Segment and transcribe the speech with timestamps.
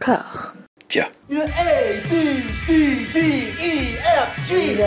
[0.00, 0.54] corps.
[0.88, 1.06] Tiens.
[1.30, 3.18] A, B, C, D,
[3.60, 4.80] E, F, G, H,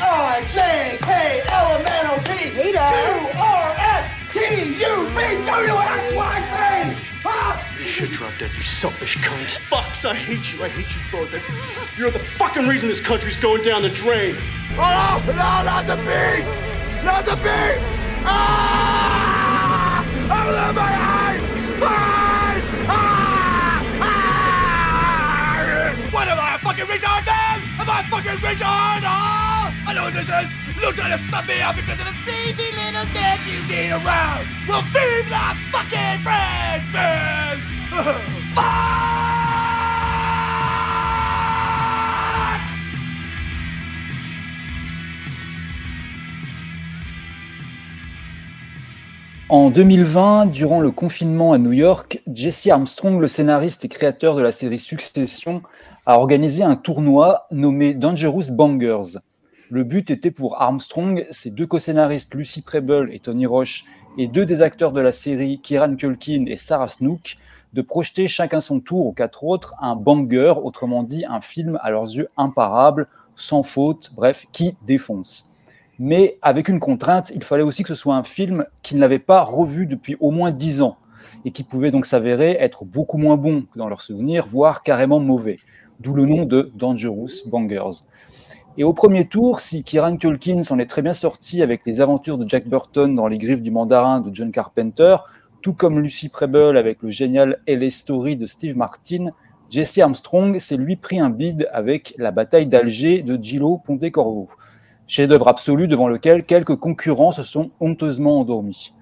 [0.00, 4.38] I, J, K, L, M, N, O, P, Q, R, S, T,
[4.80, 7.06] U, V, W, X, Y, Z.
[7.22, 7.62] Huh?
[7.78, 9.58] You should drop dead, you selfish cunt.
[9.68, 10.64] Fucks, I hate you.
[10.64, 11.98] I hate you both.
[11.98, 14.36] You're the fucking reason this country's going down the drain.
[14.72, 16.48] Oh, no, not the beast!
[17.04, 17.92] Not the beast!
[18.24, 20.02] Ah!
[20.24, 21.42] Open my eyes!
[21.42, 21.80] Eyes!
[21.82, 22.19] Ah!
[26.80, 27.60] Fucking retard, man?
[27.80, 29.02] Am I fucking retard?
[29.04, 29.72] Oh!
[29.86, 30.52] I know what this is!
[30.80, 34.46] You're trying to stop me because of a sleazy little dick you need around!
[34.68, 37.58] Well, feed the fucking friends, man!
[49.52, 54.42] En 2020, durant le confinement à New York, Jesse Armstrong, le scénariste et créateur de
[54.42, 55.62] la série Succession,
[56.10, 59.20] a organisé un tournoi nommé Dangerous Bangers.
[59.70, 63.84] Le but était pour Armstrong, ses deux co-scénaristes Lucy Preble et Tony Roche,
[64.18, 67.36] et deux des acteurs de la série, Kieran Culkin et Sarah Snook,
[67.74, 71.92] de projeter chacun son tour aux quatre autres un banger, autrement dit un film à
[71.92, 73.06] leurs yeux imparable,
[73.36, 75.48] sans faute, bref, qui défonce.
[76.00, 79.42] Mais avec une contrainte, il fallait aussi que ce soit un film qu'ils n'avaient pas
[79.42, 80.96] revu depuis au moins dix ans
[81.44, 85.56] et qui pouvait donc s'avérer être beaucoup moins bon dans leurs souvenirs, voire carrément mauvais.
[86.00, 88.04] D'où le nom de Dangerous Bangers.
[88.78, 92.38] Et au premier tour, si Kieran Culkin s'en est très bien sorti avec les aventures
[92.38, 95.16] de Jack Burton dans Les Griffes du Mandarin de John Carpenter,
[95.60, 99.28] tout comme Lucy Preble avec le génial LA Story de Steve Martin,
[99.68, 104.48] Jesse Armstrong s'est lui pris un bide avec La bataille d'Alger de Gillo Pontecorvo,
[105.06, 108.94] chef-d'œuvre absolu devant lequel quelques concurrents se sont honteusement endormis.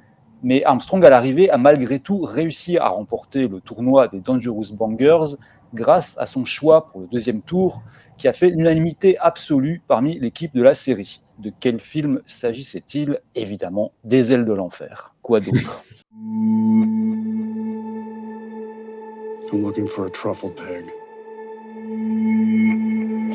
[0.42, 5.36] Mais Armstrong, à l'arrivée, a malgré tout réussi à remporter le tournoi des Dangerous Bangers
[5.74, 7.83] grâce à son choix pour le deuxième tour,
[8.16, 11.22] qui a fait l'unanimité absolue parmi l'équipe de la série.
[11.38, 13.20] De quel film s'agissait-il?
[13.34, 15.15] Évidemment, Des ailes de l'enfer.
[15.22, 15.84] Quoi d'autre?
[19.50, 20.84] I'm looking for a truffle pig.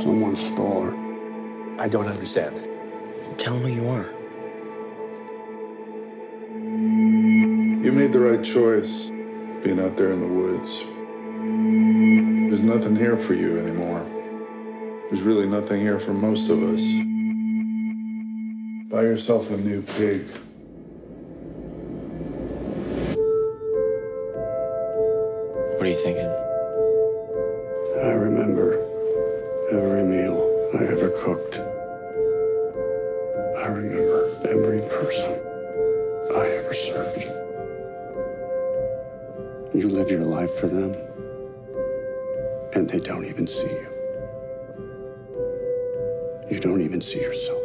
[0.04, 0.94] Someone stole her.
[1.80, 2.60] I don't understand.
[3.38, 4.06] Tell who you are.
[7.84, 9.12] You made the right choice
[9.64, 10.86] being out there in the woods.
[12.50, 14.06] There's nothing here for you anymore.
[15.06, 16.84] There's really nothing here for most of us.
[18.92, 20.22] Buy yourself a new pig.
[25.74, 26.30] What are you thinking?
[28.02, 28.80] I remember
[29.72, 31.58] every meal I ever cooked.
[33.58, 35.40] I remember every person
[36.36, 37.24] I ever served.
[39.74, 40.96] You live your life for them,
[42.76, 43.90] and they don't even see you.
[46.50, 47.62] You don't even see yourself.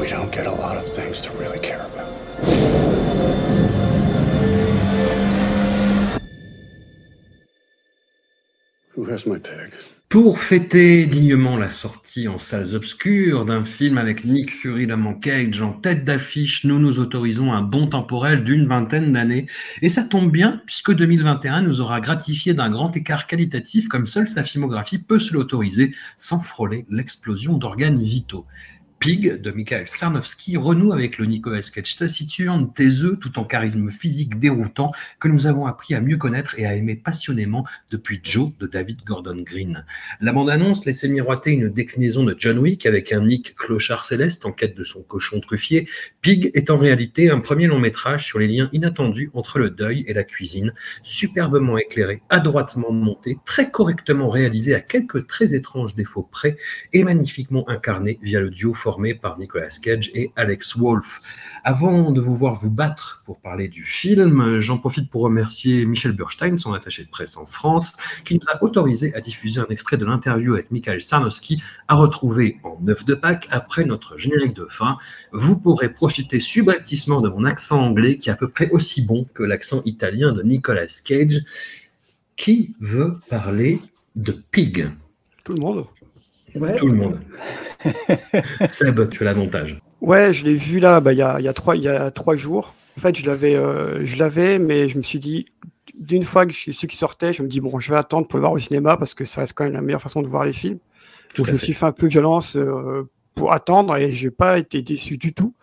[0.00, 2.12] We don't get a lot of things to really care about.
[8.92, 9.74] Who has my pig?
[10.14, 15.60] Pour fêter dignement la sortie en salles obscures d'un film avec Nick Fury Lamont Cage
[15.60, 19.48] en tête d'affiche, nous nous autorisons un bond temporel d'une vingtaine d'années.
[19.82, 24.28] Et ça tombe bien, puisque 2021 nous aura gratifié d'un grand écart qualitatif comme seule
[24.28, 28.46] sa filmographie peut se l'autoriser sans frôler l'explosion d'organes vitaux.
[29.04, 34.38] Pig de Michael Sarnowski renoue avec le Nicolas Cage taciturne, taiseux, tout en charisme physique
[34.38, 38.66] déroutant, que nous avons appris à mieux connaître et à aimer passionnément depuis Joe de
[38.66, 39.84] David Gordon Green.
[40.22, 44.52] La bande-annonce laissait miroiter une déclinaison de John Wick avec un Nick clochard céleste en
[44.52, 45.86] quête de son cochon truffier.
[46.22, 50.04] Pig est en réalité un premier long métrage sur les liens inattendus entre le deuil
[50.06, 50.72] et la cuisine,
[51.02, 56.56] superbement éclairé, adroitement monté, très correctement réalisé à quelques très étranges défauts près
[56.94, 61.20] et magnifiquement incarné via le duo formé par Nicolas Cage et Alex Wolff.
[61.64, 66.12] Avant de vous voir vous battre pour parler du film, j'en profite pour remercier Michel
[66.12, 67.94] Burstein, son attaché de presse en France,
[68.24, 72.58] qui nous a autorisé à diffuser un extrait de l'interview avec Michael Sarnowski à retrouver
[72.62, 74.96] en neuf de Pâques après notre générique de fin.
[75.32, 79.26] Vous pourrez profiter subrepticement de mon accent anglais qui est à peu près aussi bon
[79.34, 81.40] que l'accent italien de Nicolas Cage.
[82.36, 83.80] Qui veut parler
[84.14, 84.88] de Pig?
[85.42, 85.84] Tout le monde.
[86.54, 87.20] Tout le monde.
[88.66, 89.80] Seb, tu as l'avantage.
[90.00, 92.10] Ouais, je l'ai vu là, bah, il y, a, il y, a trois, y a
[92.10, 92.74] trois jours.
[92.96, 95.46] En fait, je l'avais, euh, je l'avais, mais je me suis dit,
[95.98, 98.38] d'une fois que j'ai su qu'il sortait, je me dis, bon, je vais attendre pour
[98.38, 100.44] le voir au cinéma parce que ça reste quand même la meilleure façon de voir
[100.44, 100.78] les films.
[101.34, 104.82] Tout je me suis fait un peu violence euh, pour attendre et j'ai pas été
[104.82, 105.54] déçu du tout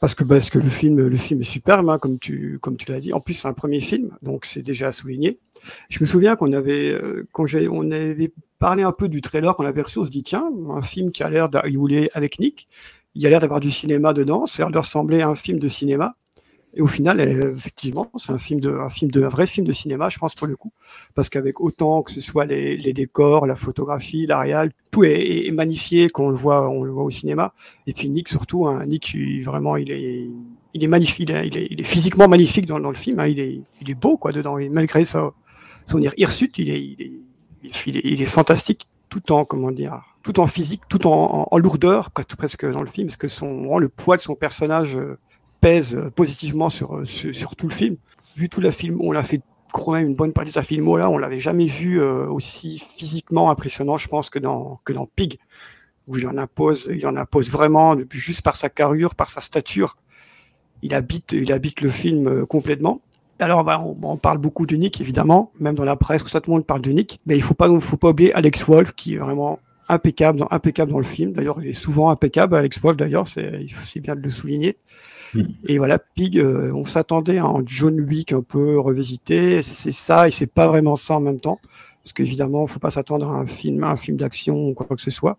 [0.00, 2.92] parce que parce que le film le film est superbe hein, comme tu comme tu
[2.92, 3.12] l'as dit.
[3.12, 5.40] En plus c'est un premier film donc c'est déjà à souligner.
[5.88, 9.66] Je me souviens qu'on avait euh, quand on avait parlé un peu du trailer qu'on
[9.66, 12.68] avait reçu, on se dit tiens un film qui a l'air d'arriver avec Nick,
[13.14, 15.58] il a l'air d'avoir du cinéma dedans, ça a l'air de ressembler à un film
[15.58, 16.16] de cinéma.
[16.76, 19.64] Et au final, euh, effectivement, c'est un film de, un film de, un vrai film
[19.64, 20.72] de cinéma, je pense pour le coup,
[21.14, 26.08] parce qu'avec autant que ce soit les, décors, la photographie, la réal, tout est, magnifié
[26.10, 27.54] quand on le voit, on le voit au cinéma.
[27.86, 30.28] Et puis Nick surtout, hein, Nick vraiment, il est,
[30.74, 33.20] il est magnifique, il est, physiquement magnifique dans, le film.
[33.20, 35.32] Hein, il est, il est beau quoi dedans, malgré ça,
[35.86, 37.12] son hirsute, il est, il est,
[37.86, 41.58] il est, il est fantastique, tout en comment dire, tout en physique, tout en, en,
[41.58, 45.18] lourdeur presque dans le film, parce que son, le poids de son personnage euh,
[45.60, 47.96] pèse euh, positivement sur, sur, sur, tout le film.
[48.36, 49.42] Vu tout la film, on l'a fait
[49.72, 52.78] quand même une bonne partie de la film là, on l'avait jamais vu euh, aussi
[52.78, 55.38] physiquement impressionnant, je pense, que dans que dans Pig,
[56.06, 59.96] où il en impose, il en impose vraiment, juste par sa carrure, par sa stature,
[60.82, 63.00] il habite, il habite le film complètement.
[63.44, 66.52] Alors, bah, on, on, parle beaucoup de Nick, évidemment, même dans la presse, tout le
[66.52, 69.18] monde parle de Nick, mais il faut pas, faut pas oublier Alex Wolf, qui est
[69.18, 69.58] vraiment
[69.88, 71.32] impeccable dans, impeccable dans le film.
[71.32, 74.78] D'ailleurs, il est souvent impeccable, Alex Wolf, d'ailleurs, c'est bien de le souligner.
[75.34, 75.42] Mm.
[75.66, 79.62] Et voilà, Pig, euh, on s'attendait à un John Wick un peu revisité.
[79.62, 81.58] C'est ça et c'est pas vraiment ça en même temps.
[82.02, 85.02] Parce qu'évidemment, il faut pas s'attendre à un film, un film d'action ou quoi que
[85.02, 85.38] ce soit.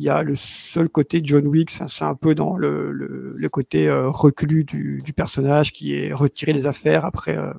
[0.00, 3.86] Il y a le seul côté John Wick, c'est un peu dans le, le, côté
[3.86, 7.52] euh, du, personnage qui est retiré des affaires après, euh,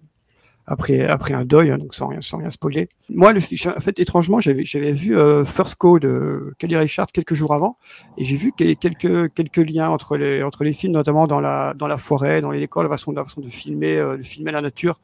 [0.66, 2.90] après, après un deuil, hein, donc sans rien, sans rien spoiler.
[3.10, 7.78] Moi, en fait, étrangement, j'avais, vu euh, First Code de Kelly Richard quelques jours avant,
[8.18, 11.88] et j'ai vu quelques, quelques liens entre les, entre les films, notamment dans la, dans
[11.88, 14.62] la forêt, dans les décors, la façon, la façon de filmer, euh, de filmer la
[14.62, 15.00] nature,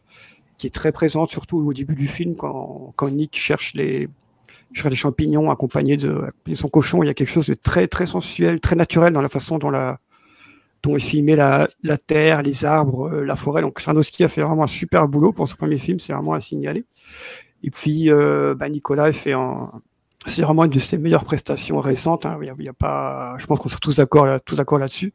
[0.57, 4.07] qui est très présente, surtout au début du film, quand, quand Nick cherche les,
[4.73, 7.03] cherche les champignons accompagnés de, accompagné de son cochon.
[7.03, 9.69] Il y a quelque chose de très, très sensuel, très naturel dans la façon dont
[9.69, 9.99] la,
[10.83, 13.61] dont il filmait la, la terre, les arbres, euh, la forêt.
[13.61, 16.41] Donc Sarnowski a fait vraiment un super boulot pour ce premier film, c'est vraiment à
[16.41, 16.85] signaler.
[17.63, 19.71] Et puis euh, bah, Nicolas fait un,
[20.25, 22.25] c'est vraiment une de ses meilleures prestations récentes.
[22.25, 22.37] Hein.
[22.41, 24.79] Il, y a, il y a, pas, je pense qu'on sera tous d'accord tous d'accord
[24.79, 25.11] là-dessus.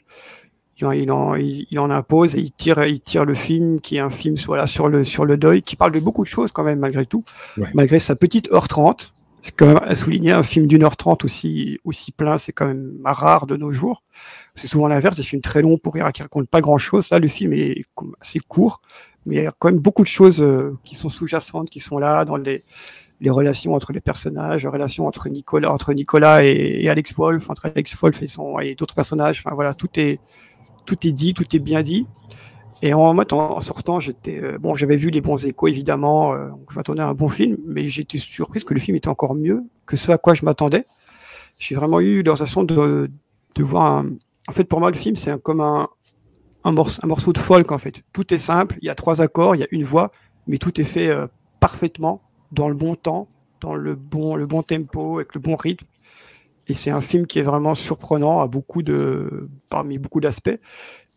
[0.79, 3.97] Il en, il, en, il en impose et il tire, il tire le film qui
[3.97, 6.51] est un film voilà, sur le sur le deuil, qui parle de beaucoup de choses
[6.51, 7.25] quand même malgré tout,
[7.59, 7.69] ouais.
[7.75, 9.12] malgré sa petite heure 30
[9.43, 12.67] c'est quand même à souligner un film d'une heure trente aussi aussi plein, c'est quand
[12.67, 14.05] même rare de nos jours.
[14.55, 17.11] C'est souvent l'inverse, des films très longs pour qui racontent pas grand chose.
[17.11, 17.85] Là, le film est
[18.21, 18.81] assez court,
[19.27, 21.99] mais il y a quand même beaucoup de choses euh, qui sont sous-jacentes, qui sont
[21.99, 22.63] là dans les
[23.27, 27.97] relations entre les personnages, relations entre Nicolas, entre Nicolas et, et Alex Wolf, entre Alex
[27.97, 29.43] Wolf et son et d'autres personnages.
[29.45, 30.21] Enfin voilà, tout est
[30.87, 32.07] tout est dit, tout est bien dit.
[32.83, 36.77] Et en, en, sortant, j'étais euh, bon, j'avais vu les bons échos évidemment, euh, je
[36.77, 39.97] m'attendais à un bon film, mais j'étais surprise que le film était encore mieux que
[39.97, 40.85] ce à quoi je m'attendais.
[41.59, 43.09] J'ai vraiment eu la sensation de,
[43.55, 44.17] de voir un...
[44.49, 45.89] En fait, pour moi, le film, c'est comme un,
[46.65, 48.03] un, morceau, un morceau de folk en fait.
[48.13, 50.11] Tout est simple, il y a trois accords, il y a une voix,
[50.49, 51.29] mais tout est fait euh,
[51.61, 52.21] parfaitement,
[52.51, 53.29] dans le bon temps,
[53.61, 55.87] dans le bon, le bon tempo, avec le bon rythme.
[56.69, 60.59] Et c'est un film qui est vraiment surprenant à beaucoup de, parmi beaucoup d'aspects.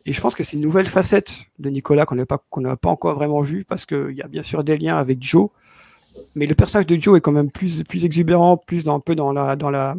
[0.06, 3.42] Et je pense que c'est une nouvelle facette de Nicolas qu'on n'a pas, encore vraiment
[3.42, 5.50] vue parce qu'il y a bien sûr des liens avec Joe,
[6.36, 9.32] mais le personnage de Joe est quand même plus, exubérant, plus dans, un peu dans
[9.32, 9.96] la, dans la,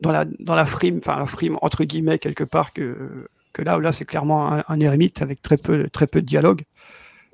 [0.00, 4.04] dans la, frime, enfin la frime entre guillemets quelque part que, que là, là c'est
[4.04, 6.62] clairement un, ermite avec très peu, de dialogue.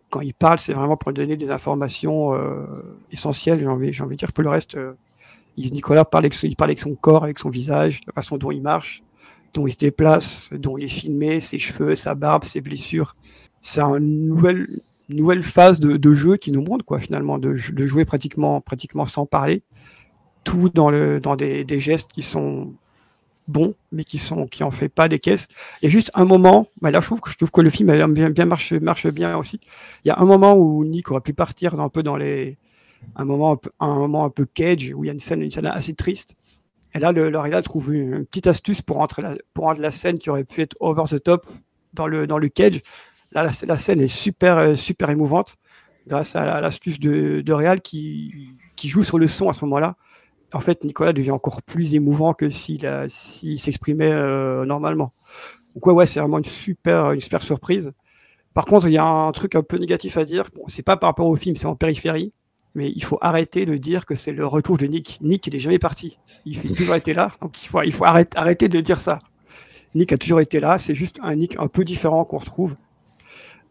[0.09, 2.64] Quand il parle, c'est vraiment pour donner des informations euh,
[3.11, 3.61] essentielles.
[3.61, 4.94] J'ai envie, de dire que le reste, euh,
[5.59, 8.62] Nicolas parle avec, il parle avec son corps, avec son visage, la façon dont il
[8.62, 9.02] marche,
[9.54, 13.12] dont il se déplace, dont il est filmé, ses cheveux, sa barbe, ses blessures.
[13.61, 18.62] C'est une nouvelle, phase de, jeu qui nous montre quoi finalement de, jouer pratiquement,
[19.06, 19.62] sans parler,
[20.42, 20.90] tout dans,
[21.37, 22.75] des, gestes qui sont
[23.46, 25.49] bons, mais qui sont qui en fait pas des caisses.
[25.80, 27.70] Il y a juste un moment, bah là je trouve que je trouve que le
[27.70, 28.75] film bien, marche,
[29.08, 29.61] bien aussi.
[30.04, 32.56] Il y a un moment où Nick aurait pu partir un peu dans les
[33.16, 36.34] un moment un, peu, un cage où il y a une scène assez triste
[36.94, 40.44] et là, le, trouve une, petite astuce pour rendre, la, rendre la scène qui aurait
[40.44, 41.46] pu être over the top
[41.92, 42.80] dans le, dans le cage.
[43.32, 45.56] Là, la, scène est super, euh, super émouvante
[46.06, 49.96] grâce à l'astuce de, de Real qui, qui joue sur le son à ce moment-là.
[50.52, 55.12] En fait, Nicolas devient encore plus émouvant que s'il s'il s'exprimait euh, normalement.
[55.74, 57.92] Donc ouais, ouais, c'est vraiment une super, une super surprise.
[58.52, 60.44] Par contre, il y a un truc un peu négatif à dire.
[60.54, 62.32] Bon, c'est pas par rapport au film, c'est en périphérie
[62.75, 65.19] mais il faut arrêter de dire que c'est le retour de Nick.
[65.21, 66.19] Nick, il est jamais parti.
[66.45, 69.21] Il a toujours été là, donc il faut, arrêter, de dire ça.
[69.95, 72.76] Nick a toujours été là, c'est juste un Nick un peu différent qu'on retrouve.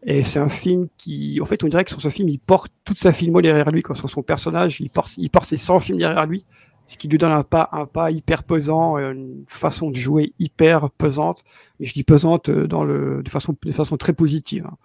[0.06, 2.72] Et c'est un film qui, en fait, on dirait que sur ce film, il porte
[2.84, 5.80] toute sa filmo derrière lui, quand sur son personnage, il porte, il porte ses 100
[5.80, 6.44] films derrière lui.
[6.86, 10.90] ce qui lui donne un pas, un pas hyper pesant, une façon de jouer hyper
[10.90, 11.44] pesante.
[11.80, 14.66] Et je dis pesante dans le, de façon, de façon très positive.
[14.66, 14.76] Hein.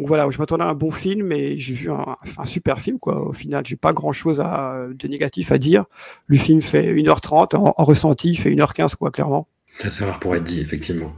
[0.00, 2.16] Donc voilà, je m'attendais à un bon film et j'ai vu un,
[2.46, 3.20] super film quoi.
[3.20, 5.84] Au final, j'ai pas grand chose à, de négatif à dire.
[6.26, 9.46] Le film fait 1h30 en, ressenti, il fait 1h15 quoi, clairement.
[9.78, 11.12] Ça, ça pour être dit, effectivement.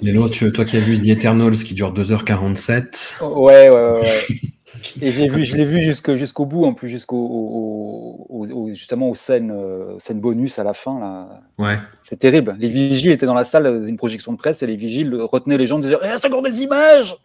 [0.00, 3.22] Lélo, tu, toi qui as vu The Eternals qui dure 2h47.
[3.24, 4.26] Ouais, ouais, ouais.
[5.00, 8.26] Et j'ai vu, je l'ai vu jusqu'au bout, en plus, jusqu'au
[8.72, 10.98] justement aux scènes, euh, scènes bonus à la fin.
[10.98, 11.42] Là.
[11.58, 11.78] Ouais.
[12.02, 12.56] C'est terrible.
[12.58, 15.66] Les vigiles étaient dans la salle d'une projection de presse et les vigiles retenaient les
[15.66, 17.16] gens Il reste encore des images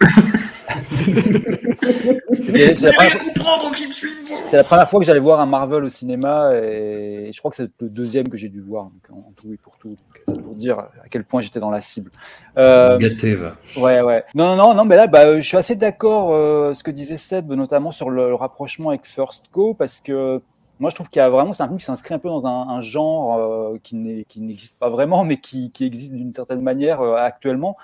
[4.45, 7.57] C'est la, première fois que j'allais voir un Marvel au cinéma et je crois que
[7.57, 9.95] c'est le deuxième que j'ai dû voir en tout et pour tout.
[10.27, 12.11] C'est pour dire à quel point j'étais dans la cible.
[12.57, 13.55] Euh, Gâté, va.
[13.77, 14.23] Ouais, ouais.
[14.33, 17.51] Non, non, non, mais là, bah, je suis assez d'accord euh, ce que disait Seb,
[17.51, 20.41] notamment sur le, rapprochement avec First Go, parce que
[20.79, 22.45] moi, je trouve qu'il y a vraiment, c'est un film qui s'inscrit un peu dans
[22.47, 27.15] un, genre euh, qui n'existe pas vraiment, mais qui, qui existe d'une certaine manière euh,
[27.15, 27.77] actuellement.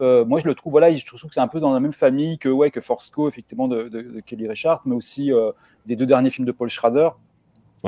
[0.00, 1.92] Euh, moi, je le trouve, voilà, je trouve que c'est un peu dans la même
[1.92, 5.52] famille que, ouais, que Force Co, effectivement, de, de, Kelly Richard, mais aussi euh,
[5.86, 7.10] des deux derniers films de Paul Schrader,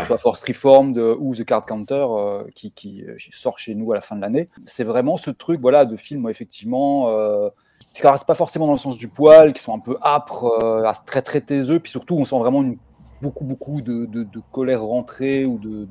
[0.05, 4.01] soit Force Reformed ou The Card Counter, euh, qui, qui, sort chez nous à la
[4.01, 4.49] fin de l'année.
[4.65, 7.07] C'est vraiment ce truc, voilà, de films, effectivement,
[7.95, 10.83] qui ne caressent pas forcément dans le sens du poil, qui sont un peu âpres,
[11.07, 12.77] très, très taiseux, puis surtout, on sent vraiment une,
[13.23, 15.87] beaucoup, beaucoup de, de, colère rentrée ou de,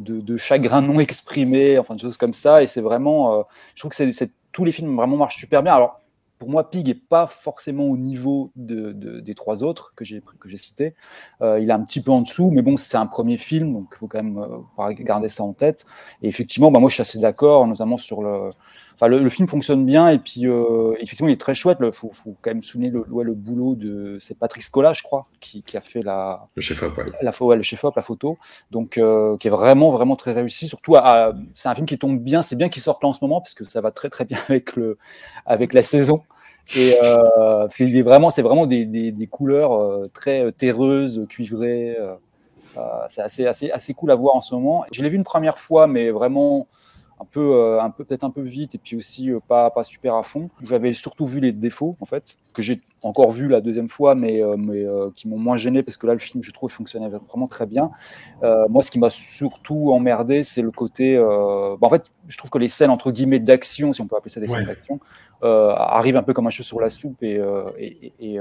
[0.00, 3.90] de, de, chagrin non exprimé, enfin, des choses comme ça, et c'est vraiment, je trouve
[3.90, 5.74] que c'est tous les films vraiment marchent super bien.
[5.74, 6.00] Alors,
[6.38, 10.48] pour moi, Pig n'est pas forcément au niveau de, des trois autres que j'ai que
[10.48, 10.94] j'ai cités.
[11.42, 13.88] Euh, il est un petit peu en dessous, mais bon, c'est un premier film, donc
[13.92, 15.84] il faut quand même euh, garder ça en tête.
[16.22, 18.48] Et effectivement, bah, moi, je suis assez d'accord, notamment sur le,
[18.96, 21.76] Enfin, le, film fonctionne bien et puis euh, effectivement il est très chouette.
[21.82, 25.26] Il faut, faut, quand même souligner le, le boulot de c'est Patrick Scola, je crois,
[25.38, 28.38] qui, qui a fait la le chef op, la, ouais, le chef op, la photo,
[28.70, 30.66] donc euh, qui est vraiment vraiment très réussi.
[30.66, 30.96] Surtout,
[31.54, 32.40] c'est un film qui tombe bien.
[32.40, 34.38] C'est bien qu'il sorte là en ce moment parce que ça va très très bien
[34.48, 34.96] avec le
[35.44, 36.22] avec la saison.
[36.74, 41.98] Et euh, parce qu'il est vraiment, c'est vraiment des, des, des couleurs très terreuses, cuivrées.
[43.08, 44.86] c'est assez, assez, assez cool à voir en ce moment.
[44.90, 46.66] Je l'ai vu une première fois, mais vraiment
[47.18, 49.84] un peu, euh, un peu peut-être un peu vite et puis aussi euh, pas, pas
[49.84, 50.50] super à fond.
[50.62, 54.42] J'avais surtout vu les défauts en fait, que j'ai encore vu la deuxième fois, mais,
[54.42, 57.46] euh, mais qui m'ont moins gêné parce que là le film je trouve fonctionnait vraiment
[57.46, 57.90] très bien.
[58.42, 61.16] moi, ce qui m'a surtout emmerdé, c'est le côté.
[61.16, 64.30] Bah, en fait, je trouve que les scènes entre guillemets d'action, si on peut appeler
[64.30, 65.00] ça des scènes d'action,
[65.42, 67.40] arrivent un peu comme un cheveu sur la soupe et,
[67.78, 68.40] et, et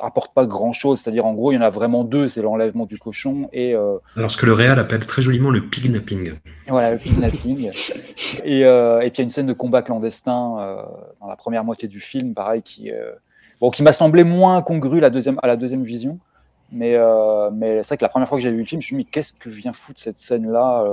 [0.00, 1.00] apporte pas grand chose.
[1.00, 3.74] C'est-à-dire, en gros, il y en a vraiment deux c'est l'enlèvement du cochon et.
[3.74, 3.98] Euh...
[4.16, 6.34] Alors, ce que le Réal appelle très joliment le pignapping.
[6.68, 7.70] Voilà, le pignapping.
[8.44, 10.82] et, euh, et puis, il y a une scène de combat clandestin euh,
[11.20, 12.90] dans la première moitié du film, pareil, qui,
[13.60, 16.18] bon, qui m'a semblé moins congru la deuxième, à la deuxième vision.
[16.72, 16.96] Mais,
[17.52, 19.04] mais c'est vrai que la première fois que j'ai vu le film, je me suis
[19.04, 20.84] dit, qu'est-ce que vient foutre cette scène-là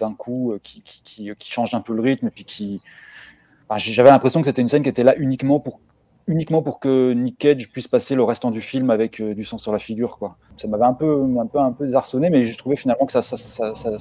[0.00, 2.80] d'un coup, qui, qui, qui, qui, change un peu le rythme et puis qui.
[3.68, 5.80] Enfin, J'avais l'impression que c'était une scène qui était là uniquement pour
[6.30, 9.58] uniquement pour que Nick Cage puisse passer le restant du film avec euh, du sang
[9.58, 10.16] sur la figure.
[10.16, 10.36] Quoi.
[10.56, 13.20] Ça m'avait un peu, un peu, un peu désarçonné, mais j'ai trouvé finalement que ça,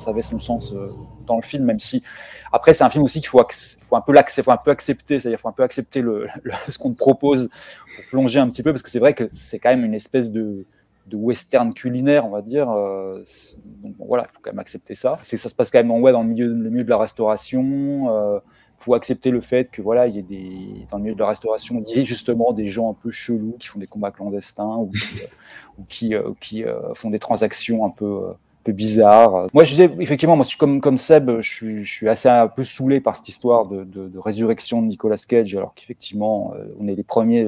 [0.08, 0.92] avait son sens euh,
[1.26, 2.04] dans le film, même si
[2.52, 5.64] après c'est un film aussi qu'il faut, un peu faut accepter, c'est-à-dire faut un peu
[5.64, 6.04] accepter
[6.70, 7.50] ce qu'on propose
[7.96, 10.32] pour plonger un petit peu, parce que c'est vrai que c'est quand même une espèce
[10.32, 10.66] de,
[11.12, 12.70] western culinaire, on va dire.
[12.70, 13.24] Euh,
[13.66, 15.18] donc voilà, il faut quand même accepter ça.
[15.24, 18.40] C'est ça se passe quand même dans, ouais, dans le milieu de la restauration
[18.80, 21.28] faut accepter le fait que voilà, il y ait des dans le milieu de la
[21.28, 24.78] restauration, il y ait justement des gens un peu chelous qui font des combats clandestins
[24.78, 24.92] ou
[25.90, 28.22] qui, euh, qui, euh, euh, font des transactions un peu,
[28.64, 29.48] peu bizarres.
[29.54, 32.30] Moi, je disais effectivement, moi, je suis comme comme Seb, je suis, je suis assez
[32.30, 36.54] un peu saoulé par cette histoire de, de, de résurrection de Nicolas Cage, alors qu'effectivement,
[36.80, 37.48] on est les premiers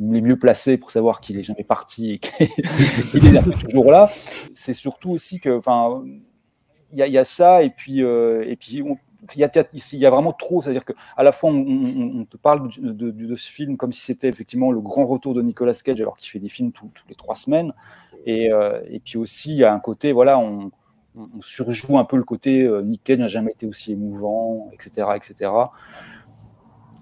[0.00, 4.10] les mieux placés pour savoir qu'il est jamais parti et qu'il est toujours là.
[4.54, 6.02] C'est surtout aussi que, enfin,
[6.92, 8.96] il y, y, a ça et puis et puis on,
[9.34, 13.76] il y, a, vraiment trop, c'est-à-dire qu'à la fois on, te parle de, ce film
[13.76, 16.72] comme si c'était effectivement le grand retour de Nicolas Cage alors qu'il fait des films
[16.72, 17.72] tous les trois semaines,
[18.26, 20.70] et, euh, et, puis aussi il y a un côté, voilà, on,
[21.40, 25.50] surjoue un peu le côté euh, Nick Cage n'a jamais été aussi émouvant, etc., etc.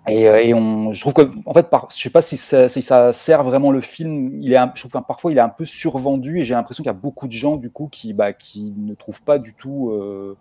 [0.08, 3.70] Et, euh, je trouve que, en fait, par, je sais pas si ça, sert vraiment
[3.70, 4.42] le film.
[4.42, 6.90] Il est, je trouve que parfois il est un peu survendu et j'ai l'impression qu'il
[6.90, 9.90] y a beaucoup de gens du coup qui, bah, ne trouvent pas du tout.
[9.90, 10.36] Euh,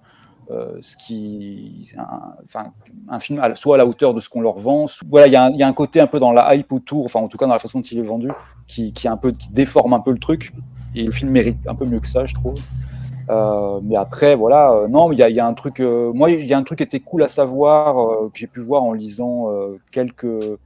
[0.82, 2.72] ce qui, un, enfin,
[3.10, 4.86] un film soit à la hauteur de ce qu'on leur vend.
[5.10, 7.28] voilà, il y, y, a un côté un peu dans la hype autour, enfin en
[7.28, 8.30] tout cas dans la façon dont il est vendu,
[8.68, 10.54] qui, qui, un peu, qui déforme un peu le truc.
[10.96, 12.56] Et le film mérite un peu mieux que ça, je trouve.
[13.30, 15.80] Euh, mais après, voilà, euh, non, il y, y, a un truc.
[15.80, 18.48] Euh, moi, il y a un truc qui était cool à savoir euh, que j'ai
[18.48, 19.48] pu voir en lisant
[19.92, 20.58] quelques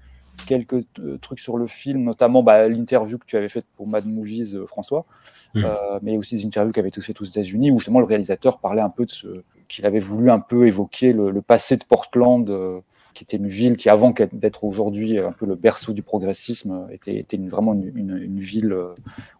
[0.46, 4.06] quelques euh, trucs sur le film, notamment bah, l'interview que tu avais faite pour Mad
[4.06, 5.06] Movies, euh, François,
[5.54, 5.64] Mm.
[5.64, 8.60] euh, mais aussi des interviews qui avaient été faites aux États-Unis, où justement le réalisateur
[8.60, 9.28] parlait un peu de ce
[9.68, 12.80] qu'il avait voulu un peu évoquer le, passé de Portland, euh,
[13.14, 16.94] qui était une ville qui, avant d'être aujourd'hui un peu le berceau du progressisme, euh,
[16.94, 18.94] était, vraiment une, ville euh,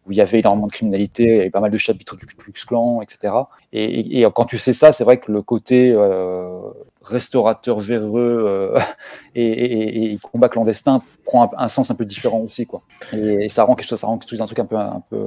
[0.06, 2.54] où il y avait énormément de criminalité, avait pas mal de chapitres du Ku Klux
[2.68, 3.34] Klan, etc.
[3.74, 6.62] Et, et- et quand tu sais ça, c'est vrai que le côté euh,
[7.02, 8.80] restaurateur véreux euh,
[9.36, 12.82] et, et- et combat clandestin prend un, sens un peu différent aussi, quoi.
[13.14, 14.66] Et, et ça rend quelque chose, ça rend un truc un
[15.10, 15.18] peu,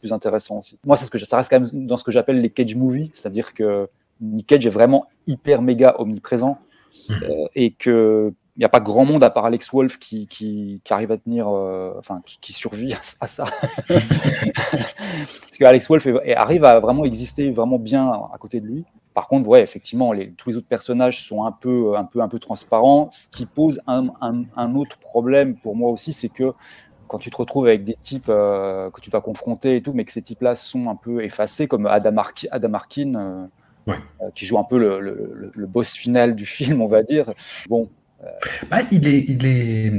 [0.00, 0.78] plus intéressant aussi.
[0.84, 3.88] Moi, ça reste quand même dans ce que j'appelle les cage movies, c'est-à-dire que
[4.20, 6.58] Nick Cage est vraiment hyper méga omniprésent
[7.10, 10.80] euh, et que il n'y a pas grand monde à part Alex Wolf qui, qui,
[10.82, 13.44] qui arrive à tenir, euh, enfin, qui, qui survit à, à ça.
[13.88, 18.84] Parce que Alex Wolf est- arrive à vraiment exister vraiment bien à côté de lui.
[19.14, 22.28] Par contre, ouais, effectivement, les, tous les autres personnages sont un peu, un peu, un
[22.28, 23.08] peu transparents.
[23.10, 26.52] Ce qui pose un, un- un autre problème pour moi aussi, c'est que
[27.08, 30.04] quand tu te retrouves avec des types euh, que tu vas confronter et tout, mais
[30.04, 33.46] que ces types-là sont un peu effacés, comme Adam, Arki- Adam Arkin, euh,
[33.88, 33.96] Ouais.
[34.22, 37.02] euh, qui joue un peu le, le- le- le boss final du film, on va
[37.02, 37.26] dire.
[37.68, 37.88] Bon,
[38.70, 39.92] Bah, il est, il est,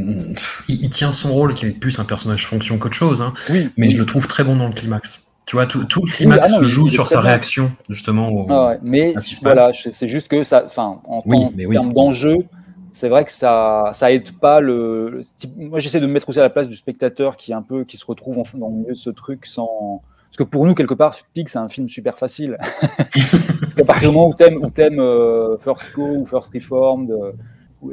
[0.67, 3.87] il, tient son rôle qui est plus un personnage fonction qu'autre chose, hein, oui, mais
[3.87, 3.93] oui.
[3.93, 5.23] je le trouve très bon dans le climax.
[5.45, 7.29] Tu vois, tout, tout le climax ah non, joue sur sa bien.
[7.29, 8.29] réaction, justement.
[8.29, 11.73] Au, Ah ouais, mais voilà, c'est juste que ça, enfin, en, Oui, mais oui.
[11.73, 12.35] termes d'enjeu,
[12.91, 15.21] c'est vrai que ça, ça aide pas le.
[15.57, 17.83] moi, j'essaie de me mettre aussi à la place du spectateur qui est un peu,
[17.85, 20.03] qui se retrouve en- dans le milieu de ce truc sans.
[20.29, 22.57] Parce que pour nous, quelque part, Pig, c'est un film super facile.
[23.79, 27.31] Qu'à partir du moment où t'aimes, où t'aimes euh, First Go ou First Reformed, euh,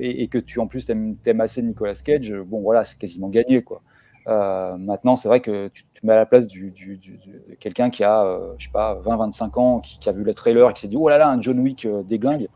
[0.00, 2.98] et, et que tu en plus t'aimes, t'aimes assez Nicolas Cage, euh, bon voilà, c'est
[2.98, 3.82] quasiment gagné quoi.
[4.28, 7.30] Euh, maintenant, c'est vrai que tu te mets à la place du, du- du- du-
[7.48, 10.34] de quelqu'un qui a, euh, je sais pas, 20-25 ans, qui, qui a vu le
[10.34, 12.48] trailer et qui s'est dit, oh là là, un John Wick euh, déglingue.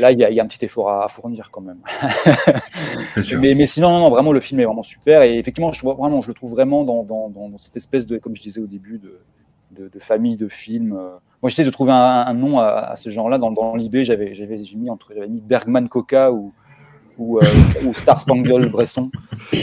[0.00, 1.80] Là, il y, a- il y a un petit effort à, à fournir quand même.
[3.40, 5.22] Mais, mais sinon, non, non, vraiment, le film est vraiment super.
[5.22, 8.16] Et effectivement, je, vraiment, je le trouve vraiment dans, dans- dans- dans cette espèce de,
[8.18, 9.18] comme je disais au début, de,
[9.72, 10.98] de, de famille de films.
[11.42, 13.38] Moi, j'essaie de trouver un, un nom à, à ce genre-là.
[13.38, 16.52] Dans, dans l'IB, j'avais j'avais- j'ai mis, entre- j'avais mis Bergman Coca ou,
[17.16, 17.42] ou, euh,
[17.86, 19.10] ou Star Spangled Bresson.
[19.54, 19.58] Euh,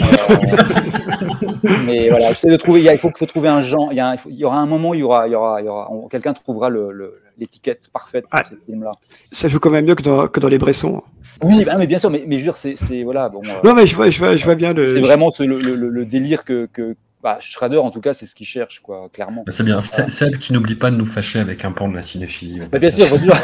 [1.85, 2.81] mais voilà, j'essaie de trouver.
[2.83, 3.89] Il, faut, faut trouver un genre.
[3.91, 5.35] Il y, a il faut- il y aura un moment, il y aura, il y
[5.35, 8.43] aura, il y aura quelqu'un trouvera le- le- l'étiquette parfaite pour Ah.
[8.49, 8.91] ce film-là.
[9.31, 11.01] Ça joue quand même mieux que dans, que dans les Bressons.
[11.43, 13.41] Oui, bah, mais bien sûr, mais, mais je veux dire, c'est, c'est- voilà, bon.
[13.45, 14.85] euh, Non, mais je vois, je vois, je vois bien le.
[14.87, 18.27] c'est vraiment ce- le, le- le délire que, que bah, Schrader, en tout cas, c'est
[18.27, 19.45] ce qu'il cherche, quoi, clairement.
[19.47, 19.81] Bah, C'est bien.
[19.81, 22.59] C'est Seb qui n'oublie pas de nous fâcher avec un pan de la cinéphilie.
[22.71, 23.41] Bah, bien sûr, je veux dire,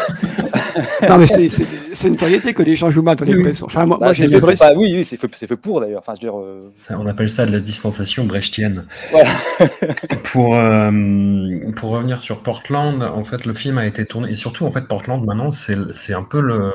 [1.09, 1.47] Non, mais c'est-
[2.05, 3.41] une notoriété que les gens jouent mal dans les Oui.
[3.41, 3.65] Bressons.
[3.65, 6.01] Enfin, moi, bah, moi c'est j'ai fait bah, oui, oui, c'est fait, pour d'ailleurs.
[6.01, 8.85] Enfin, je veux dire, euh, Ça, on appelle ça de la distanciation brechtienne.
[9.09, 9.31] Voilà.
[10.25, 10.91] pour, euh,
[11.75, 14.29] pour revenir sur Portland, en fait, le film a été tourné.
[14.29, 16.71] Et surtout, en fait, Portland, maintenant, c'est c'est un peu le,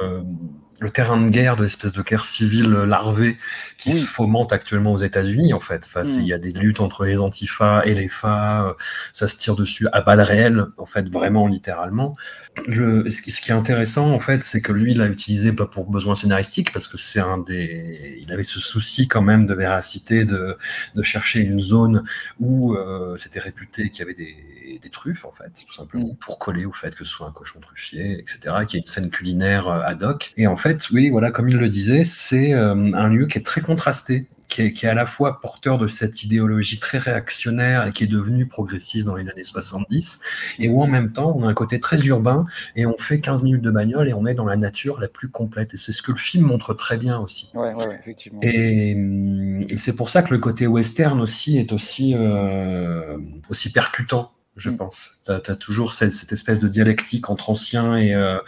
[0.81, 3.37] le terrain de guerre, de l'espèce de guerre civile larvée
[3.79, 4.01] qui Oui.
[4.01, 5.85] se fomente actuellement aux États-Unis, en fait.
[5.87, 6.21] Enfin, Mm.
[6.21, 8.67] Il y a des luttes entre les antifas et les FA.
[8.69, 8.75] euh,
[9.13, 12.15] Ça se tire dessus à balles réelles, en fait, vraiment, littéralement.
[12.67, 15.53] Le, ce, qui, ce qui est intéressant, en fait, c'est que lui, il l'a utilisé
[15.53, 18.19] pas pour besoin scénaristique, parce que c'est un des.
[18.23, 20.57] Il avait ce souci quand même de véracité, de,
[20.95, 22.05] de chercher une zone
[22.41, 24.37] où euh, c'était réputé qu'il y avait des,
[24.79, 26.17] des truffes, en fait, tout simplement, Mm.
[26.17, 28.87] pour coller au fait que ce soit un cochon truffier, etc., qu'il y ait une
[28.87, 30.33] scène culinaire euh, ad hoc.
[30.37, 33.43] Et en fait, oui, voilà, comme il le disait, c'est euh, un lieu qui est
[33.43, 34.29] très contrasté.
[34.49, 38.05] Qui est, qui est à la fois porteur de cette idéologie très réactionnaire et qui
[38.05, 40.21] est devenue progressiste dans les années 70,
[40.61, 43.43] et où en même temps on a un côté très urbain et on fait 15
[43.43, 45.75] minutes de bagnole et on est dans la nature la plus complète.
[45.75, 47.51] Et c'est ce que le film montre très bien aussi.
[47.55, 48.39] ouais, ouais, ouais, effectivement.
[48.43, 48.93] Et,
[49.69, 53.19] et c'est pour ça que le côté western aussi est aussi, euh,
[53.51, 54.77] aussi percutant, je Mm.
[54.79, 55.21] pense.
[55.25, 58.39] Tu as, toujours cette, cette espèce de dialectique entre ancien et, euh,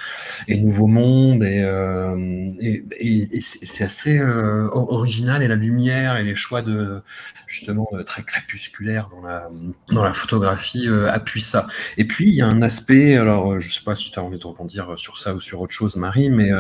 [0.47, 6.17] et nouveau monde, et, euh, et, et- et c'est assez euh, original, et la lumière
[6.17, 7.03] et les choix de
[7.47, 9.49] justement euh, très crépusculaires dans la,
[9.91, 11.67] dans la photographie appuient ça.
[11.97, 14.39] Et puis il y a un aspect, alors je sais pas si tu as envie
[14.39, 16.51] de rebondir sur ça ou sur autre chose, Marie, mais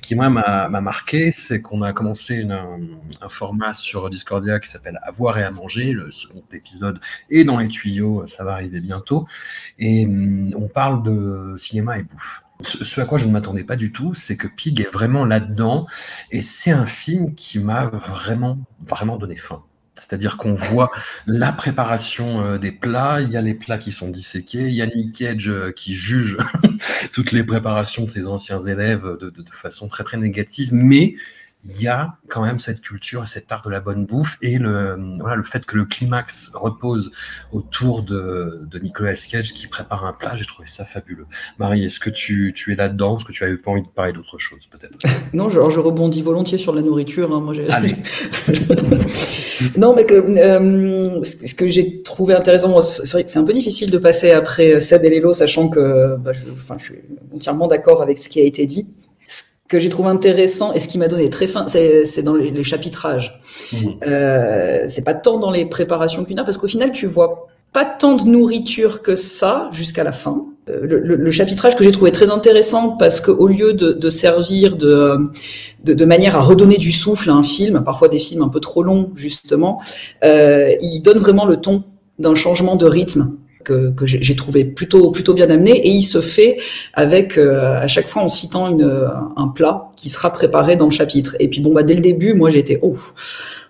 [0.00, 2.78] qui moi m'a m'a marqué, c'est qu'on a commencé une- un,
[3.20, 5.92] un format sur Discordia qui s'appelle Avoir et à manger.
[5.92, 6.98] Le second épisode
[7.30, 8.80] est dans les tuyaux, ça va arriver
[9.78, 12.42] Et hum, on parle de cinéma et bouffe.
[12.60, 15.86] Ce, à quoi je ne m'attendais pas du tout, c'est que Pig est vraiment là-dedans,
[16.30, 19.62] et c'est un film qui m'a vraiment, vraiment donné faim.
[19.94, 20.90] C'est-à-dire qu'on voit
[21.26, 24.80] la préparation euh, des plats, il y a les plats qui sont disséqués, il y
[24.80, 26.38] a Nick Cage euh, qui juge
[27.12, 31.14] toutes les préparations de ses anciens élèves de- de façon très très négative, mais
[31.64, 34.98] il y a quand même cette culture, cet art de la bonne bouffe et le,
[35.20, 37.12] voilà, le fait que le climax repose
[37.52, 41.26] autour de, de Nicolas Cage qui prépare un plat, j'ai trouvé ça fabuleux.
[41.58, 43.16] Marie, est-ce que tu, tu es là-dedans?
[43.16, 44.98] Est-ce que tu avais pas envie de parler d'autre chose, peut-être
[45.32, 47.32] Non, je, je, rebondis volontiers sur la nourriture.
[47.32, 47.54] Hein, moi,
[49.76, 53.52] non, mais que, euh, ce que j'ai trouvé intéressant, c'est vrai que c'est un peu
[53.52, 56.98] difficile de passer après Seb et Lélo, sachant que bah, je, enfin, je suis
[57.32, 58.88] entièrement d'accord avec ce qui a été dit
[59.72, 63.40] que j'ai trouvé intéressant et ce qui m'a donné très faim, c'est dans les, chapitrages.
[63.72, 63.76] Mmh.
[64.06, 68.16] Euh, c'est pas tant dans les préparations culinaires parce qu'au final, tu vois pas tant
[68.16, 70.44] de nourriture que ça jusqu'à la fin.
[70.68, 74.10] Euh, le, le, le, chapitrage que j'ai trouvé très intéressant parce qu'au lieu de, de
[74.10, 75.30] servir de,
[75.82, 78.60] de, de, manière à redonner du souffle à un film, parfois des films un peu
[78.60, 79.80] trop longs justement,
[80.22, 81.82] euh, il donne vraiment le ton
[82.18, 85.72] d'un changement de rythme que, que j'ai trouvé plutôt plutôt bien amené.
[85.72, 86.58] Et il se fait
[86.94, 90.92] avec euh, à chaque fois en citant une, un plat qui sera préparé dans le
[90.92, 91.36] chapitre.
[91.40, 92.96] Et puis bon bah dès le début moi j'étais oh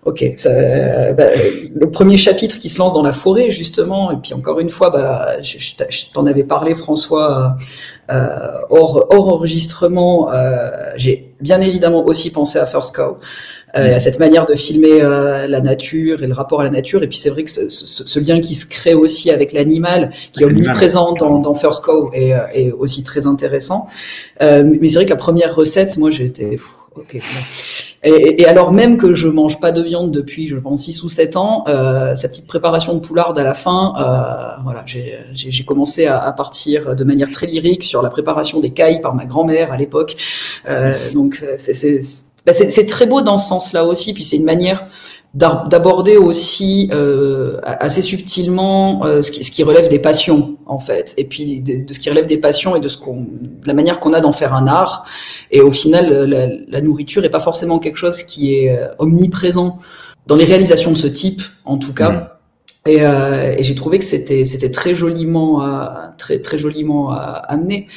[0.04, 1.26] ok ça, bah,
[1.74, 4.10] le premier chapitre qui se lance dans la forêt justement.
[4.10, 7.56] Et puis encore une fois bah je, je t'en avais parlé François
[8.10, 10.30] euh, hors, hors enregistrement.
[10.32, 13.18] Euh, j'ai bien évidemment aussi pensé à First Cow
[13.76, 17.02] euh, à cette manière de filmer euh, la nature et le rapport à la nature.
[17.02, 20.12] Et puis c'est vrai que ce, ce, ce, lien qui se crée aussi avec l'animal,
[20.32, 23.88] qui est omniprésent dans, dans First Cow, est, euh, est, aussi très intéressant.
[24.42, 26.58] Euh, mais c'est vrai que la première recette, moi j'étais
[26.96, 27.16] ok.
[28.04, 31.08] Et, et, alors même que je mange pas de viande depuis, je pense, 6 ou
[31.08, 36.06] 7 ans, euh, cette petite préparation de poularde à la fin, euh, voilà, j'ai commencé
[36.06, 39.70] à, à, partir de manière très lyrique sur la préparation des cailles par ma grand-mère
[39.72, 40.16] à l'époque.
[40.68, 42.00] Euh, donc c'est
[42.46, 44.86] bah c'est très beau dans ce sens-là aussi, puis c'est une manière
[45.34, 51.14] d'aborder aussi euh, assez subtilement euh, ce, qui, ce, qui, relève des passions en fait
[51.16, 53.26] et puis de, de ce qui relève des passions et de ce qu'on
[53.64, 55.06] la manière qu'on a d'en faire un art.
[55.50, 59.78] Et au final la, la, nourriture est pas forcément quelque chose qui est euh, omniprésent
[60.26, 62.10] dans les réalisations de ce type en tout cas.
[62.10, 62.90] Mmh.
[62.90, 65.86] et, euh, et j'ai trouvé que c'était c'était très joliment euh,
[66.18, 67.88] très très joliment amené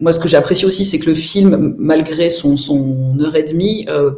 [0.00, 3.44] moi, ce que j'ai apprécié aussi, c'est que le film, malgré son, son heure et
[3.44, 4.12] demie, euh,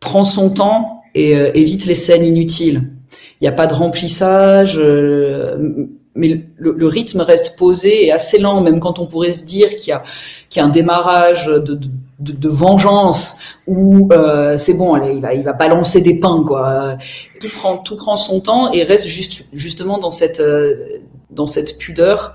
[0.00, 2.90] prend son temps et euh, évite les scènes inutiles.
[3.40, 5.56] Il n'y a pas de remplissage, euh,
[6.14, 9.68] mais le, le, rythme reste posé et assez lent, même quand on pourrait se dire
[9.76, 10.02] qu'il y a,
[10.48, 15.20] qu'il y a un démarrage de, de, de vengeance où euh, c'est bon, allez, il
[15.20, 16.96] va, il va balancer des pains, quoi.
[17.40, 20.42] Tout prend, tout prend son temps et reste juste, justement dans cette,
[21.30, 22.34] dans cette pudeur.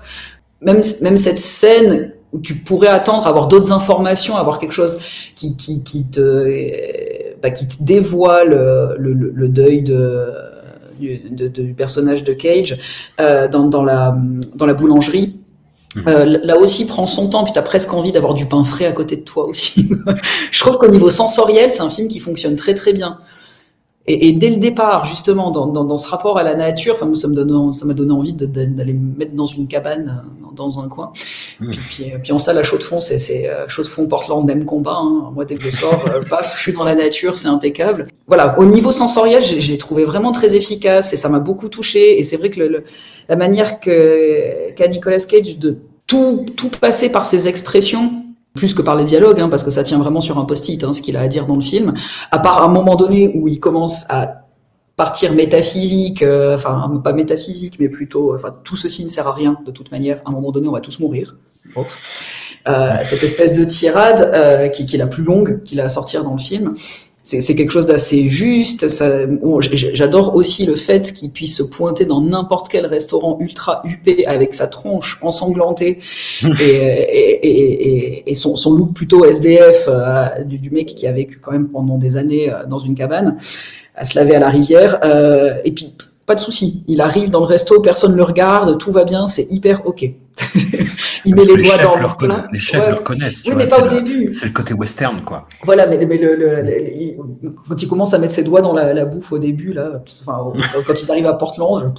[0.60, 4.98] Même, même cette scène où tu pourrais attendre avoir d'autres informations, avoir quelque chose
[5.34, 8.50] qui, qui, qui te, bah, qui te dévoile
[8.98, 10.32] le, le, le deuil de,
[10.98, 12.78] du, de, du, personnage de Cage
[13.20, 14.16] euh, dans, dans, la,
[14.54, 15.36] dans la boulangerie.
[15.94, 16.00] Mmh.
[16.08, 18.86] Euh, là aussi prend son temps, puis tu as presque envie d'avoir du pain frais
[18.86, 19.88] à côté de toi aussi.
[20.50, 23.18] Je trouve qu'au niveau sensoriel, c'est un film qui fonctionne très très bien.
[24.08, 27.12] Et, et, dès le départ, justement, dans, dans, dans, ce rapport à la nature, enfin,
[27.14, 30.78] ça me donne, ça m'a donné envie d'aller me mettre dans une cabane, euh, dans
[30.78, 31.12] un coin.
[31.58, 31.70] Mmh.
[31.70, 34.44] Puis, puis, puis, en salle à chaud de fond, c'est euh, chaud de fond Portland,
[34.44, 34.98] même combat.
[35.00, 35.32] Hein.
[35.34, 38.06] Moi, dès que je sors, euh, paf, je suis dans la nature, c'est impeccable.
[38.28, 42.18] Voilà, au niveau sensoriel, j'ai trouvé vraiment très efficace et ça m'a beaucoup touché.
[42.18, 42.84] Et c'est vrai que le, le,
[43.28, 48.25] la manière que qu'a Nicolas Cage de tout, tout passer par ses expressions,
[48.56, 50.92] plus que par les dialogues, hein, parce que ça tient vraiment sur un post-it, hein,
[50.92, 51.94] ce qu'il a à dire dans le film,
[52.32, 54.42] à part un moment donné où il commence à
[54.96, 59.58] partir métaphysique, euh, enfin pas métaphysique, mais plutôt, enfin tout ceci ne sert à rien
[59.64, 60.22] de toute manière.
[60.24, 61.36] À un moment donné, on va tous mourir.
[62.68, 65.88] Euh, cette espèce de tirade euh, qui, qui, est la plus longue qu'il a à
[65.88, 66.74] sortir dans le film
[67.26, 68.86] c'est quelque chose d'assez juste.
[69.42, 74.26] Bon, J'adore aussi le fait qu'il puisse se pointer dans n'importe quel restaurant ultra huppé
[74.26, 75.98] avec sa tronche ensanglantée
[76.60, 81.12] et, et, et, et, son, son look plutôt SDF euh, du, du, mec qui a
[81.12, 83.36] vécu quand même pendant des années euh, dans une cabane
[83.96, 85.00] à se laver à la rivière.
[85.04, 85.94] Euh, et puis
[86.26, 86.84] pas de souci.
[86.88, 90.02] Il arrive dans le resto, personne le regarde, tout va bien, c'est hyper ok.
[91.24, 92.46] il met les, doigts dans le plat.
[92.52, 92.90] Les chefs ouais.
[92.90, 93.42] le reconnaissent.
[93.44, 94.32] Oui, vois, mais pas au début.
[94.32, 95.46] C'est le côté western, quoi.
[95.64, 98.92] Voilà, mais, mais le, le, le, quand il commence à mettre ses doigts dans la,
[98.92, 100.52] la bouffe au début, là, enfin,
[100.86, 101.94] quand ils arrivent à Portland,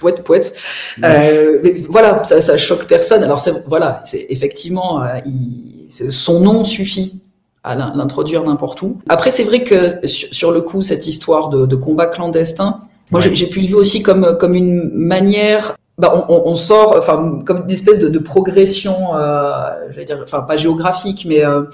[0.00, 0.56] poète, poète.
[1.04, 3.22] Euh, mais voilà, ça, ça choque personne.
[3.22, 7.20] Alors voilà, c'est effectivement, euh, il, son nom suffit
[7.64, 9.00] à l'introduire n'importe où.
[9.08, 12.80] Après, c'est vrai que sur, sur, le coup, cette histoire de, de combat clandestin,
[13.12, 13.34] moi, ouais.
[13.34, 15.76] j'ai plus vu aussi comme comme une manière.
[15.98, 19.52] Bah, on, on, sort, enfin, comme une espèce de, de progression, euh,
[19.90, 21.64] j'allais dire, enfin, pas géographique, mais euh,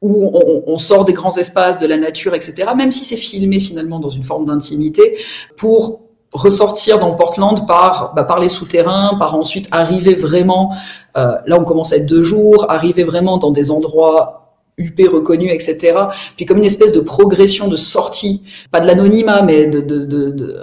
[0.00, 2.70] où on, on, sort des grands espaces, de la nature, etc.
[2.76, 5.18] Même si c'est filmé finalement dans une forme d'intimité,
[5.56, 10.72] pour ressortir dans Portland par bah, par les souterrains, par ensuite arriver vraiment.
[11.16, 14.43] Euh, là, on commence à être deux jours, arriver vraiment dans des endroits
[14.76, 15.98] huppé, reconnu, etc.
[16.36, 20.30] Puis comme une espèce de progression de sortie, pas de l'anonymat, mais de, de, de,
[20.30, 20.60] de,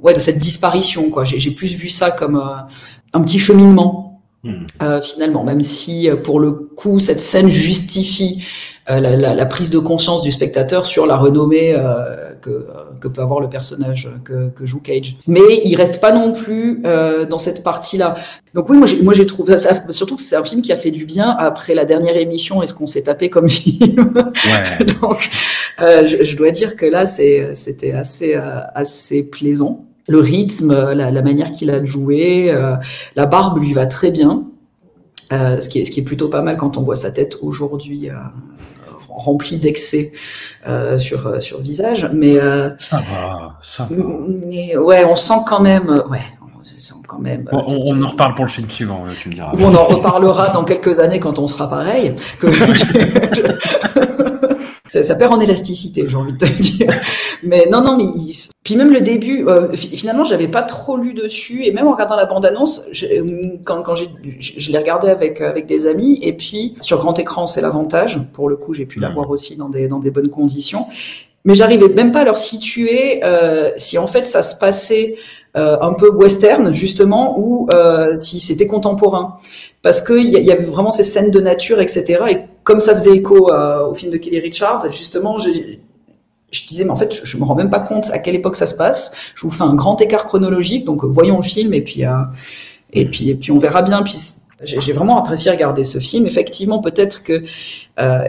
[0.00, 1.10] ouais, de cette disparition.
[1.10, 1.24] Quoi.
[1.24, 2.62] J'ai, j'ai plus vu ça comme euh,
[3.12, 4.03] un petit cheminement.
[4.82, 8.42] Euh, finalement, même si euh, pour le coup cette scène justifie
[8.90, 12.66] euh, la, la, la, prise de conscience du spectateur sur la renommée euh, que,
[13.00, 15.16] que, peut avoir le personnage que, que, joue Cage.
[15.26, 18.14] Mais il reste pas non plus euh, dans cette partie-là.
[18.52, 21.06] Donc oui, moi j'ai, trouvé ça, surtout que c'est un film qui a fait du
[21.06, 24.12] bien après la dernière émission et ce qu'on s'est tapé comme film.
[24.18, 24.84] Ouais.
[25.00, 25.30] Donc
[25.78, 28.34] je, je, dois dire que là c'était assez
[28.74, 32.76] assez plaisant le rythme, la, la manière qu'il a de jouer, euh,
[33.16, 34.44] la barbe lui va très bien,
[35.32, 37.38] euh, ce, qui est, ce qui est plutôt pas mal quand on voit sa tête
[37.40, 38.14] aujourd'hui euh,
[39.08, 40.12] remplie d'excès
[40.68, 42.34] euh, sur sur visage, mais
[42.78, 43.96] ça va, ça va.
[44.50, 46.18] Mais ouais, on sent quand même, ouais.
[46.42, 49.52] On, sent quand même, on, on, en reparle pour le film suivant, tu me diras.
[49.54, 52.14] Ou on en reparlera dans quelques années quand on sera pareil.
[52.40, 52.48] Que...
[54.94, 57.00] ça, ça, perd en élasticité, j'ai envie de te dire.
[57.42, 58.04] Mais non, non, mais
[58.62, 62.16] puis même le début, euh, finalement, j'avais pas trop lu dessus, et même en regardant
[62.16, 62.86] la bande-annonce,
[63.64, 64.08] quand, quand j'ai,
[64.40, 68.20] je l'ai regardé avec avec des amis, et puis sur grand écran, c'est l'avantage.
[68.32, 69.02] Pour le coup, j'ai pu mmh.
[69.02, 70.86] la voir aussi dans des dans des bonnes conditions.
[71.44, 75.16] Mais j'arrivais même pas à leur situer euh, si en fait ça se passait
[75.56, 79.36] euh, un peu western justement ou euh, si c'était contemporain
[79.82, 82.92] parce que il y, y, avait vraiment ces scènes de nature etc et comme ça
[82.92, 87.24] faisait écho euh, au film de Kelly Richard justement je disais, mais en fait, je,
[87.24, 89.12] je me rends même pas compte à quelle époque ça se passe.
[89.36, 92.02] Je vous fais un grand écart chronologique, donc voyons le film et puis,
[92.92, 94.02] et puis, et puis on verra bien.
[94.02, 94.16] Puis
[94.62, 96.26] j'ai vraiment apprécié regarder ce film.
[96.26, 97.42] Effectivement, peut-être que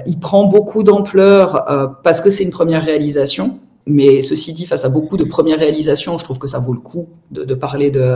[0.08, 3.60] il prend beaucoup d'ampleur parce que c'est une première réalisation.
[3.88, 6.80] Mais ceci dit, face à beaucoup de premières réalisations, je trouve que ça vaut le
[6.80, 8.16] coup de, de parler de,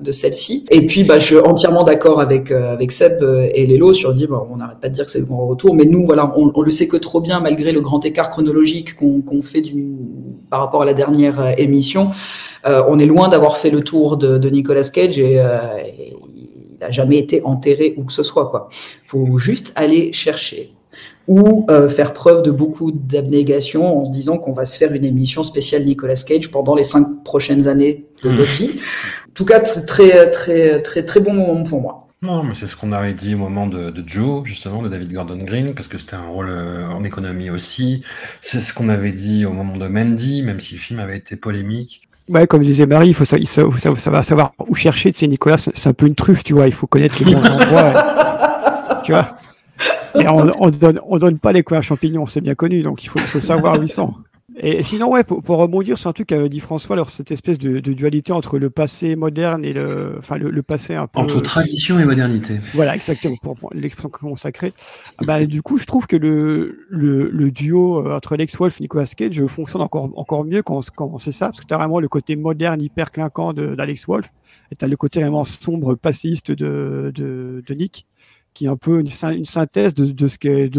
[0.00, 0.64] de celle-ci.
[0.70, 3.22] Et puis, bah, je suis entièrement d'accord avec euh, avec Seb
[3.54, 5.74] et Lélo sur dire, bah, on n'arrête pas de dire que c'est le grand retour,
[5.74, 8.94] mais nous, voilà, on, on, le sait que trop bien, malgré le grand écart chronologique
[8.94, 9.96] qu'on qu fait du,
[10.50, 12.10] par rapport à la dernière euh, émission.
[12.66, 15.58] Euh, on est loin d'avoir fait le tour de, de Nicolas Cage et, euh,
[16.34, 18.48] il n'a jamais été enterré où que ce soit.
[18.48, 18.68] Quoi.
[19.06, 20.72] Faut juste aller chercher
[21.28, 25.04] ou euh, faire preuve de beaucoup d'abnégation en se disant qu'on va se faire une
[25.04, 28.80] émission spéciale Nicolas Cage pendant les cinq prochaines années de notre vie.
[29.28, 32.08] En tout cas, très très très très bon moment pour moi.
[32.20, 35.12] Non, mais c'est ce qu'on avait dit au moment de, de, Joe, justement, de David
[35.12, 38.02] Gordon Green, parce que c'était un rôle euh, en économie aussi.
[38.40, 41.36] C'est ce qu'on avait dit au moment de Mandy, même si le film avait été
[41.36, 42.08] polémique.
[42.28, 45.12] Ouais, comme disait Marie, il faut, il faut, ça, ça va savoir où chercher.
[45.12, 46.66] Tu sais, Nicolas, c'est un peu une truffe, tu vois.
[46.66, 49.00] Il faut connaître les bons endroits.
[49.04, 49.36] tu vois.
[50.14, 53.18] On, on donne, on donne pas les couverts champignons, c'est bien connu, donc il faut,
[53.18, 54.14] faut savoir où ils sont.
[54.60, 57.58] Et sinon, ouais, pour, pour rebondir sur un truc qu'avait dit François, alors cette espèce
[57.58, 61.20] de, de, dualité entre le passé moderne et le, enfin le, le passé un peu
[61.20, 62.58] entre tradition et modernité.
[62.74, 64.72] Voilà, exactement, pour, pour l'expression consacrée.
[65.22, 68.84] Bah, du coup, je trouve que le, le, le duo euh, entre Alex Wolf et
[68.84, 72.08] Nicolas Cage fonctionne encore encore mieux quand, quand c'est ça, parce que t'as vraiment le
[72.08, 74.32] côté moderne, hyper clinquant d'Alex Wolf,
[74.72, 78.06] et t'as le côté vraiment sombre, passéiste de, de, de Nick
[78.54, 80.28] qui est un peu une, synthèse de, de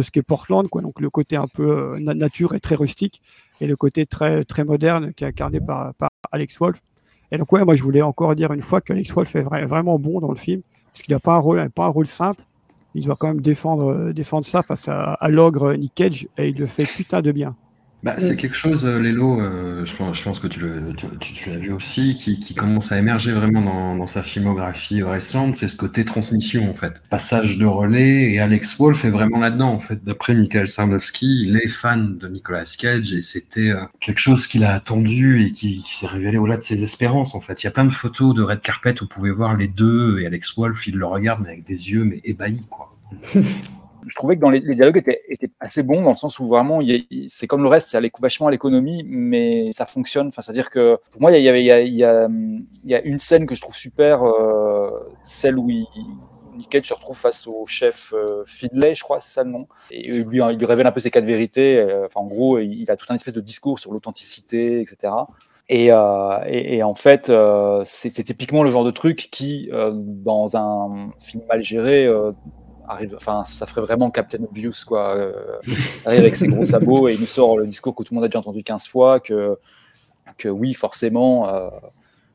[0.01, 0.81] ce qu'est Portland quoi.
[0.81, 3.21] Donc le côté un peu euh, nature et très rustique
[3.61, 5.93] et le côté très très moderne qui est incarné par,
[6.31, 6.81] Alex Wolf
[7.31, 9.97] et donc ouais moi je voulais encore dire une fois qu'Alex Wolf est vra vraiment
[9.99, 12.43] bon dans le film parce qu'il n'a pas un rôle pas un rôle simple.
[12.95, 16.57] Il doit quand même défendre défendre ça face à, à l'ogre Nick Cage et il
[16.57, 17.55] le fait putain de bien
[18.01, 21.33] bah, c'est quelque chose, euh, Lélo, euh, je, pense, je pense que tu, le, tu,
[21.33, 25.55] tu, l'as vu aussi, qui, qui, commence à émerger vraiment dans, dans sa filmographie récente,
[25.55, 27.03] c'est ce côté transmission en fait.
[27.09, 30.01] Passage de relais, et Alex Wolf est vraiment là-dedans en fait.
[30.01, 34.63] D'après Michael Sarnowski, il est fan de Nicolas Cage, et c'était euh, quelque chose qu'il
[34.63, 37.61] a attendu et qui, qui s'est révélé au-delà de ses espérances en fait.
[37.63, 40.19] Il y a plein de photos de Red Carpet où vous pouvez voir les deux,
[40.19, 42.93] et Alex Wolf, il le regarde mais avec des yeux mais ébahis quoi.
[44.07, 46.79] je trouvais que dans les, dialogues étaient, étaient, assez bons dans le sens où vraiment
[47.27, 50.27] c'est comme le reste, il y a vachement à l'économie, mais ça fonctionne.
[50.27, 53.19] Enfin, c'est-à-dire que pour moi, il y, a, il, y a, il, y a, une
[53.19, 54.89] scène que je trouve super, euh,
[55.23, 55.85] celle où il,
[56.57, 59.67] Nick se retrouve face au chef euh, Finlay, je crois, c'est ça le nom.
[59.91, 61.77] Et lui, il lui révèle un peu ses quatre vérités.
[61.77, 65.13] Euh, enfin, en gros, il a tout un espèce de discours sur l'authenticité, etc.
[65.71, 65.91] Et,
[66.47, 67.31] et, en fait,
[67.83, 72.09] c'est typiquement le genre de truc qui, dans un film mal géré,
[72.89, 75.15] arrive, enfin, ça ferait vraiment Captain Obvious, quoi.
[75.15, 75.59] Euh,
[76.05, 78.25] arrive avec ses gros sabots et il nous sort le discours que tout le monde
[78.25, 79.57] a déjà entendu 15 fois, que,
[80.37, 81.69] que oui, forcément, euh,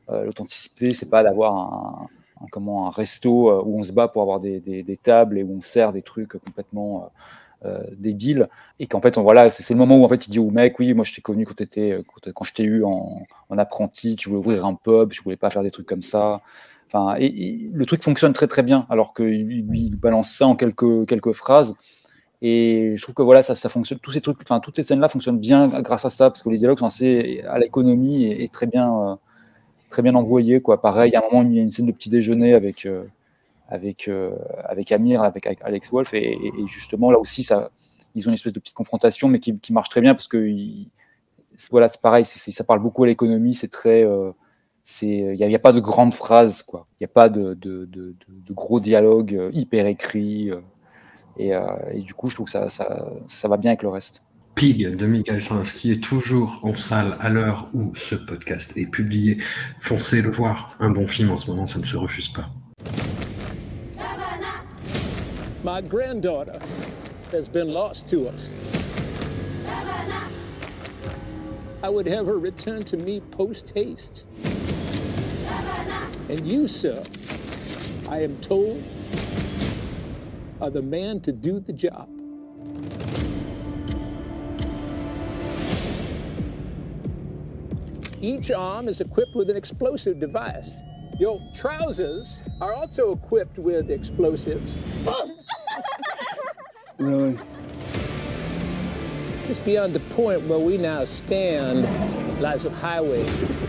[0.09, 2.07] euh, l'authenticité, c'est pas d'avoir un,
[2.41, 5.37] un, comment, un resto euh, où on se bat pour avoir des, des, des tables
[5.37, 7.11] et où on sert des trucs complètement
[7.65, 8.47] euh, débiles.
[8.79, 10.79] Et qu'en fait, on, voilà, c'est le moment où en fait, il dit au mec,
[10.79, 14.15] oui, moi je t'ai connu quand, étais, quand, quand je t'ai eu en, en apprenti,
[14.15, 16.41] tu voulais ouvrir un pub, je voulais pas faire des trucs comme ça.
[16.87, 21.75] Enfin, le truc fonctionne très très bien, alors qu'il balance ça en quelques, quelques phrases.
[22.41, 25.07] Et je trouve que voilà, ça, ça fonctionne, tous ces trucs, enfin, toutes ces scènes-là
[25.07, 28.67] fonctionnent bien grâce à ça, parce que les dialogues sont assez à l'économie et, très
[28.67, 29.15] bien, euh,
[29.89, 30.81] très bien envoyés, quoi.
[30.81, 33.03] Pareil, à un moment, il y a une scène de petit déjeuner avec, euh,
[33.67, 34.31] avec, euh,
[34.65, 37.71] avec Amir, avec, Alex Wolf, et, justement, là aussi, ça,
[38.15, 40.47] ils ont une espèce de petite confrontation, mais qui, qui marche très bien, parce que
[41.71, 44.05] voilà, c'est pareil, ça parle beaucoup à l'économie, c'est très,
[45.01, 46.87] il n'y a, a, pas de grandes phrases, quoi.
[46.93, 50.51] Il n'y a pas de, de, de, de, gros dialogues hyper écrits.
[50.51, 50.61] Euh,
[51.91, 54.23] et, du coup, je trouve que ça, ça, ça, va bien avec le reste.
[54.55, 55.41] Pig de Michael
[55.73, 59.39] qui est toujours en salle à l'heure où ce podcast est publié.
[59.79, 60.77] Foncez le voir.
[60.79, 62.49] Un bon film en ce moment, ça ne se refuse pas.
[65.63, 66.59] My granddaughter
[67.33, 68.51] has been lost to us.
[71.83, 74.25] I would have her return to me post haste.
[76.27, 77.03] And you, sir,
[78.09, 78.83] I am told
[80.59, 82.09] are the man to do the job.
[88.19, 90.75] Each arm is equipped with an explosive device.
[91.19, 94.79] Your trousers are also equipped with explosives.
[96.97, 97.37] really?
[99.45, 101.83] Just beyond the point where we now stand
[102.41, 103.23] lies a highway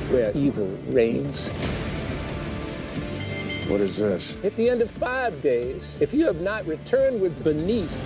[0.09, 1.51] where evil reigns.
[3.69, 4.43] What is this?
[4.45, 8.01] At the end of five days, if you have not returned with Bernice,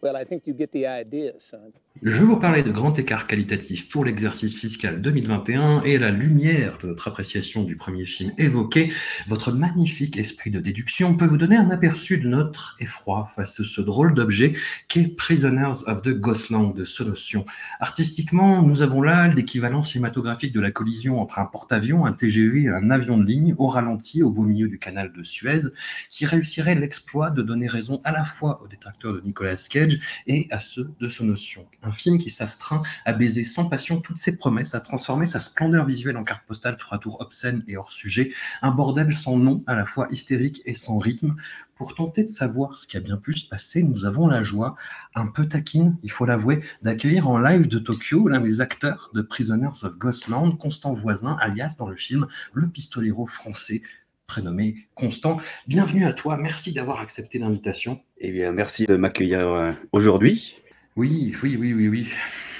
[0.00, 1.74] well, I think you get the idea, son.
[2.02, 6.86] Je vous parlais de grand écart qualitatif pour l'exercice fiscal 2021 et la lumière de
[6.86, 8.92] notre appréciation du premier film évoqué,
[9.26, 13.64] votre magnifique esprit de déduction peut vous donner un aperçu de notre effroi face à
[13.64, 14.52] ce drôle d'objet
[14.86, 17.44] qu'est Prisoners of the Ghostland de Solution.
[17.80, 22.68] Artistiquement, nous avons là l'équivalent cinématographique de la collision entre un porte-avions, un TGV et
[22.68, 25.62] un avion de ligne au ralenti au beau milieu du canal de Suez,
[26.08, 30.46] qui réussirait l'exploit de donner raison à la fois aux détracteurs de Nicolas Cage et
[30.52, 34.74] à ceux de Solution un film qui s'astreint à baiser sans passion toutes ses promesses,
[34.74, 38.32] à transformer sa splendeur visuelle en carte postale tour à tour obscène et hors sujet,
[38.62, 41.36] un bordel sans nom, à la fois hystérique et sans rythme.
[41.76, 44.74] Pour tenter de savoir ce qui a bien pu se passer, nous avons la joie,
[45.14, 49.22] un peu taquine, il faut l'avouer, d'accueillir en live de Tokyo l'un des acteurs de
[49.22, 53.82] Prisoners of Ghostland, Constant Voisin, alias dans le film le pistolero français
[54.26, 55.38] prénommé Constant.
[55.68, 58.00] Bienvenue à toi, merci d'avoir accepté l'invitation.
[58.18, 60.56] Eh bien, merci de m'accueillir euh, aujourd'hui.
[60.98, 62.08] Oui, oui, oui, oui, oui.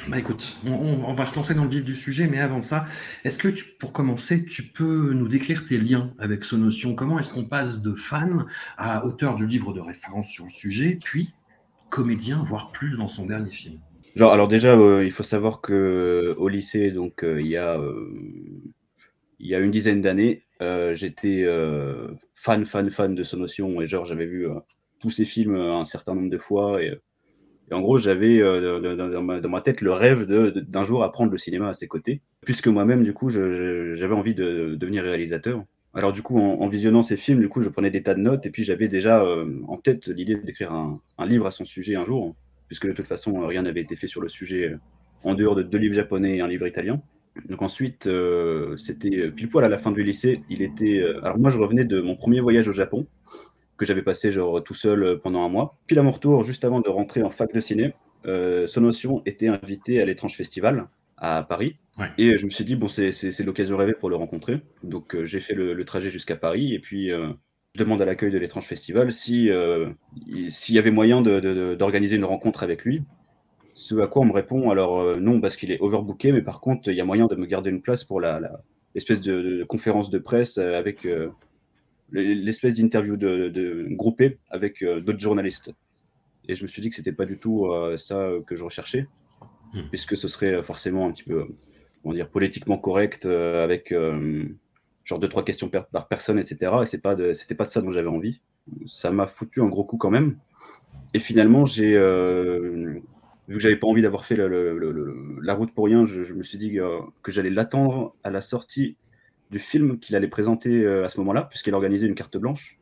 [0.07, 2.87] Bah écoute, on, va se lancer dans le vif du sujet, mais avant ça,
[3.25, 3.49] est-ce que
[3.81, 6.95] pour commencer, tu peux nous décrire tes liens avec ce notion?
[6.95, 8.47] Comment est-ce qu'on passe de fan
[8.77, 11.35] à auteur du livre de référence sur le sujet, puis
[11.91, 13.81] comédien, voire plus dans son dernier film?
[14.15, 17.57] Genre, alors déjà, euh, il faut savoir que euh, au lycée, donc euh, il y
[17.57, 17.77] a
[19.41, 21.45] il y a une dizaine d'années, j'étais
[22.37, 24.47] fan, fan, fan de ce notion et genre j'avais vu
[25.01, 27.01] tous ces films un certain nombre de fois et
[27.73, 31.73] en gros, j'avais euh, dans, ma, tête le rêve d'un jour apprendre le cinéma à
[31.73, 35.65] ses côtés, puisque moi-même, du coup, j'avais envie de, devenir réalisateur.
[35.95, 38.47] Alors du coup, en, visionnant ces films, du coup, je prenais des tas de notes,
[38.47, 42.05] et puis j'avais déjà euh, en tête l'idée d'écrire un, livre à son sujet un
[42.05, 42.37] jour,
[42.69, 44.79] puisque de toute façon, rien n'avait été fait sur le sujet euh,
[45.25, 47.03] en dehors de deux livres japonais et un livre italien.
[47.49, 48.09] Donc ensuite,
[48.77, 50.43] c'était pile poil à la fin du lycée.
[50.51, 51.05] Il était.
[51.23, 53.07] alors moi, je revenais de mon premier voyage au Japon
[53.79, 55.79] que j'avais passé genre tout seul euh, pendant un mois.
[55.87, 57.95] Puis à mon retour, juste avant de rentrer en fac de ciné,
[58.27, 61.77] euh, Sonotion était invité à l'étrange festival à Paris.
[62.17, 64.61] Et je me suis dit, bon, c'est l'occasion rêvée pour le rencontrer.
[64.85, 67.33] Donc euh, j'ai fait le, trajet jusqu'à Paris et puis euh,
[67.75, 69.51] je demande à l'accueil de l'étrange festival si
[70.49, 73.03] s'il y avait moyen d'organiser une rencontre avec lui.
[73.75, 76.89] Ce à quoi on me répond, alors non, parce qu'il est overbooké, mais par contre,
[76.89, 78.41] il y a moyen de me garder une place pour la,
[78.95, 81.07] l'espèce de, de, conférence de presse avec
[82.13, 85.73] l'espèce d'interview de, de, groupée avec euh, d'autres journalistes.
[86.49, 89.07] Et je me suis dit que c'était pas du tout euh, ça que je recherchais,
[89.75, 89.83] hmm.
[89.91, 91.47] puisque ce serait forcément un petit peu,
[92.05, 93.95] on dire, politiquement correct, euh, avec
[95.05, 96.73] genre deux trois questions par personne, etc.
[96.83, 98.41] Et c'est pas c'était pas de ça dont j'avais envie.
[98.87, 100.39] Ça m'a foutu un gros coup quand même.
[101.15, 106.23] Et finalement, j'ai vu que j'avais pas envie d'avoir fait la route pour rien, je,
[106.23, 106.79] je me suis dit
[107.23, 108.97] que j'allais l'attendre à la sortie
[109.51, 112.79] du film qu'il allait présenter euh, à ce moment-là, puisqu'il organisait une carte blanche.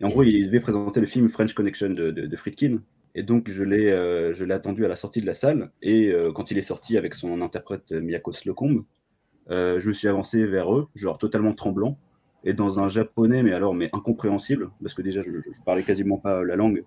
[0.00, 2.78] Et en gros, il devait présenter le film French Connection de, de, Friedkin.
[3.14, 5.72] Et donc, je l'ai, euh, je l'ai attendu à la sortie de la salle.
[5.82, 8.84] Et euh, quand il est sorti avec son interprète Miyako Slocombe,
[9.50, 11.98] je me suis avancé vers eux, genre totalement tremblant,
[12.44, 16.18] et dans un japonais, mais alors, mais incompréhensible, parce que déjà, je, ne parlais quasiment
[16.18, 16.84] pas la langue.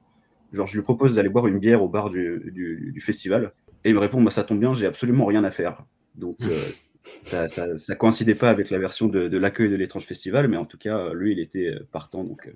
[0.54, 3.52] Genre, je lui propose d'aller boire une bière au bar du, du, du festival.
[3.84, 5.84] Et il me répond, bah, ça tombe bien, j'ai absolument rien à faire.
[6.16, 6.38] Donc,
[7.24, 10.78] ça, ça, coïncidait pas avec la version de, l'accueil de l'étrange festival, mais en tout
[10.78, 12.24] cas, lui, il était partant.
[12.24, 12.52] Donc,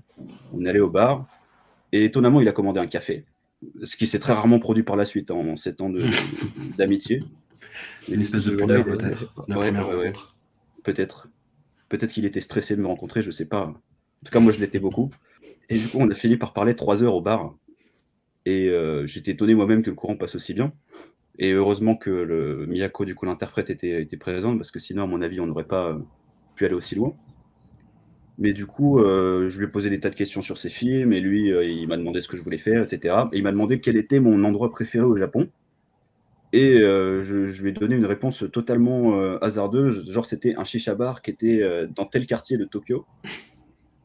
[0.53, 1.27] on est allé au bar.
[1.91, 3.25] Et étonnamment, il a commandé un café.
[3.83, 6.07] ce qui s'est très rarement produit par la suite hein, en 7 ans de-
[6.77, 7.23] d'amitié.
[8.09, 10.13] Une espèce de pudeur, peut-être, Ouais, ouais, ouais.
[10.83, 11.29] Peut-être.
[11.89, 13.67] Peut-être qu'il était stressé de me rencontrer, je sais pas.
[13.67, 15.11] En tout cas, moi, je l'étais beaucoup.
[15.69, 17.55] Et du coup, on a fini par parler trois heures au bar.
[18.45, 20.73] Et euh, j'étais étonné moi-même que le courant passe aussi bien.
[21.37, 25.21] Et heureusement que le Miyako, du coup, l'interprète, était, présente, parce que sinon, à mon
[25.21, 25.99] avis, on n'aurait pas euh,
[26.55, 27.13] pu aller aussi loin.
[28.37, 31.13] Mais du coup, euh, je lui ai posé des tas de questions sur ses films,
[31.13, 33.15] et lui, euh, il m'a demandé ce que je voulais faire, etc.
[33.33, 35.49] Et il m'a demandé quel était mon endroit préféré au Japon.
[36.53, 41.31] Et je, lui ai donné une réponse totalement hasardeuse, genre c'était un shisha bar qui
[41.31, 41.61] était
[41.93, 43.05] dans tel quartier de Tokyo.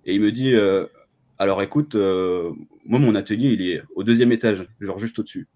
[0.05, 0.53] Et il me dit,
[1.39, 5.47] alors écoute, moi mon atelier il est au deuxième étage, genre juste au-dessus.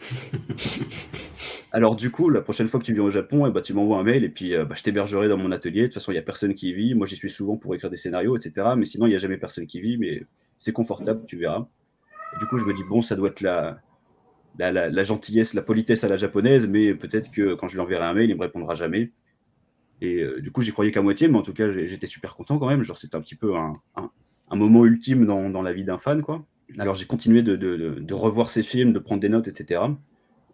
[1.72, 3.98] alors du coup, la prochaine fois que tu viens au Japon, eh ben, tu m'envoies
[3.98, 5.82] un mail et puis euh, bah, je t'hébergerai dans mon atelier.
[5.82, 6.94] De toute façon, il n'y a personne qui vit.
[6.94, 8.68] Moi j'y suis souvent pour écrire des scénarios, etc.
[8.76, 10.24] Mais sinon, il n'y a jamais personne qui vit, mais
[10.58, 11.66] c'est confortable, tu verras.
[12.38, 16.16] Du coup, je me dis, bon, ça doit être la, gentillesse, la politesse à la
[16.16, 19.10] japonaise, mais peut-être que quand je lui enverrai un mail, il me répondra jamais.
[20.00, 22.58] Et euh, du coup, j'y croyais qu'à moitié, mais en tout cas, j'étais super content
[22.58, 22.82] quand même.
[22.82, 26.44] Genre, c'était un petit peu un moment ultime dans, dans la vie d'un fan, quoi.
[26.78, 29.82] Alors, j'ai continué de, de- de- de revoir ses films, de prendre des notes, etc.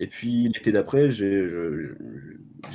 [0.01, 1.51] Et puis, l'été d'après, j'ai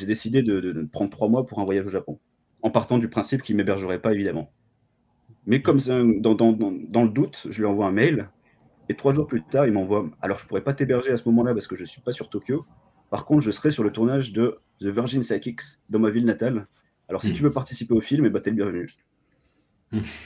[0.06, 2.20] décidé de, prendre trois mois pour un voyage au Japon,
[2.62, 4.52] en partant du principe qu'il ne m'hébergerait pas, évidemment.
[5.46, 8.30] Mais comme ça, dans, dans- dans- dans le doute, je lui envoie un mail
[8.90, 11.54] et trois jours plus tard, il m'envoie Alors, je pourrais pas t'héberger à ce moment-là
[11.54, 12.66] parce que je suis pas sur Tokyo.
[13.10, 16.68] Par contre, je serai sur le tournage de The Virgin Psychics dans ma ville natale.
[17.10, 17.34] Alors, si Mm.
[17.34, 18.90] tu veux participer au film, eh ben, t'es le bienvenu.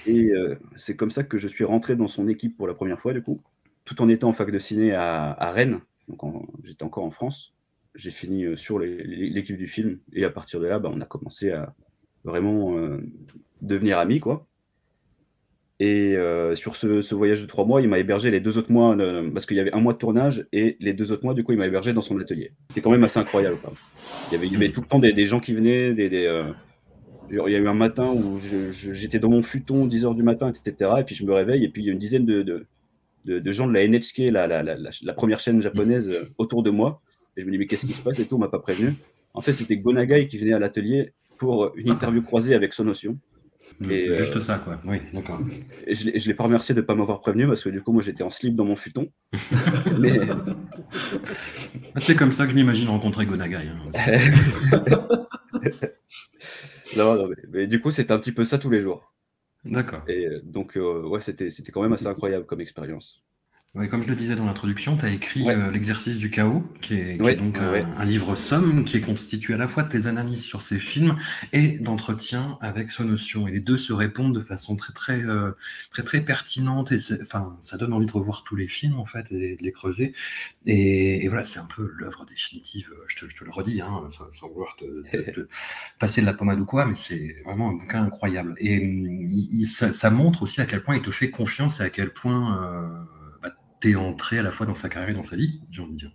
[0.05, 2.99] Et euh, c'est comme ça que je suis rentré dans son équipe pour la première
[2.99, 3.41] fois, du coup,
[3.83, 5.79] tout en étant en fac de ciné à, Rennes.
[6.07, 6.21] Donc,
[6.63, 7.53] j'étais encore en France.
[7.95, 9.99] J'ai fini euh, sur l'équipe du film.
[10.13, 11.73] Et à partir de là, bah, on a commencé à
[12.23, 13.01] vraiment euh,
[13.61, 14.47] devenir amis, quoi.
[15.81, 16.15] Et
[16.53, 18.95] sur ce, voyage de trois mois, il m'a hébergé les deux autres mois,
[19.33, 21.51] parce qu'il y avait un mois de tournage, et les deux autres mois, du coup,
[21.51, 22.53] il m'a hébergé dans son atelier.
[22.69, 23.57] C'était quand même assez incroyable.
[24.31, 26.07] Il, y avait, tout le temps des, gens qui venaient, des,
[27.29, 28.39] il y a eu un matin où
[28.71, 30.91] j'étais dans mon futon, 10h du matin, etc.
[30.99, 32.65] Et puis je me réveille, et puis il y a une dizaine de, de,
[33.25, 36.69] de- de gens de la NHK, la, la, la, première chaîne japonaise, euh, autour de
[36.69, 37.01] moi.
[37.37, 38.93] Et je me dis, mais qu'est-ce qui se passe et tout, on m'a pas prévenu.
[39.33, 43.17] En fait, c'était Gonagai qui venait à l'atelier pour une interview croisée avec Sonotion.
[43.89, 44.79] Et, euh, Juste ça, quoi.
[44.85, 45.41] Oui, d'accord.
[45.85, 47.91] et je ne l'ai pas remercié de ne pas m'avoir prévenu parce que du coup,
[47.91, 49.09] moi, j'étais en slip dans mon futon.
[49.99, 50.19] Mais
[51.97, 53.57] C'est comme ça que je m'imagine rencontrer Gonagai.
[53.57, 53.91] hein.
[56.95, 59.13] non, non, mais, mais du coup, c'était un petit peu ça tous les jours.
[59.65, 60.03] D'accord.
[60.07, 63.23] Et euh, donc, euh, ouais, c'était c'était quand même assez incroyable comme expérience.
[63.75, 65.53] Ouais, comme je le disais dans l'introduction, tu as écrit Ouais.
[65.53, 67.85] euh, L'exercice du chaos, qui est, qui Ouais, est donc ouais, un, ouais.
[67.97, 71.17] un livre somme qui est constitué à la fois de tes analyses sur ces films
[71.51, 73.49] et d'entretien avec Sonotion.
[73.49, 75.51] Et les deux se répondent de façon très très euh,
[75.89, 79.29] très très pertinente et enfin ça donne envie de revoir tous les films en fait
[79.31, 80.13] et de les creuser.
[80.65, 82.89] Et, et voilà, c'est un peu l'œuvre définitive.
[82.93, 85.47] euh, Je te, je te le redis, hein, sans, sans vouloir te, te- te
[85.99, 88.55] passer de la pommade ou quoi, mais c'est vraiment un bouquin incroyable.
[88.57, 91.81] Et hum, il- il- ça, ça montre aussi à quel point il te fait confiance
[91.81, 92.87] et à quel point euh,
[93.85, 95.97] t'es entré à la fois dans sa carrière et dans sa vie, j'ai envie de
[95.97, 96.11] dire.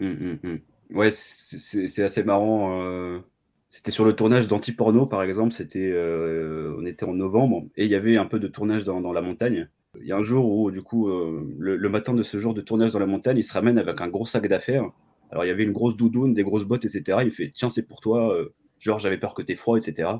[0.00, 0.58] Hum, hum, hum.
[0.90, 2.82] Ouais, c'est- assez marrant.
[2.82, 3.20] euh,
[3.68, 5.52] C'était sur le tournage d'Anti-Porno, par exemple.
[5.52, 9.12] C'était, euh, on était en novembre et il y avait un peu de tournage dans,
[9.12, 9.68] la montagne.
[10.00, 12.60] Il y a un jour où, du coup, euh, le, matin de ce jour de
[12.60, 14.90] tournage dans la montagne, il se ramène avec un gros sac d'affaires.
[15.30, 17.18] Alors, il y avait une grosse doudoune, des grosses bottes, etc.
[17.24, 18.36] Il fait Tiens, c'est pour toi.
[18.80, 20.10] genre, j'avais peur que t'aies froid, etc.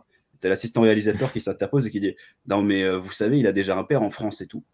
[0.40, 2.14] T'as l'assistant réalisateur qui s'interpose et qui dit
[2.46, 4.64] Non, mais vous savez, il a déjà un père en France et tout.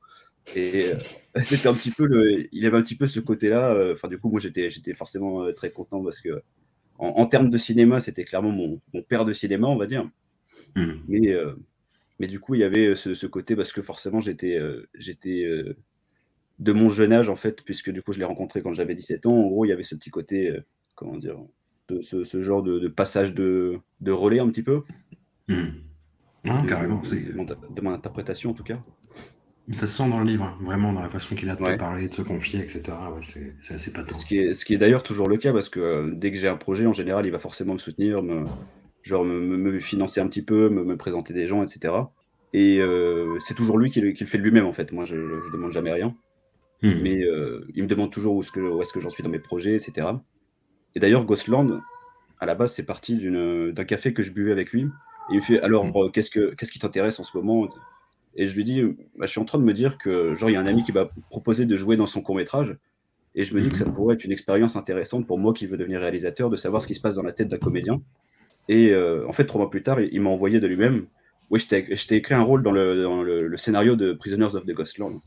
[0.54, 0.96] Et euh,
[1.42, 2.48] c'était un petit peu le.
[2.54, 3.72] Il avait un petit peu ce côté-là.
[3.72, 6.42] euh, Enfin, du coup, moi, j'étais j'étais forcément euh, très content parce que,
[6.98, 10.08] en, en termes de cinéma, c'était clairement mon, mon père de cinéma, on va dire.
[10.76, 10.94] Hmm.
[11.08, 11.54] Mais, euh,
[12.20, 15.44] mais du coup, il y avait ce, ce côté parce que forcément, j'étais euh, j'étais
[15.44, 15.76] euh,
[16.58, 19.26] de mon jeune âge, en fait, puisque du coup, je l'ai rencontré quand j'avais 17
[19.26, 19.36] ans.
[19.36, 20.54] En gros, il y avait ce petit côté,
[20.94, 21.38] comment dire,
[21.90, 24.82] ce, ce- ce genre de, de passage de, de relais un petit peu.
[25.48, 25.68] Hmm.
[26.44, 28.82] Non, carrément, c'est de mon interprétation, en tout cas.
[29.72, 31.76] Ça se sent dans le livre, hein, vraiment, dans la façon qu'il a de te
[31.76, 32.96] parler, de te confier, etc.
[33.12, 34.14] Ouais, c'est c'est assez patent.
[34.14, 36.38] Ce qui est, ce qui est d'ailleurs toujours le cas parce que euh, dès que
[36.38, 38.44] j'ai un projet, en général, il va forcément me soutenir, me,
[39.02, 41.94] genre me, financer un petit peu, me, me présenter des gens, etc.
[42.54, 44.90] Et euh, c'est toujours lui qui, le- qui le fait lui-même en fait.
[44.92, 46.14] Moi, je, je demande jamais rien,
[46.80, 46.92] Hmm.
[47.02, 49.28] mais euh, il me demande toujours où est-ce que, où est-ce que j'en suis dans
[49.30, 50.22] mes projets, etc.
[50.94, 51.80] Et d'ailleurs, Ghostland,
[52.40, 54.82] à la base, c'est parti d'une- d'un café que je buvais avec lui.
[54.82, 54.86] Et
[55.32, 57.68] il me fait alors, qu'est-ce que qu'est-ce qui t'intéresse en ce moment?
[58.38, 58.80] Et je lui dis,
[59.18, 60.84] bah, je suis en train de me dire que genre il y a un ami
[60.84, 62.76] qui m'a proposé de jouer dans son court métrage.
[63.34, 65.76] Et je me dis que ça pourrait être une expérience intéressante pour moi qui veux
[65.76, 68.00] devenir réalisateur, de savoir ce qui se passe dans la tête d'un comédien.
[68.68, 71.06] Et euh, en fait, trois mois plus tard, il m'a envoyé de lui-même.
[71.50, 74.12] Oui, je t'ai je t'ai écrit un rôle dans le, dans le, le scénario de
[74.12, 75.18] Prisoners of the Ghostland.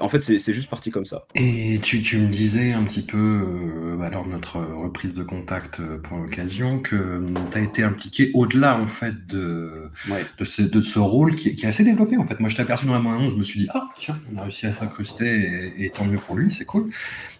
[0.00, 1.26] En fait, c'est juste parti comme ça.
[1.34, 5.22] Et tu, tu me disais un petit peu, euh, bah, lors de notre reprise de
[5.22, 10.24] contact euh, pour l'occasion, que tu as été impliqué au-delà en fait de, Ouais.
[10.38, 12.40] de, ce, de ce rôle qui, est- qui est assez développé en fait.
[12.40, 14.42] Moi, je t'ai aperçu dans la bande je me suis dit, ah tiens, on a
[14.42, 16.90] réussi à s'incruster et, et tant mieux pour lui, c'est cool.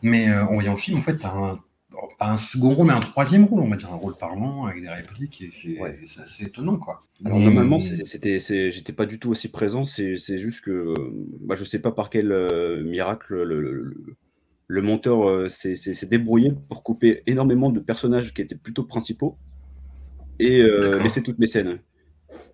[0.03, 1.59] Mais euh, en voyant le film, en fait, tu as un,
[2.19, 4.83] pas un second rôle, mais un troisième rôle, on va dire, un rôle parlant avec
[4.83, 7.03] des répliques, et c'est assez étonnant quoi.
[7.25, 9.85] Alors Et- normalement, c'était, j'étais pas du tout aussi présent.
[9.85, 10.95] C'est, juste que, euh,
[11.41, 14.17] bah, je sais pas par quel euh, miracle le, le- le-
[14.69, 15.77] le monteur euh, s'est,
[16.07, 19.37] débrouillé pour couper énormément de personnages qui étaient plutôt principaux
[20.39, 21.81] et euh, laisser toutes mes scènes.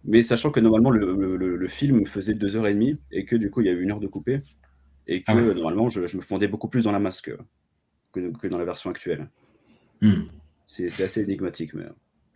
[0.04, 3.60] Mais sachant que normalement le, film faisait deux heures et demie et que du coup
[3.60, 4.40] il y a eu une heure de coupé
[5.06, 5.54] et que Ah ouais.
[5.54, 7.22] normalement je, je me fondais beaucoup plus dans la masse
[8.40, 9.28] que, dans la version actuelle.
[10.00, 10.24] Hmm.
[10.66, 11.72] C'est, assez énigmatique.
[11.74, 11.84] Mais...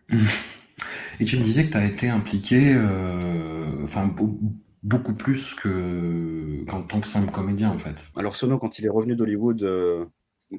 [1.19, 4.39] Et tu me disais que tu as été impliqué, euh, enfin, beau-
[4.81, 8.05] beaucoup plus que qu'en tant que simple comédien, en fait.
[8.15, 10.05] Alors Sono, quand il est revenu d'Hollywood, euh,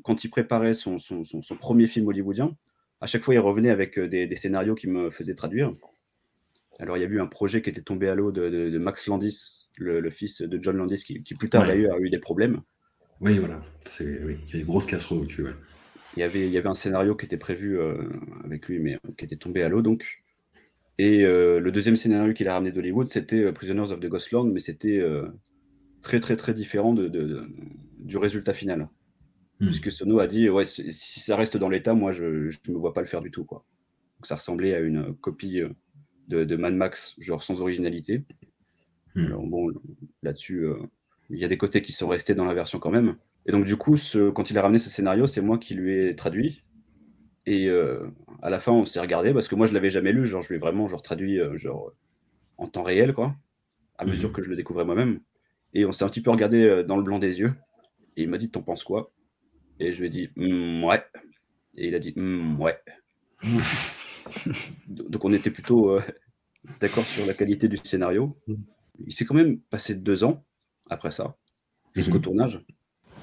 [0.03, 2.57] quand il préparait son, son- son- son premier film hollywoodien,
[3.01, 5.75] à chaque fois il revenait avec euh, des, des scénarios qui me faisaient traduire.
[6.79, 8.79] Alors il y a eu un projet qui était tombé à l'eau de, de- de
[8.79, 11.69] Max Landis, le, le fils de John Landis, qui, qui plus tard Ouais.
[11.69, 12.61] d'ailleurs a eu des problèmes.
[13.25, 13.63] Oui, voilà.
[13.81, 15.55] C'est, oui, il y a des grosses casseroles au cul, ouais.
[16.17, 17.97] Il y avait, il y avait un scénario qui était prévu euh,
[18.45, 20.23] avec lui, mais euh, qui était tombé à l'eau donc.
[20.99, 24.61] Et euh, le deuxième scénario qu'il a ramené d'Hollywood, c'était Prisoners of the Ghostland, mais
[24.61, 25.27] c'était euh,
[26.03, 27.49] très très très différent de, de- de-
[27.99, 28.89] du résultat final.
[29.59, 29.67] Hmm.
[29.67, 32.93] Puisque Sono a dit, ouais, si ça reste dans l'état, moi je ne me vois
[32.93, 33.45] pas le faire du tout.
[33.45, 33.65] Quoi.
[34.19, 35.63] Donc ça ressemblait à une copie
[36.29, 38.25] de, de Mad Max, genre sans originalité.
[39.17, 39.27] Hmm.
[39.27, 39.73] Alors bon,
[40.23, 40.67] là-dessus,
[41.35, 43.17] il y a des côtés qui sont restés dans la version quand même.
[43.47, 46.07] Et donc du coup, ce- quand il a ramené ce scénario, c'est moi qui lui
[46.07, 46.63] ai traduit.
[47.47, 48.07] Et euh,
[48.43, 50.25] à la fin, on s'est regardé parce que moi, je l'avais jamais lu.
[50.27, 51.93] Genre, je lui ai vraiment genre, traduit euh, genre,
[52.57, 53.35] en temps réel, quoi,
[53.99, 54.35] à mesure Mhm.
[54.35, 55.21] que je le découvrais moi-même.
[55.75, 57.53] Et on s'est un petit peu regardé euh, dans le blanc des yeux.
[58.17, 59.13] Et il m'a dit, t'en penses quoi?
[59.81, 61.05] Et je lui ai dit, Hmm, ouais.
[61.77, 62.79] Et il a dit, Hmm, ouais.
[64.87, 66.03] Donc on était plutôt euh,
[66.81, 68.37] d'accord sur la qualité du scénario.
[69.07, 70.45] Il s'est quand même passé deux ans
[70.91, 71.37] après ça,
[71.95, 72.23] jusqu'au Mhm.
[72.23, 72.61] tournage.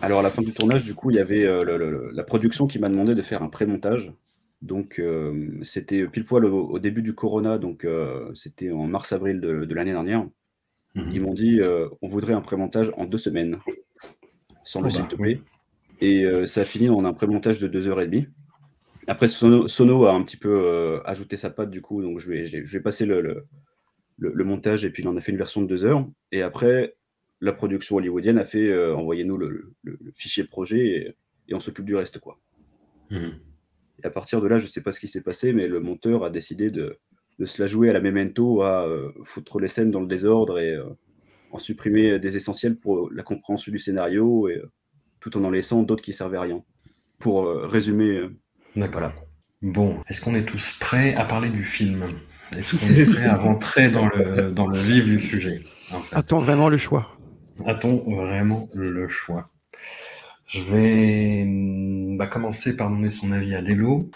[0.02, 2.24] Alors à la fin du tournage, du coup, il y avait euh, le- le- la
[2.24, 4.12] production qui m'a demandé de faire un pré-montage.
[4.62, 9.42] Donc euh, c'était pile poil au, au début du Corona, donc euh, c'était en mars-avril
[9.42, 10.28] de, de l'année dernière.
[10.96, 11.12] Mhm.
[11.14, 11.60] Ils m'ont dit
[12.02, 13.58] on voudrait un pré-montage en deux semaines,
[14.64, 15.40] sans Oh le bah, s'il te plaît.
[16.02, 18.28] Et ça a fini en un pré-montage de deux heures et demie.
[19.08, 22.46] Après, Sono, Sono a un petit peu ajouté sa patte, du coup, donc je vais,
[22.66, 23.46] je passer le-
[24.18, 26.08] le montage et puis il en a fait une version de deux heures.
[26.32, 26.96] Et après,
[27.42, 29.50] la production hollywoodienne a fait euh, envoyez-nous le,
[29.84, 31.16] le- le fichier projet et,
[31.50, 32.40] et on s'occupe du reste, quoi.
[33.10, 33.34] Mhm.
[34.04, 36.24] Et à partir de là, je sais pas ce qui s'est passé, mais le monteur
[36.24, 36.98] a décidé de,
[37.40, 40.60] de se la jouer à la memento, à euh, foutre les scènes dans le désordre
[40.60, 40.86] et euh,
[41.52, 44.72] en supprimer des essentiels pour la compréhension du scénario, et, euh,
[45.20, 46.64] tout en en laissant d'autres qui servaient à rien.
[47.20, 48.30] Pour euh, résumer, euh,
[48.76, 49.12] D'accord.
[49.62, 52.06] Bon, est-ce qu'on est tous prêts à parler du film?
[52.58, 55.62] Est-ce qu'on est prêts à rentrer dans le, dans le vif du sujet
[55.92, 56.16] en fait?
[56.16, 57.16] Attends vraiment le choix.
[57.66, 59.50] A-t-on vraiment le choix?
[60.48, 64.10] Je vais hum, bah, commencer par donner son avis à Lélo.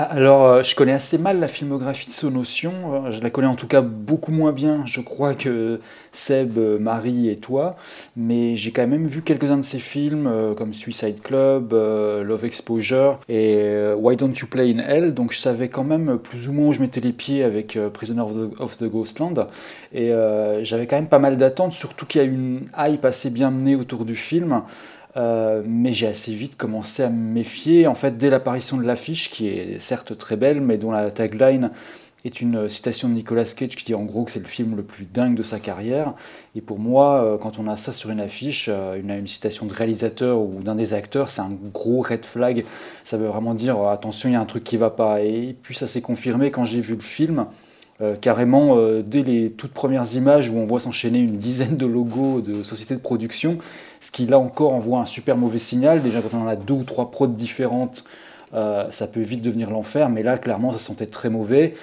[0.00, 2.72] Ah, Alors, euh, je connais assez mal la filmographie de Sonotion.
[3.06, 5.80] Euh, Je la connais en tout cas beaucoup moins bien, je crois, que
[6.12, 7.74] Seb, euh, Marie et toi.
[8.16, 13.92] Mais j'ai quand même vu quelques-uns de ses films, comme Suicide Club, Love Exposure et
[13.96, 15.14] Why Don't You Play in Hell.
[15.14, 18.22] Donc, je savais quand même plus ou moins où je mettais les pieds avec Prisoner
[18.60, 19.48] of the, Ghostland.
[19.92, 20.12] Et
[20.62, 23.74] j'avais quand même pas mal d'attentes, surtout qu'il y a une hype assez bien menée
[23.74, 24.62] autour du film.
[25.16, 27.86] Euh, mais j'ai assez vite commencé à me méfier.
[27.86, 31.70] En fait, dès l'apparition de l'affiche, qui est certes très belle, mais dont la tagline
[32.24, 34.82] est une citation de Nicolas Cage qui dit en gros que c'est le film le
[34.82, 36.14] plus dingue de sa carrière.
[36.54, 39.66] Et pour moi, euh, quand on a ça sur une affiche, euh, une, une citation
[39.66, 42.64] de réalisateur ou d'un des acteurs, c'est un gros red flag.
[43.04, 45.22] Ça veut vraiment dire euh, attention, il y a un truc qui va pas.
[45.22, 47.46] Et puis ça s'est confirmé quand j'ai vu le film.
[48.00, 51.86] Euh, carrément, euh, dès les toutes premières images où on voit s'enchaîner une dizaine de
[51.86, 53.58] logos de sociétés de production,
[54.00, 56.02] ce qui là encore envoie un super mauvais signal.
[56.02, 58.04] Déjà, quand on a deux ou trois prods différentes,
[58.54, 61.74] euh, ça peut vite devenir l'enfer, mais là, clairement, ça sentait très mauvais.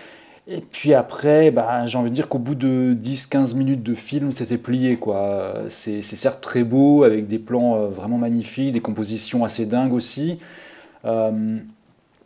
[0.47, 4.31] Et puis après, bah, j'ai envie de dire qu'au bout de 10-15 minutes de film,
[4.31, 4.97] c'était plié.
[4.97, 5.55] quoi.
[5.69, 10.39] C'est certes très beau, avec des plans vraiment magnifiques, des compositions assez dingues aussi.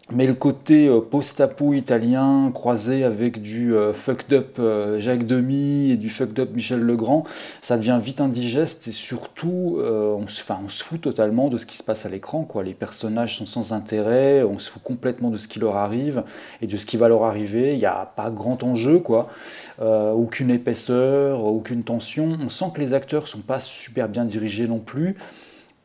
[0.10, 5.26] Euh, Mais le côté euh, post-apo italien croisé avec du euh, fucked up euh, Jacques
[5.26, 7.24] Demy et du fucked up Michel Legrand,
[7.62, 11.78] ça devient vite indigeste et surtout on, se, on se fout totalement de ce qui
[11.78, 12.44] se passe à l'écran.
[12.44, 12.64] Quoi.
[12.64, 16.24] Les personnages sont sans intérêt, on se fout complètement de ce qui leur arrive
[16.62, 17.74] et de ce qui va leur arriver.
[17.74, 19.30] Il n'y a pas grand enjeu, quoi.
[19.80, 22.38] aucune épaisseur, aucune tension.
[22.42, 25.18] On sent que les acteurs sont pas super bien dirigés non plus.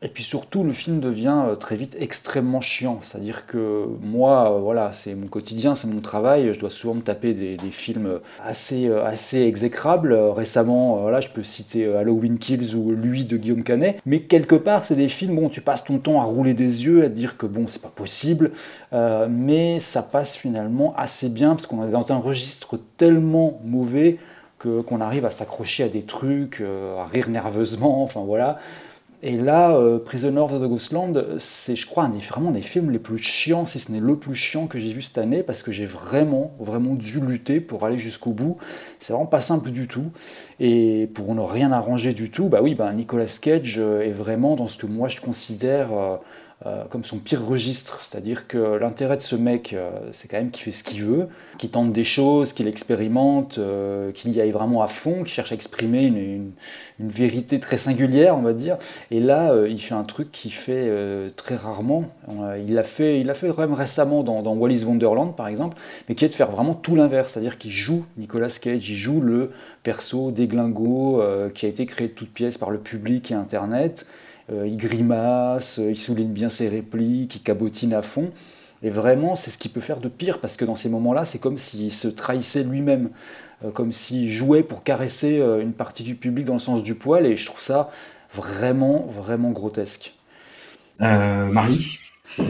[0.05, 2.99] Et puis surtout, le film devient euh, très vite extrêmement chiant.
[3.01, 6.53] C'est-à-dire que moi, euh, voilà, c'est mon quotidien, c'est mon travail.
[6.53, 10.13] Je dois souvent me taper des, films assez, euh, assez exécrables.
[10.13, 13.99] Récemment, je peux citer Halloween Kills ou Lui de Guillaume Canet.
[14.05, 17.03] Mais quelque part, c'est des films, bon, tu passes ton temps à rouler des yeux,
[17.03, 18.51] à te dire que bon, c'est pas possible.
[18.91, 24.17] mais ça passe finalement assez bien parce qu'on est dans un registre tellement mauvais
[24.59, 28.59] qu'on arrive à s'accrocher à des trucs, à rire nerveusement, enfin voilà.
[29.23, 32.91] Et là, euh, Prisoner of the Ghostland, c'est, je crois, un des, vraiment des films
[32.91, 35.63] les plus chiants, si ce n'est le plus chiant que j'ai vu cette année, parce
[35.63, 38.57] que j'ai vraiment, vraiment dû lutter pour aller jusqu'au bout.
[38.99, 40.11] C'est vraiment pas simple du tout.
[40.59, 44.55] Et pour ne rien arranger du tout, bah oui, bah Nicolas Cage euh, est vraiment
[44.55, 46.17] dans ce que moi je considère euh,
[46.67, 48.01] euh, comme son pire registre.
[48.01, 51.27] C'est-à-dire que l'intérêt de ce mec, euh, c'est quand même qu'il fait ce qu'il veut,
[51.59, 55.51] qu'il tente des choses, qu'il expérimente, euh, qu'il y aille vraiment à fond, qu'il cherche
[55.51, 56.53] à exprimer une,
[56.97, 58.77] vérité très singulière, on va dire.
[59.11, 60.89] Et là, il fait un truc qu'il fait
[61.35, 62.05] très rarement.
[62.57, 66.33] il l'a fait, fait même récemment dans, Wallis Wonderland, par exemple, mais qui est de
[66.33, 67.33] faire vraiment tout l'inverse.
[67.33, 69.51] C'est-à-dire qu'il joue Nicolas Cage, il joue le
[69.83, 71.21] perso déglingo
[71.53, 74.07] qui a été créé de toutes pièces par le public et Internet
[74.49, 78.31] il grimace, euh, il souligne bien ses répliques, il cabotine à fond.
[78.83, 81.39] Et vraiment, c'est ce qu'il peut faire de pire, parce que dans ces moments-là, c'est
[81.39, 83.09] comme s'il se trahissait lui-même,
[83.63, 87.25] euh, comme s'il jouait pour caresser une partie du public dans le sens du poil,
[87.25, 87.89] et je trouve ça
[88.33, 90.13] vraiment, vraiment grotesque.
[90.99, 91.99] Marie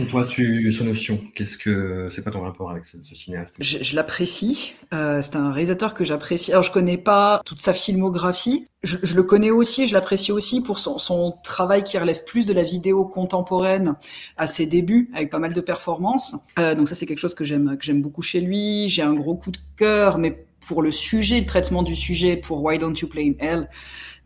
[0.10, 3.56] toi, tu, notion, qu'est-ce que c'est pas ton rapport avec ce, cinéaste?
[3.60, 4.74] Je, l'apprécie.
[4.94, 6.52] Euh, c'est un réalisateur que j'apprécie.
[6.52, 8.68] Alors, je connais pas toute sa filmographie.
[8.86, 12.64] Je, le connais aussi, je l'apprécie aussi pour son, travail qui relève plus de la
[12.64, 13.96] vidéo contemporaine
[14.38, 16.36] à ses débuts, avec pas mal de performances.
[16.60, 18.88] Euh, donc ça, c'est quelque chose que j'aime que j'aime beaucoup chez lui.
[18.90, 22.64] J'ai un gros coup de cœur, mais pour le sujet, le traitement du sujet, pour
[22.64, 23.70] Why Don't You Play in Hell,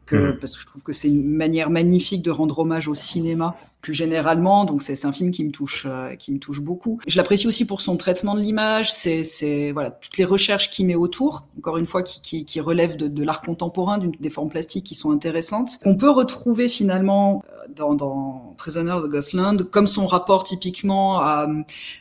[0.06, 3.56] que, parce que je trouve que c'est une manière magnifique de rendre hommage au cinéma
[3.82, 4.66] plus généralement.
[4.66, 7.00] Donc c'est un film qui me touche, euh, qui me touche beaucoup.
[7.08, 8.94] Je l'apprécie aussi pour son traitement de l'image.
[8.94, 11.48] C'est voilà toutes les recherches qu'il met autour.
[11.58, 14.96] Encore une fois, qui, qui, qui relèvent de, de l'art contemporain, des formes plastiques qui
[14.96, 15.72] sont intéressantes.
[15.86, 21.20] On peut retrouver finalement euh, dans, dans Prisoner of the Ghostland comme son rapport typiquement
[21.20, 21.48] à,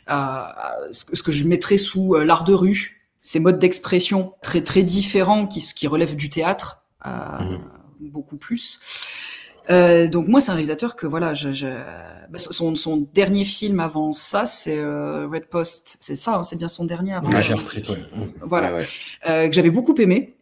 [0.07, 2.97] à, ce que je mettrais sous euh, l'art de rue.
[3.21, 6.83] Ces modes d'expression très très différents qui, qui relèvent du théâtre.
[7.05, 7.59] Euh, mmh.
[8.01, 8.79] beaucoup plus.
[9.71, 11.67] Euh, donc moi, c'est un réalisateur que voilà, je, je...
[11.67, 16.57] Bah, son, son, dernier film avant ça, c'est euh, Red Post, c'est ça, hein, c'est
[16.57, 17.31] bien son dernier avant.
[17.31, 17.97] Ouais, Street, ouais.
[18.41, 18.87] Voilà, ouais,
[19.27, 20.35] euh, que j'avais beaucoup aimé,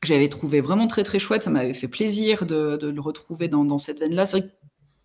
[0.00, 1.42] que j'avais trouvé vraiment très très chouette.
[1.42, 4.26] Ça m'avait fait plaisir de, de le retrouver dans, dans cette veine-là.
[4.26, 4.52] C'est vrai que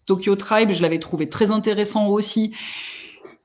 [0.05, 2.53] Tokyo Tribe, je l'avais trouvé très intéressant aussi.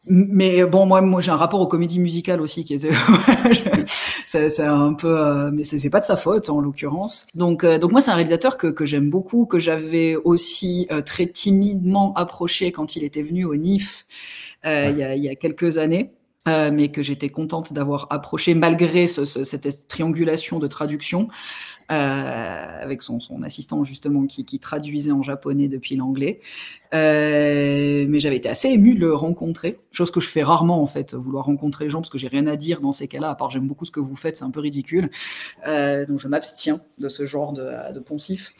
[0.06, 2.90] Mais bon, moi, moi j'ai un rapport aux comédies musicales aussi qui était,
[4.50, 7.26] c'est un peu, euh, mais c'est pas de sa faute en l'occurrence.
[7.34, 11.00] Donc, euh, donc moi, c'est un réalisateur que, que j'aime beaucoup, que j'avais aussi euh,
[11.02, 14.06] très timidement approché quand il était venu au NIF
[14.66, 16.12] il, y a, il y a quelques années.
[16.46, 21.28] mais que j'étais contente d'avoir approché malgré ce, ce, cette triangulation de traduction euh,
[21.88, 26.40] avec son, assistant justement qui, traduisait en japonais depuis l'anglais.
[26.94, 30.86] Euh, mais j'avais été assez ému de le rencontrer, chose que je fais rarement en
[30.86, 33.34] fait, vouloir rencontrer les gens parce que j'ai rien à dire dans ces cas-là, à
[33.34, 35.10] part j'aime beaucoup ce que vous faites, c'est un peu ridicule.
[35.66, 38.54] Euh, donc je m'abstiens de ce genre de, de poncif.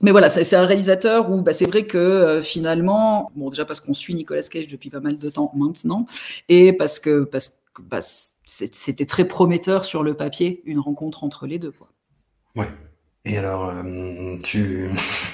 [0.00, 3.80] Mais voilà, c'est un réalisateur où bah, c'est vrai que euh, finalement, bon déjà parce
[3.80, 6.06] qu'on suit Nicolas Cage depuis pas mal de temps maintenant,
[6.48, 11.46] et parce que parce que bah, c'était très prometteur sur le papier une rencontre entre
[11.46, 11.72] les deux.
[11.72, 11.88] Quoi.
[12.56, 12.68] Ouais.
[13.24, 14.90] Et alors, euh, tu,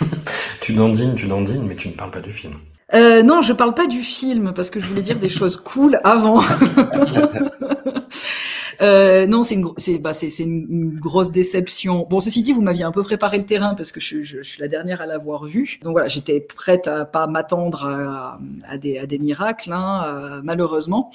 [0.61, 2.55] tu dandines, tu dandines, mais tu ne parles pas du film.
[2.93, 6.01] Euh, non, je parle pas du film parce que je voulais dire des choses cool
[6.03, 6.41] avant.
[8.81, 12.07] euh, non, c'est une, c'est, bah, c'est, c'est une, grosse déception.
[12.11, 14.51] Bon, ceci dit, vous m'aviez un peu préparé le terrain parce que je, je, je
[14.51, 15.79] suis la dernière à l'avoir vu.
[15.83, 20.41] Donc voilà, j'étais prête à pas m'attendre à, à, des, à des miracles, hein, euh,
[20.43, 21.13] malheureusement.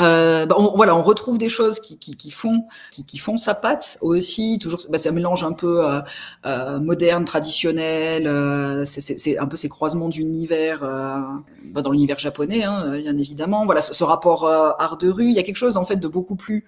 [0.00, 3.36] Euh, bah, on, voilà, on retrouve des choses qui, qui, qui font qui, qui, font
[3.36, 4.58] sa patte aussi.
[4.60, 6.00] Toujours, bah, ça mélange un peu euh,
[6.46, 8.28] euh moderne, traditionnel.
[8.28, 11.18] Euh, c'est un peu ces croisements d'univers euh,
[11.64, 13.64] bah, dans l'univers japonais, hein, bien évidemment.
[13.64, 15.30] Voilà, ce, ce rapport art de rue.
[15.30, 16.64] Il y a quelque chose en fait de beaucoup plus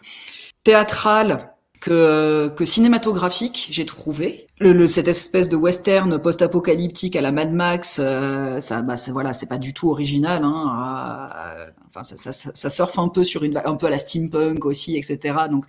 [0.64, 4.46] théâtral que, que cinématographique, j'ai trouvé.
[4.58, 9.10] Le, le, cette espèce de western post-apocalyptique à la Mad Max, euh, ça, bah, c'est
[9.10, 10.42] voilà, c'est pas du tout original.
[10.44, 13.98] Hein, enfin, ça, ça, ça, ça surfe un peu sur une, un peu à la
[13.98, 15.34] steampunk aussi, etc.
[15.50, 15.64] Donc,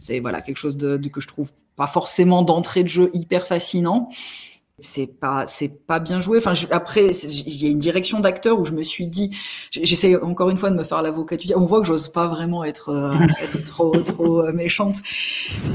[0.00, 3.46] c'est voilà quelque chose de, de que je trouve pas forcément d'entrée de jeu hyper
[3.46, 4.10] fascinant
[4.78, 6.38] c'est pas c'est pas bien joué.
[6.38, 9.36] Enfin je, après il y a une direction d'acteur où je me suis dit
[9.70, 12.64] j'essaie encore une fois de me faire l'avocat du on voit que j'ose pas vraiment
[12.64, 14.96] être, euh, être trop trop euh, méchante.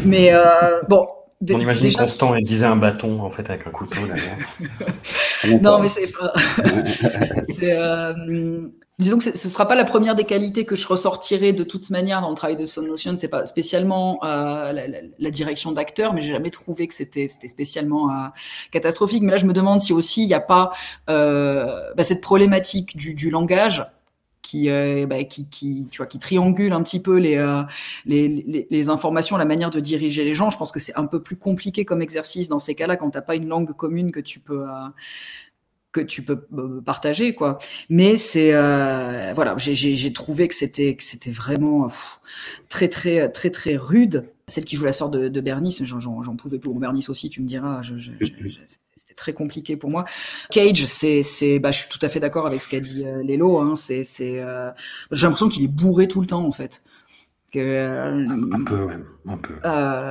[0.06, 1.08] Mais euh, bon
[1.41, 4.16] on imagine déjà, Constant aiguiser un bâton en fait avec un couteau là.
[5.62, 6.34] non mais c'est pas.
[7.50, 8.68] C'est euh,
[9.00, 12.20] Disons que ce sera pas la première des qualités que je ressortirai de toute manière
[12.20, 13.16] dans le travail de Sonotion.
[13.16, 17.28] C'est pas spécialement euh, la, la, la, direction d'acteur, mais j'ai jamais trouvé que c'était
[17.28, 18.28] spécialement euh,
[18.72, 19.22] catastrophique.
[19.22, 20.72] Mais là, je me demande si aussi il n'y a pas
[21.12, 23.86] euh, bah, cette problématique du, du langage
[24.48, 27.64] qui, euh, bah, qui, qui, tu vois, qui triangule un petit peu les, euh,
[28.06, 30.50] les, les, informations, la manière de diriger les gens.
[30.50, 33.22] Je pense que c'est un peu plus compliqué comme exercice dans ces cas-là quand t'as
[33.22, 34.88] pas une langue commune que tu peux euh,
[35.92, 37.60] que tu peux euh, partager quoi.
[37.90, 42.20] Mais c'est euh, voilà j'ai trouvé que c'était que c'était vraiment pff,
[42.70, 44.30] très très très très rude.
[44.50, 46.70] Celle qui joue la sœur de, de Bernice j'en pouvais plus.
[46.70, 47.82] Bon Bernice aussi tu me diras
[48.96, 50.06] c'était très compliqué pour moi.
[50.52, 53.24] Cage c'est c'est bah je suis tout à fait d'accord avec ce qu'a dit euh,
[53.24, 54.72] Lélo hein, c'est c'est euh,
[55.12, 56.84] j'ai l'impression qu'il est bourré tout le temps en fait.
[57.52, 59.54] Que, euh, un peu ouais, un peu.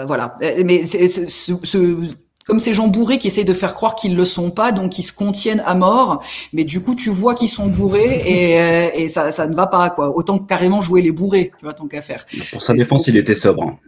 [0.07, 0.37] Voilà.
[0.65, 2.09] Mais c'est ce, ce
[2.47, 5.03] comme ces gens bourrés qui essayent de faire croire qu'ils le sont pas, donc ils
[5.03, 6.23] se contiennent à mort,
[6.53, 9.67] mais du coup tu vois qu'ils sont bourrés et, euh, et ça, ça ne va
[9.67, 10.17] pas quoi.
[10.17, 12.25] Autant carrément jouer les bourrés, tu vois, tant qu'à faire.
[12.53, 13.65] Pour sa défense, il était sobre.
[13.65, 13.79] Hein.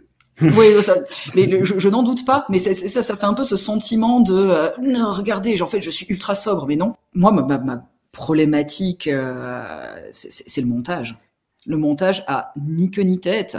[0.41, 0.95] oui, ça,
[1.35, 4.21] mais le, je, je n'en doute pas, mais ça, ça fait un peu ce sentiment
[4.21, 6.95] de euh, non, regardez, en fait, je suis ultra sobre, mais non.
[7.13, 7.83] Moi, ma, ma, ma
[8.13, 11.17] problématique, euh, c'est le montage
[11.65, 13.57] le montage a ni queue ni tête.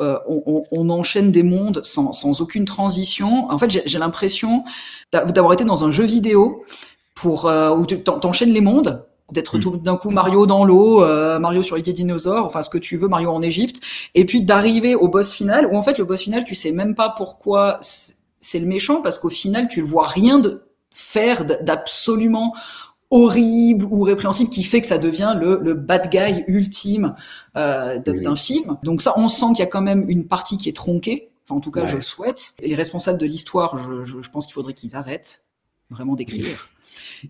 [0.00, 3.50] Euh, on, on, on, enchaîne des mondes sans, sans aucune transition.
[3.50, 4.64] En fait, j'ai l'impression
[5.12, 6.64] d'avoir été dans un jeu vidéo
[7.14, 9.60] pour euh, où tu t'enchaînes les mondes d'être mmh.
[9.60, 12.96] tout d'un coup Mario dans l'eau, euh, Mario sur les dinosaures, enfin ce que tu
[12.96, 13.80] veux, Mario en Égypte,
[14.14, 16.94] et puis d'arriver au boss final, où en fait le boss final, tu sais même
[16.94, 22.54] pas pourquoi c'est le méchant, parce qu'au final, tu le vois rien de faire d'absolument
[23.10, 27.14] horrible ou répréhensible qui fait que ça devient le, le bad guy ultime
[27.56, 28.36] euh, d'un oui.
[28.36, 28.78] film.
[28.82, 31.30] Donc ça, on sent qu'il y a quand même une partie qui est tronquée.
[31.44, 31.88] Enfin, en tout cas, ouais.
[31.88, 32.52] je le souhaite.
[32.62, 35.44] Et les responsables de l'histoire, je, je, je, pense qu'il faudrait qu'ils arrêtent
[35.90, 36.70] vraiment d'écrire.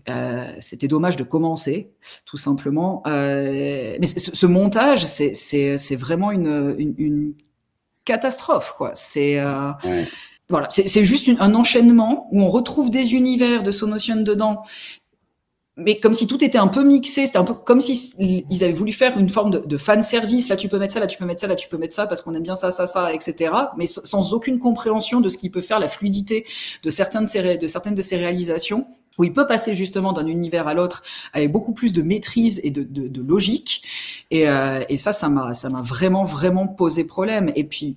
[0.09, 1.91] Euh, C'était dommage de commencer,
[2.25, 3.01] tout simplement.
[3.07, 7.33] Euh, mais ce, ce montage, c'est vraiment une, une, une,
[8.03, 8.91] catastrophe, quoi.
[8.95, 10.07] C'est euh, ouais.
[10.49, 14.63] voilà, c'est juste une, un enchaînement où on retrouve des univers de Sonotion dedans
[15.77, 18.73] mais comme si tout était un peu mixé, c'était un peu comme si ils avaient
[18.73, 20.49] voulu faire une forme de, de fan service.
[20.49, 22.07] Là, tu peux mettre ça, là, tu peux mettre ça, là, tu peux mettre ça
[22.07, 23.53] parce qu'on aime bien ça, ça, ça, etc.
[23.77, 26.45] Mais sans aucune compréhension de ce qui peut faire la fluidité
[26.83, 28.85] de certaines de ces, réalisations,
[29.17, 32.69] où il peut passer justement d'un univers à l'autre avec beaucoup plus de maîtrise et
[32.71, 33.83] de, logique.
[34.29, 37.49] Et, euh, ça, ça m'a, vraiment, vraiment posé problème.
[37.55, 37.95] Et puis,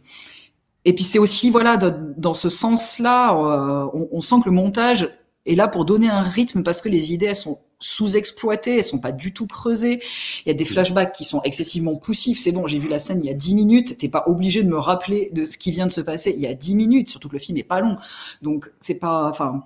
[0.84, 5.08] et puis c'est aussi voilà, dans ce sens-là, euh, on sent que le montage
[5.46, 8.98] est là pour donner un rythme parce que les idées elles sont sous-exploitées, elles sont
[8.98, 10.00] pas du tout creusées.
[10.44, 12.38] Il y a des flashbacks qui sont excessivement poussifs.
[12.38, 13.98] C'est bon, j'ai vu la scène il y a dix minutes.
[13.98, 16.46] T'es pas obligé de me rappeler de ce qui vient de se passer il y
[16.46, 17.10] a dix minutes.
[17.10, 17.96] Surtout que le film est pas long,
[18.40, 19.28] donc c'est pas.
[19.28, 19.62] Enfin,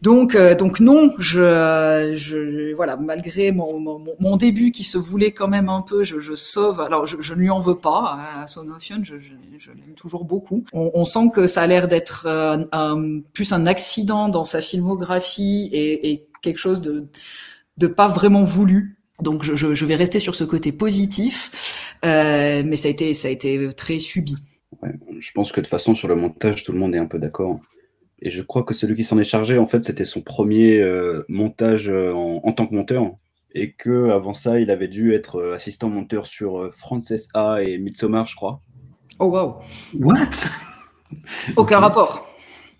[0.00, 5.32] donc euh, donc non, je, je voilà, malgré mon, mon, mon, début qui se voulait
[5.32, 6.80] quand même un peu, je, je sauve.
[6.80, 9.94] Alors je, je ne lui en veux pas à Son of je, je, je l'aime
[9.94, 10.64] toujours beaucoup.
[10.72, 15.68] On, on, sent que ça a l'air d'être euh, plus un accident dans sa filmographie
[15.72, 17.08] et, et quelque chose de
[17.78, 18.98] de pas vraiment voulu.
[19.22, 23.14] Donc je, je, je vais rester sur ce côté positif, euh, mais ça a été
[23.14, 24.36] ça a été très subi.
[24.82, 27.18] Ouais, je pense que de façon sur le montage tout le monde est un peu
[27.18, 27.60] d'accord.
[28.20, 31.24] Et je crois que celui qui s'en est chargé en fait c'était son premier euh,
[31.28, 33.12] montage euh, en, en, tant que monteur
[33.54, 38.26] et que avant ça il avait dû être assistant monteur sur Frances A et Midsommar
[38.26, 38.60] je crois.
[39.18, 39.56] Oh wow.
[39.94, 40.46] What?
[41.56, 42.28] Aucun rapport.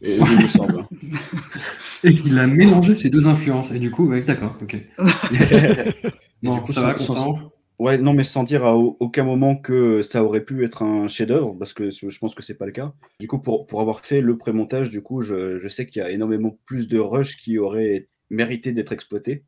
[0.00, 0.86] Et, il me semble.
[2.04, 3.72] et qu'il a mélangé ces deux influences.
[3.72, 4.76] Et du coup, ouais, d'accord, ok.
[6.42, 10.24] non, coup, ça va, Constant Ouais, non, mais sans dire à aucun moment que ça
[10.24, 12.92] aurait pu être un chef-d'œuvre, parce que je pense que c'est pas le cas.
[13.20, 16.04] Du coup, pour, pour avoir fait le pré-montage, du coup, je, je sais qu'il y
[16.04, 19.44] a énormément plus de rush qui auraient mérité d'être exploités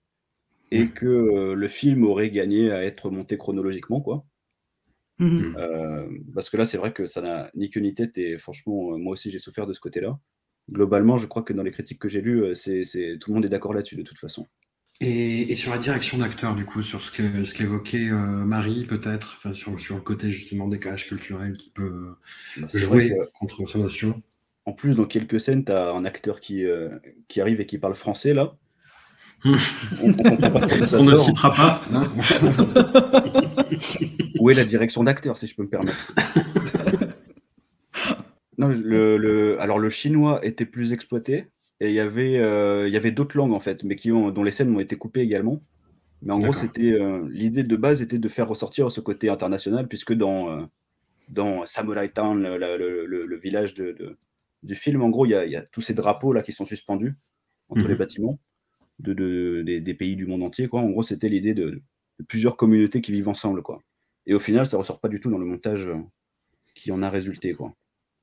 [0.70, 0.92] et mmh.
[0.92, 4.24] que euh, le film aurait gagné à être monté chronologiquement, quoi.
[5.18, 5.56] Mmh.
[5.58, 8.96] Euh, parce que là, c'est vrai que ça n'a ni queue ni tête et franchement,
[8.96, 10.18] moi aussi, j'ai souffert de ce côté-là
[10.70, 13.44] globalement, je crois que dans les critiques que j'ai lues, c'est, c'est, tout le monde
[13.44, 14.46] est d'accord là-dessus de toute façon.
[15.02, 18.84] Et, et sur la direction d'acteur, du coup, sur ce, que, ce qu'évoquait euh, Marie,
[18.84, 22.16] peut-être, enfin, sur, sur le côté justement décalage culturel qui peut
[22.58, 24.22] bah, jouer que, contre son notion.
[24.66, 26.90] En plus, dans quelques scènes, tu as un acteur qui, euh,
[27.28, 28.56] qui arrive et qui parle français là.
[29.46, 29.54] on,
[30.02, 30.14] on,
[30.92, 31.80] on ne le citera pas.
[31.94, 32.12] Hein
[34.38, 36.12] Où est la direction d'acteur, si je peux me permettre?
[38.60, 41.46] Non, le, le- alors le chinois était plus exploité
[41.80, 44.30] et il y avait, euh, il y avait d'autres langues en fait, mais qui ont,
[44.30, 45.62] dont les scènes ont été coupées également.
[46.22, 49.88] Mais en gros, c'était euh, l'idée de base était de faire ressortir ce côté international,
[49.88, 50.62] puisque dans, euh,
[51.28, 54.18] dans Samurai Town, le, le- le- le village de, de-
[54.62, 57.14] du film, en gros, il y y a tous ces drapeaux là qui sont suspendus
[57.70, 57.88] entre Mhm.
[57.88, 58.38] les bâtiments
[58.98, 60.68] de, de- des, des pays du monde entier.
[60.68, 60.80] Quoi.
[60.80, 61.80] En gros, c'était l'idée de,
[62.28, 63.62] plusieurs communautés qui vivent ensemble.
[63.62, 63.82] Quoi.
[64.26, 65.88] Et au final, ça ressort pas du tout dans le montage
[66.74, 67.54] qui en a résulté.
[67.54, 67.74] Quoi.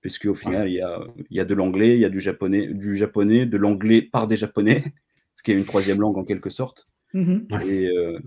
[0.08, 2.22] Puisque au final, il y, a, il y a de l'anglais, il y a du
[2.22, 4.86] japonais, du japonais, de l'anglais par des japonais,
[5.36, 7.46] ce qui est une troisième langue en quelque sorte, Mhm.
[7.66, 8.18] et, euh,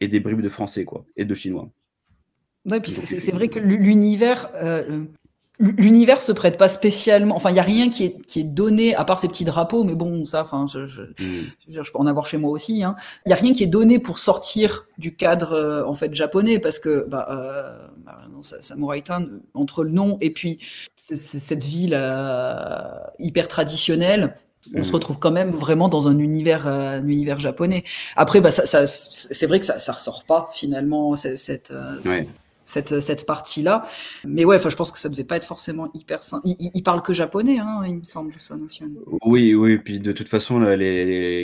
[0.00, 1.70] et des bribes de français, quoi, et de chinois.
[2.66, 5.06] Ouais, puis c'est- c'est c'est vrai que l'univers, euh,
[5.58, 7.34] l'univers se prête pas spécialement.
[7.36, 9.82] Enfin, il y a rien qui est qui est donné à part ces petits drapeaux,
[9.84, 11.46] mais bon, ça, enfin, je, je, Mm.
[11.68, 12.84] je peux en avoir chez moi aussi.
[12.84, 12.94] hein.
[13.26, 16.58] Il y a rien qui est donné pour sortir du cadre euh, en fait japonais,
[16.60, 20.58] parce que bah, euh, bah, non, ça- Samurai Town, entre le nom et puis
[20.96, 22.82] c'est- c'est cette ville euh,
[23.18, 24.34] hyper traditionnelle.
[24.74, 24.94] On se Mhm.
[24.96, 27.84] retrouve quand même vraiment dans un univers, euh, un univers japonais.
[28.16, 31.96] Après, bah, ça, ça, c'est vrai que ça, ça ressort pas finalement cette, cette, euh,
[32.04, 32.28] Ouais.
[32.68, 33.86] Cette, cette partie-là.
[34.26, 36.46] Mais ouais, enfin, je pense que ça devait pas être forcément hyper simple.
[36.46, 38.90] Il, il- parle que japonais, hein, il me semble, Son Ocean.
[39.24, 40.76] Oui, oui, puis de toute façon, les,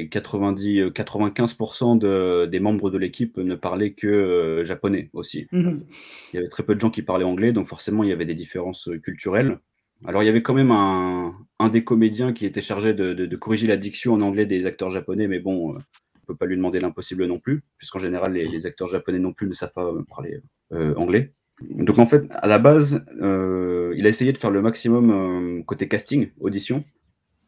[0.02, 5.46] les 90, euh, 95% de, des membres de l'équipe ne parlaient que euh, japonais aussi.
[5.52, 5.84] Mhm.
[6.32, 8.24] Il y avait très peu de gens qui parlaient anglais, donc forcément, il y avait
[8.26, 9.58] des différences euh, culturelles.
[10.06, 13.26] Alors, il y avait quand même un, un des comédiens qui était chargé de, de-
[13.26, 16.36] de corriger la diction en anglais des acteurs japonais, mais bon, euh, on ne peut
[16.36, 19.54] pas lui demander l'impossible non plus, puisqu'en général, les, les acteurs japonais non plus ne
[19.54, 20.40] savent pas euh, parler euh,
[20.72, 21.34] anglais.
[21.70, 25.62] Donc, en fait, à la base, euh, il a essayé de faire le maximum euh,
[25.62, 26.84] côté casting, audition,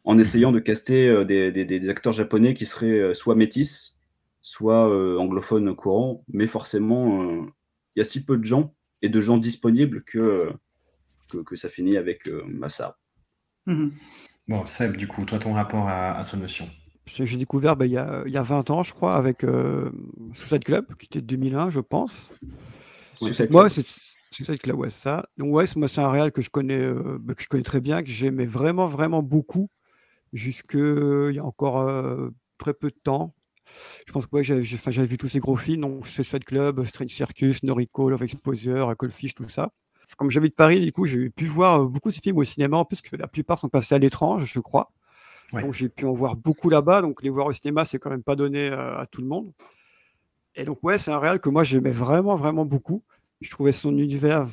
[0.05, 3.95] en essayant de caster euh, des, des- des acteurs japonais qui seraient euh, soit métis,
[4.41, 7.41] soit euh, anglophones courants, mais forcément, euh,
[7.95, 10.49] il y a si peu de gens et de gens disponibles que, euh,
[11.29, 12.97] que, que ça finit avec euh, ça.
[13.65, 13.91] Mhm.
[14.47, 16.69] Bon, Seb, du coup, toi, ton rapport à, à ce notion.
[17.05, 19.91] J'ai découvert bah, il, y a, y a 20 ans, je crois, avec euh,
[20.33, 22.31] Suicide Club, qui était de 2001, je pense.
[23.21, 23.85] Suicide Moi, c'est
[24.31, 25.23] Suicide Club, ouais, c'est ça.
[25.37, 27.81] Donc, ouais, moi, c'est un réal que je connais, euh, bah, que je connais très
[27.81, 29.69] bien, que j'aimais vraiment, vraiment beaucoup,
[30.33, 33.33] jusque il y a encore euh, très peu de temps.
[34.05, 37.63] Je pense que ouais, j'avais vu tous ces gros films, donc Suicide Club, Strange Circus,
[37.63, 39.71] No Recall, Love Exposure, Coldfish, tout ça.
[40.15, 42.77] Comme j'habite Paris, du coup, j'ai pu voir euh, beaucoup de ces films au cinéma,
[42.77, 44.91] en plus que la plupart sont passés à l'étrange, je crois.
[45.53, 45.61] Ouais.
[45.61, 47.01] Donc j'ai pu en voir beaucoup là-bas.
[47.01, 49.51] Donc les voir au cinéma, c'est quand même pas donné à tout le monde.
[50.57, 53.03] Et donc ouais, c'est un réal que moi j'aimais vraiment, vraiment beaucoup.
[53.41, 54.47] Je trouvais son univers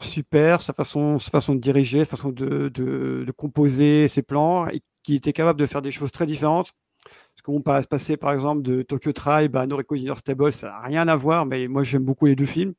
[0.00, 5.14] super, sa façon, sa façon de diriger, sa façon de, composer ses plans, et qui
[5.14, 6.72] était capable de faire des choses très différentes.
[7.04, 10.80] Parce qu'on passe passer par exemple de Tokyo Tribe à Noriko Dinner Stable, ça n'a
[10.80, 12.72] rien à voir, mais moi j'aime beaucoup les deux films,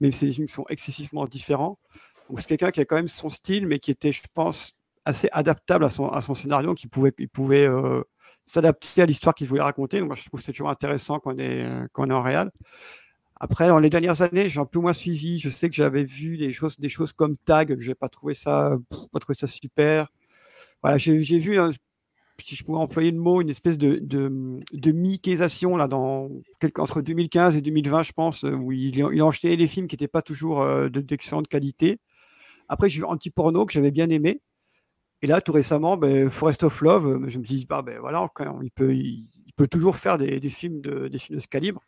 [0.00, 1.78] même si les films sont excessivement différents.
[2.28, 5.28] Donc c'est quelqu'un qui a quand même son style, mais qui était, je pense, assez
[5.30, 8.02] adaptable à son, scénario, qui pouvait, pouvait euh,
[8.46, 9.98] s'adapter à l'histoire qu'il voulait raconter.
[10.00, 12.22] Donc moi je trouve que c'est toujours intéressant quand on est, euh, quand est en
[12.22, 12.50] réal.
[13.38, 15.38] Après, dans les dernières années, j'ai un peu moins suivi.
[15.38, 18.34] Je sais que j'avais vu des choses, des choses comme Tag, que j'ai pas trouvé
[18.34, 18.76] ça,
[19.12, 20.06] pas trouvé ça super.
[20.82, 21.72] Voilà, j'ai vu, un-
[22.42, 26.30] si je pouvais employer le mot, une espèce de, de, de Mickeyisation là, dans
[26.78, 30.08] entre 2015 et 2020, je pense, euh, où il, il enchaînait des films qui n'étaient
[30.08, 31.98] pas toujours euh, de- d'excellente qualité.
[32.68, 34.40] Après, j'ai vu Anti-Porno que j'avais bien aimé.
[35.22, 38.28] Et là, tout récemment, ben, Forest of Love, euh, je me dis, bah, ben, voilà,
[38.62, 41.82] il, peut, toujours faire des, films de, ce calibre.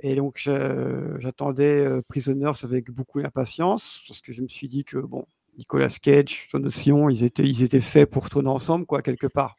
[0.00, 4.98] Et donc, j'attendais euh, Prisoners avec beaucoup d'impatience, parce que je me suis dit que,
[4.98, 5.24] bon,
[5.56, 9.56] Nicolas Cage, Son Ocean, ils étaient, faits pour tourner ensemble, quoi, quelque part.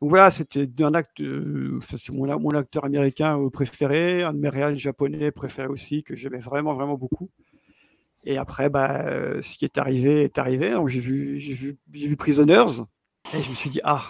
[0.00, 1.80] Donc voilà, c'était un euh,
[2.12, 6.74] mon, mon acteur américain préféré, un de mes réals japonais préférés aussi, que j'aimais vraiment,
[6.74, 7.28] vraiment beaucoup.
[8.24, 10.70] Et après, bah, euh, ce qui est arrivé est arrivé.
[10.72, 12.82] Donc j'ai vu, j'ai vu, j'ai vu Prisoners,
[13.34, 14.04] et je me suis dit, ah,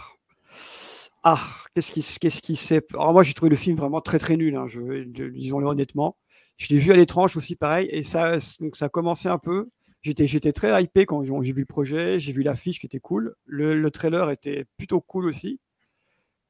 [1.23, 1.41] ah,
[1.75, 2.83] qu'est-ce qui, qu'est-ce qui s'est.
[2.95, 6.17] Alors moi, j'ai trouvé le film vraiment très, très nul, hein, je, disons-le honnêtement.
[6.57, 9.69] Je l'ai vu à l'étrange aussi, pareil, et ça, donc ça a commencé un peu.
[10.03, 13.35] J'étais, j'étais très hypé quand j'ai vu le projet, j'ai vu l'affiche qui était cool.
[13.45, 15.61] Le, le trailer était plutôt cool aussi.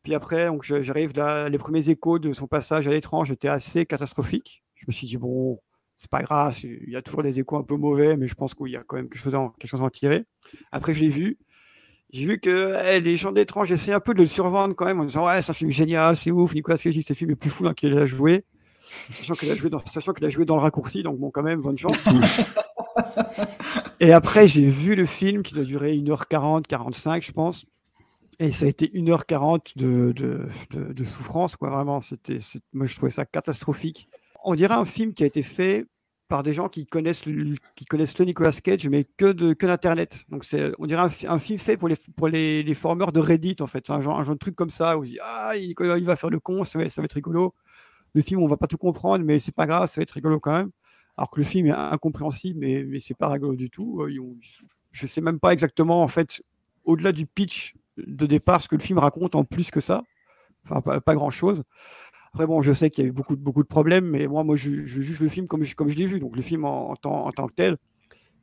[0.02, 3.86] Puis après, donc j'arrive là, les premiers échos de son passage à l'étrange étaient assez
[3.86, 4.62] catastrophiques.
[4.74, 5.60] Je me suis dit, bon,
[6.00, 8.54] c'est pas grave, il y a toujours des échos un peu mauvais, mais je pense
[8.54, 10.24] qu'il y a quand même quelque chose, à en, quelque chose à en tirer.
[10.72, 11.36] Après, je l'ai vu.
[12.10, 14.98] J'ai vu que eh, les gens d'étrange essaient un peu de le survendre quand même
[14.98, 17.36] en disant, ouais, c'est un film génial, c'est ouf, Nicolas Cage c'est le film le
[17.36, 18.44] plus fou dans lequel il a joué.
[19.12, 21.42] Sachant qu'il a, joué dans- sachant qu'il a joué dans le raccourci, donc bon, quand
[21.42, 22.08] même, bonne chance.
[24.00, 27.66] Et après, j'ai vu le film qui doit durer 1h40, 45, je pense.
[28.38, 32.00] Et ça a été 1h40 de, de, de, de souffrance, quoi, vraiment.
[32.00, 32.38] C'était,
[32.72, 34.08] moi, je trouvais ça catastrophique.
[34.44, 35.86] On dirait un film qui a été fait
[36.30, 39.66] par des gens qui connaissent le, qui connaissent le Nicolas Cage, mais que de que
[39.66, 40.24] d'internet.
[40.28, 43.56] Donc c'est, on dirait un, film fait pour les pour les, les formeurs de Reddit
[43.60, 45.74] en fait, un genre un genre de truc comme ça où on dit ah il,
[45.78, 47.52] il va faire le con, ça va, ça va, être rigolo.
[48.14, 50.38] Le film on va pas tout comprendre, mais c'est pas grave, ça va être rigolo
[50.38, 50.70] quand même.
[51.16, 54.00] Alors que le film est incompréhensible, mais mais c'est pas rigolo du tout.
[54.02, 54.36] Euh,
[54.92, 56.42] je sais même pas exactement en fait
[56.84, 60.04] au-delà du pitch de départ ce que le film raconte en plus que ça.
[60.64, 61.64] Enfin pas, pas grand chose.
[62.32, 64.56] Après, bon, je sais qu'il y a eu beaucoup, beaucoup de problèmes, mais moi, moi
[64.56, 66.20] je, je juge le film comme, comme je l'ai vu.
[66.20, 67.76] Donc, le film en, en, tant, en tant que tel,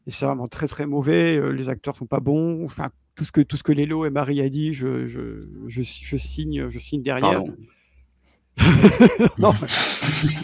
[0.07, 1.37] et c'est vraiment très, très mauvais.
[1.37, 2.63] Euh, les acteurs sont pas bons.
[2.65, 5.81] Enfin, tout ce que, tout ce que Lélo et Marie a dit, je, je, je,
[5.81, 7.43] je signe, je signe derrière.
[9.37, 9.53] non,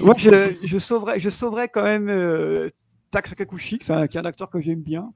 [0.01, 2.69] moi, je, je, sauverais, je sauverais quand même euh,
[3.09, 5.11] Tak Sakakushi, qui est, un, un acteur que j'aime bien.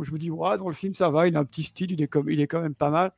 [0.00, 2.02] Je vous dis, ouais, dans le film, ça va, il a un petit style, il
[2.02, 3.12] est, comme, il est quand même pas mal.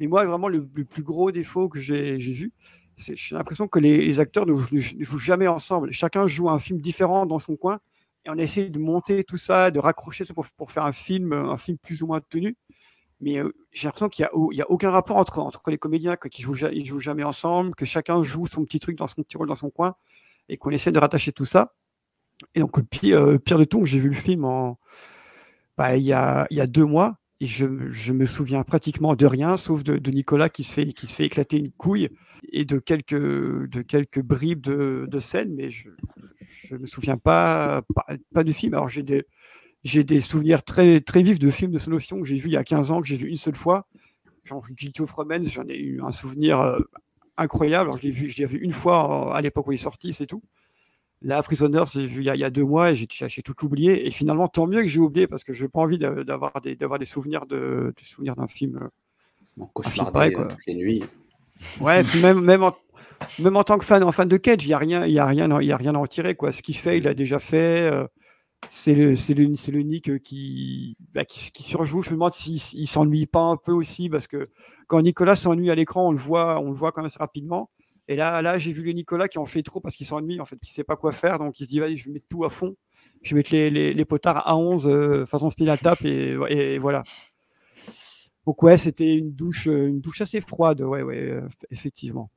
[0.00, 2.52] Mais moi, vraiment, le, le plus gros défaut que j'ai vu,
[2.96, 5.92] j'ai l'impression que les, acteurs ne jouent, jamais ensemble.
[5.92, 7.80] Chacun joue un film différent dans son coin
[8.24, 11.58] et on essaie de monter tout ça, de raccrocher ça pour, faire un film, un
[11.58, 12.56] film plus ou moins tenu.
[13.20, 16.56] Mais euh, j'ai l'impression qu'il n'y a, aucun rapport entre, entre les comédiens, qui jouent,
[16.72, 19.54] ils jouent jamais ensemble, que chacun joue son petit truc dans son petit rôle dans
[19.54, 19.94] son coin
[20.48, 21.74] et qu'on essaie de rattacher tout ça.
[22.54, 24.78] Et donc, pire, euh, pire de tout, j'ai vu le film en,
[25.76, 29.58] bah, y a, il y a deux mois et je, me souviens pratiquement de rien,
[29.58, 32.08] sauf de, Nicolas qui se, fait, qui se fait éclater une couille
[32.50, 35.90] et de quelques, de quelques bribes de, de scènes, mais je
[36.72, 37.82] ne me souviens pas,
[38.32, 38.72] pas, du film.
[38.72, 39.26] Alors j'ai des,
[39.82, 42.52] j'ai des souvenirs très, très vifs de films de ce notion que j'ai vu il
[42.52, 43.88] y a 15 ans, que j'ai vu une seule fois.
[44.44, 46.78] Genre Guilty of Romance, j'en ai eu un souvenir euh,
[47.36, 47.90] incroyable.
[47.90, 50.26] Alors, je l'ai vu, vu une fois euh, à l'époque où il est sorti, c'est
[50.26, 50.42] tout.
[51.24, 53.64] Là, Prisoners, j'ai vu il y, a, il y, a, deux mois et j'ai, tout
[53.64, 54.06] oublié.
[54.06, 56.76] Et finalement, tant mieux que j'ai oublié parce que je n'ai pas envie d'avoir des,
[57.06, 58.76] souvenirs, de, des souvenirs d'un film.
[58.76, 58.88] Euh,
[59.56, 61.02] bon, cauchemardé toutes les nuits.
[61.80, 62.76] Ouais, même, même, en,
[63.38, 65.24] même en tant que fan, en fan de Cage, il n'y a, rien, y a,
[65.24, 66.34] rien, y a rien à en tirer.
[66.34, 66.52] Quoi.
[66.52, 67.90] Ce qu'il fait, il a déjà fait.
[67.90, 68.06] Euh,
[68.68, 72.02] c'est le, le, le Nick qui, bah, qui, qui, surjoue.
[72.02, 74.44] Je me demande s'il ne s'ennuie pas un peu aussi, parce que
[74.88, 77.70] quand Nicolas s'ennuie à l'écran, on le voit, on le voit quand même assez rapidement.
[78.08, 80.44] Et là, là j'ai vu le Nicolas qui en fait trop parce qu'il s'ennuie, en
[80.44, 81.38] fait, qui ne sait pas quoi faire.
[81.38, 82.76] Donc il se dit, vas-y, je vais mettre tout à fond.
[83.22, 86.78] Je vais mettre les, les, les potards à 11, euh, façon spinal tap, et, et,
[86.78, 87.02] voilà.
[88.46, 92.30] Donc ouais, c'était une douche, une douche assez froide, ouais, ouais, euh, effectivement.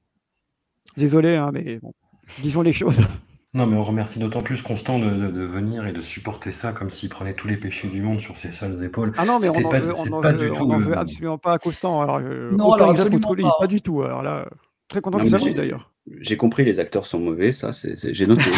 [0.95, 1.93] Désolé, hein, mais bon,
[2.41, 3.01] disons les choses.
[3.53, 6.73] Non, mais on remercie d'autant plus Constant de, de, de, venir et de supporter ça
[6.73, 9.13] comme s'il prenait tous les péchés du monde sur ses seules épaules.
[9.17, 12.01] Ah non, mais on n'en veut, on veut, on veut absolument pas à Constant.
[12.01, 13.55] Alors, euh, non, alors absolument pas.
[13.61, 14.03] pas du tout.
[14.03, 14.47] Alors là,
[14.87, 15.91] très content non, que vous d'ailleurs.
[16.21, 18.45] J'ai compris, les acteurs sont mauvais, ça, j'ai noté.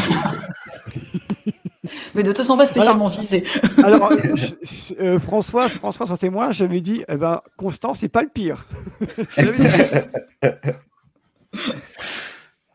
[2.16, 3.44] mais ne te sens pas spécialement alors, visé.
[3.84, 4.12] alors,
[5.00, 8.68] euh, François, François, sans témoin, j'avais dit, eh ben, Constant, c'est pas le pire.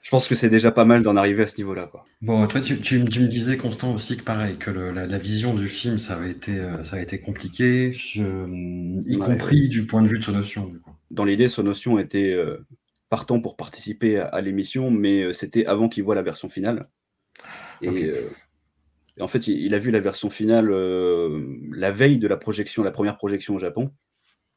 [0.02, 1.90] Je pense que c'est déjà pas mal d'en arriver à ce niveau-là.
[2.20, 5.18] Bon, toi, tu, tu, tu, me disais, Constant, aussi que pareil, que le, la, la,
[5.18, 9.62] vision du film, ça avait été, euh, ça a été compliqué, je, y ouais, compris
[9.62, 9.68] ouais.
[9.68, 10.66] du point de vue de Sonotion.
[10.66, 10.92] Du coup.
[11.10, 12.58] Dans l'idée, Sonotion était euh,
[13.14, 16.88] partant pour participer à, à l'émission, mais euh, c'était avant qu'il voit la version finale.
[17.80, 18.10] Et, okay.
[18.10, 18.28] Euh,
[19.16, 21.40] et en fait, il, il, a vu la version finale euh,
[21.70, 23.92] la veille de la projection, la première projection au Japon.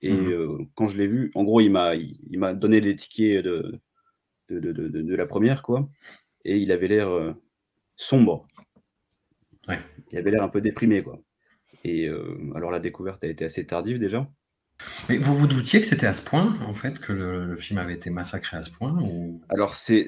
[0.01, 0.69] Et mmh.
[0.73, 3.79] quand je l'ai vu, en gros, il m'a il, il m'a donné les tickets de
[4.49, 5.87] de, de, de, de, la première, quoi.
[6.43, 7.09] Et il avait l'air
[7.95, 8.47] sombre.
[9.67, 9.79] Ouais.
[10.11, 11.19] Il avait l'air un peu déprimé, quoi.
[11.83, 12.07] Et
[12.55, 14.27] alors la découverte a été assez tardive déjà.
[15.09, 17.79] Mais vous vous doutiez que c'était à ce point, en fait, que le, le film
[17.79, 19.41] avait été massacré à ce point ou...
[19.49, 20.07] Alors c'est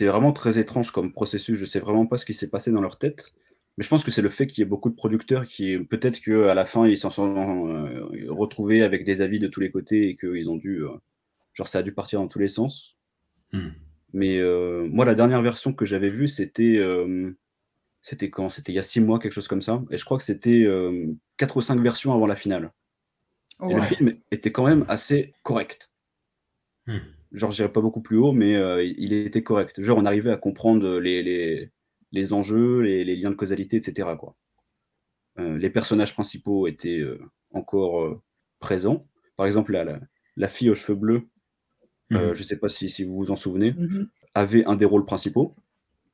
[0.00, 1.58] vraiment très étrange comme processus.
[1.58, 3.32] Je sais vraiment pas ce qui s'est passé dans leur tête.
[3.78, 6.20] Mais je pense que c'est le fait qu'il y ait beaucoup de producteurs qui, peut-être
[6.20, 10.08] qu'à la fin, ils s'en sont euh, retrouvés avec des avis de tous les côtés
[10.08, 10.82] et qu'ils ont dû.
[10.82, 10.88] Euh,
[11.52, 12.96] genre, ça a dû partir dans tous les sens.
[13.52, 13.68] Mmh.
[14.14, 16.80] Mais euh, moi, la dernière version que j'avais vue, c'était
[18.00, 18.48] c'était quand?
[18.48, 19.82] C'était il y a six mois, quelque chose comme ça.
[19.90, 20.66] Et je crois que c'était
[21.36, 22.72] quatre ou cinq versions avant la finale.
[23.60, 23.72] Ouais.
[23.72, 25.90] Et le film était quand même assez correct.
[26.86, 26.98] Mmh.
[27.32, 29.80] Genre, j'irais pas beaucoup plus haut, mais euh, il était correct.
[29.80, 31.70] Genre, on arrivait à comprendre les, les,
[32.12, 34.10] les enjeux, les, les, liens de causalité, etc.
[34.18, 34.36] Quoi.
[35.38, 37.02] Euh, les personnages principaux étaient
[37.52, 38.22] encore
[38.60, 39.06] présents.
[39.36, 40.00] Par exemple, la, la,
[40.36, 41.28] la fille aux cheveux bleus.
[42.12, 44.08] Euh, je ne sais pas si, si, vous vous en souvenez, mmh.
[44.34, 45.56] avait un des rôles principaux.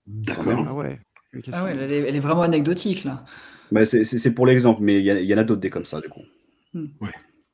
[0.06, 0.64] D'accord.
[0.66, 0.98] Ah ouais.
[1.52, 3.24] Ah ouais, elle, est, elle est, vraiment anecdotique là.
[3.70, 6.08] Bah, c'est pour l'exemple, mais il y, y, en a d'autres des comme ça du
[6.08, 6.22] coup.
[6.74, 6.86] Mmh.
[7.00, 7.10] Ouais.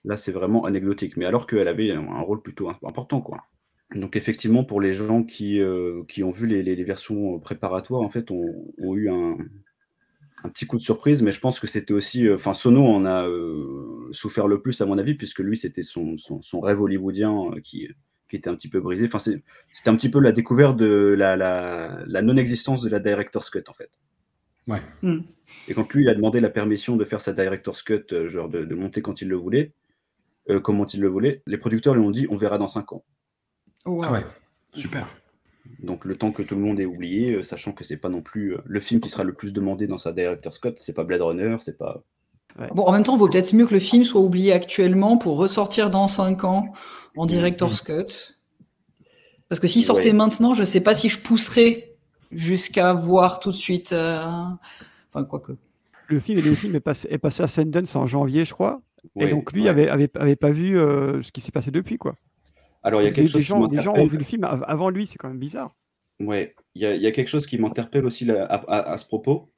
[0.09, 3.43] Là, c'est vraiment anecdotique, mais alors qu'elle avait un, rôle plutôt important, quoi.
[3.95, 8.01] Donc effectivement, pour les gens qui, euh, qui ont vu les, les, les, versions préparatoires,
[8.01, 9.37] en fait, ont, ont eu un,
[10.45, 13.05] un, petit coup de surprise, mais je pense que c'était aussi, euh, enfin, Sono en
[13.05, 16.81] a euh, souffert le plus à mon avis, puisque lui, c'était son, son, son, rêve
[16.81, 17.89] hollywoodien qui
[18.31, 19.07] qui était un petit peu brisé.
[19.07, 23.01] Enfin, c'est- c'était un petit peu la découverte de la, la, la non-existence de la
[23.01, 23.91] director's cut, en fait.
[24.67, 24.83] Ouais.
[25.03, 25.21] Hmm.
[25.67, 28.49] Et quand lui, il a demandé la permission de faire sa director's cut, euh, genre
[28.51, 29.73] de, de monter quand il le voulait,
[30.51, 33.05] euh, comment il le voulait, les producteurs lui ont dit on verra dans 5 ans.
[33.87, 34.25] Ah ouais,
[34.75, 35.09] super.
[35.83, 38.23] Donc le temps que tout le monde ait oublié, euh, sachant que c'est pas non
[38.23, 41.05] plus euh, le film qui sera le plus demandé dans sa director's cut, c'est pas
[41.05, 42.03] Blade Runner, c'est pas.
[42.75, 45.37] Bon, en même temps, il vaut peut-être mieux que le film soit oublié actuellement pour
[45.37, 46.73] ressortir dans 5 ans
[47.17, 48.35] en director's cut.
[49.49, 50.13] Parce que s'il sortait Ouais.
[50.15, 51.95] maintenant, je sais pas si je pousserais
[52.33, 53.93] jusqu'à voir tout de suite.
[53.93, 54.25] euh,
[55.13, 55.53] Enfin, quoique.
[56.09, 58.81] Le film, le film est, passé, est passé à Sundance en janvier, je crois.
[59.15, 59.69] Ouais, et donc lui ouais.
[59.69, 62.15] avait, avait, avait pas vu euh, ce qui s'est passé depuis, quoi.
[62.83, 64.45] Alors il y a quelque des, chose des gens, des gens ont vu le film
[64.45, 65.75] av- avant lui, c'est quand même bizarre.
[66.21, 68.93] Ouais, il y a, il y a quelque chose qui m'interpelle aussi là, à, à-
[68.93, 69.51] à ce propos,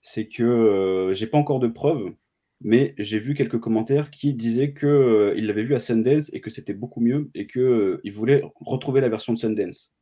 [0.00, 2.12] c'est que euh, j'ai pas encore de preuves,
[2.60, 6.40] mais j'ai vu quelques commentaires qui disaient que euh, il l'avait vu à Sundance et
[6.40, 9.92] que c'était beaucoup mieux et que euh, il voulait retrouver la version de Sundance.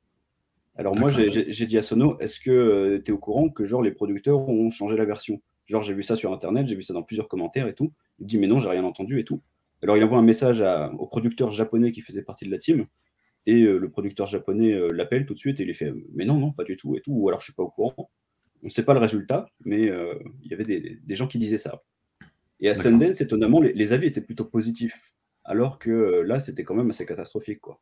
[0.76, 3.92] Alors moi j'ai- dit à Sono, est-ce que tu es au courant que genre les
[3.92, 5.40] producteurs ont changé la version?
[5.66, 7.92] Genre j'ai vu ça sur internet, j'ai vu ça dans plusieurs commentaires et tout.
[8.20, 9.42] Il dit mais non, j'ai rien entendu et tout.
[9.82, 12.86] Alors il envoie un message à- au producteur japonais qui faisait partie de la team.
[13.46, 16.24] Et euh, le producteur japonais euh, l'appelle tout de suite et il lui fait Mais
[16.24, 17.12] non, non, pas du tout, et tout.
[17.12, 18.10] Ou alors je suis pas au courant.
[18.62, 21.38] On ne sait pas le résultat, mais euh, il y avait des, des gens qui
[21.38, 21.82] disaient ça.
[22.58, 22.74] Et à.
[22.74, 25.12] Sundance, étonnamment, les, les avis étaient plutôt positifs.
[25.44, 27.60] Alors que là, c'était quand même assez catastrophique.
[27.60, 27.80] Quoi.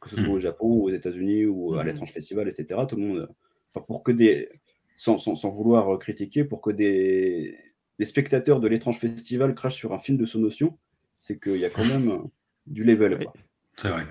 [0.00, 0.34] Que ce soit Mhm.
[0.34, 1.88] au Japon, ou aux États-Unis, ou à Mhm.
[1.88, 2.80] l'étrange festival, etc.
[2.88, 3.28] Tout le monde.
[3.74, 4.48] enfin, pour que des.
[4.96, 7.58] Sans, sans- sans vouloir critiquer, pour que des,
[7.98, 10.76] des spectateurs de l'étrange festival crachent sur un film de son notion,
[11.20, 12.18] c'est qu'il y a quand même euh,
[12.66, 13.26] du level.
[13.76, 14.02] C'est vrai.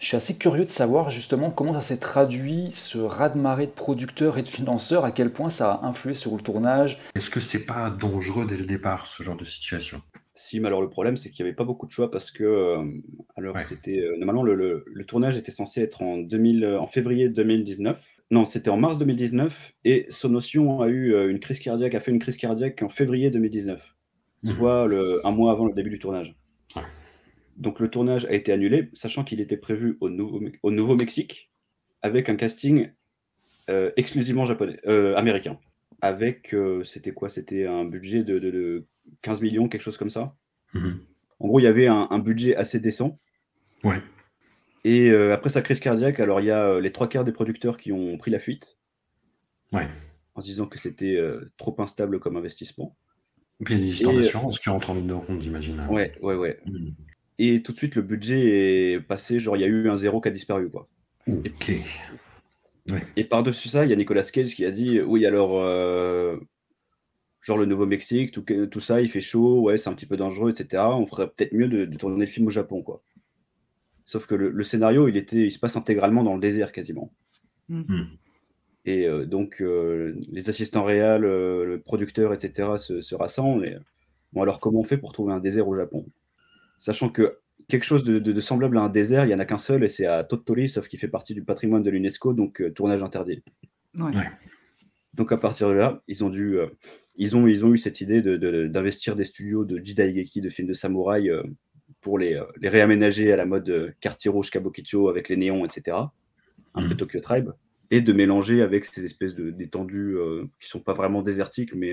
[0.00, 4.36] Je suis assez curieux de savoir justement comment ça s'est traduit, ce raz-de-marée de producteurs
[4.38, 6.98] et de financeurs, à quel point ça a influé sur le tournage.
[7.14, 10.02] Est-ce que c'est pas dangereux dès le départ, ce genre de situation?
[10.34, 12.42] Si, mais alors le problème, c'est qu'il n'y avait pas beaucoup de choix parce que,
[12.42, 12.84] euh,
[13.36, 13.60] alors Ouais.
[13.62, 17.28] c'était, euh, normalement, le, le- le tournage était censé être en, 2000, euh, en février
[17.28, 18.04] 2019.
[18.30, 22.10] Non, c'était en mars 2019 et Sonotion a eu euh, une crise cardiaque, a fait
[22.10, 23.94] une crise cardiaque en février 2019,
[24.42, 24.50] Mhm.
[24.52, 26.34] soit le, un mois avant le début du tournage.
[26.76, 26.82] Ouais.
[27.56, 31.50] Donc le tournage a été annulé, sachant qu'il était prévu au, Nouveau- au Nouveau-Mexique
[32.02, 32.90] avec un casting
[33.70, 35.58] euh, exclusivement japonais, euh, américain.
[36.02, 37.28] Avec, euh, c'était quoi?
[37.30, 38.86] C'était un budget de, de- de
[39.22, 40.34] 15 millions, quelque chose comme ça.
[40.74, 40.98] Mhm.
[41.40, 43.18] En gros, il y avait un, un budget assez décent.
[43.84, 44.00] Ouais.
[44.84, 47.32] Et euh, après sa crise cardiaque, alors il y a euh, les trois quarts des
[47.32, 48.76] producteurs qui ont pris la fuite
[49.72, 49.88] Ouais.
[50.34, 52.96] en se disant que c'était euh, trop instable comme investissement.
[53.60, 55.86] Et puis il y a des histoires d'assurance qui rentrent en ligne de compte, j'imagine.
[55.90, 56.58] Ouais, ouais, ouais.
[56.66, 56.94] Mhm.
[57.38, 60.20] Et tout de suite, le budget est passé, genre il y a eu un zéro
[60.20, 60.86] qui a disparu, quoi.
[61.26, 61.72] Ok.
[63.16, 66.36] Et par-dessus ça, il y a Nicolas Cage qui a dit oui, alors, euh,
[67.40, 70.50] genre le Nouveau-Mexique, tout, tout ça, il fait chaud, ouais, c'est un petit peu dangereux,
[70.50, 70.82] etc.
[70.82, 73.02] On ferait peut-être mieux de, de tourner le film au Japon, quoi.
[74.04, 77.12] Sauf que le, le scénario, il, était, il se passe intégralement dans le désert, quasiment.
[77.68, 78.08] Mhm.
[78.84, 83.64] Et euh, donc, euh, les assistants réels, euh, le producteur, etc., se, se rassemblent.
[83.66, 83.76] Et,
[84.32, 86.04] bon, alors, comment on fait pour trouver un désert au Japon?
[86.78, 89.46] Sachant que quelque chose de, de- de semblable à un désert, il n'y en a
[89.46, 92.60] qu'un seul, et c'est à Tottori, sauf qu'il fait partie du patrimoine de l'UNESCO, donc
[92.60, 93.42] euh, tournage interdit.
[93.98, 94.14] Ouais.
[94.14, 94.28] Ouais.
[95.14, 96.66] Donc, à partir de là, ils ont, dû, euh,
[97.16, 100.50] ils ont, ils ont eu cette idée de- de- d'investir des studios de Jidaigeki, de
[100.50, 101.42] films de samouraï, euh,
[102.04, 105.64] pour les, euh, les réaménager à la mode euh, quartier rouge Kabukicho avec les néons,
[105.64, 105.96] etc.
[106.74, 106.96] Un peu Mhm.
[106.96, 107.50] Tokyo Tribe
[107.90, 111.92] et de mélanger avec ces espèces de d'étendues euh, qui sont pas vraiment désertiques, mais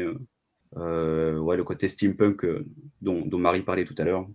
[0.78, 2.46] euh, ouais, le côté steampunk
[3.02, 4.28] dont, dont Marie parlait tout à l'heure.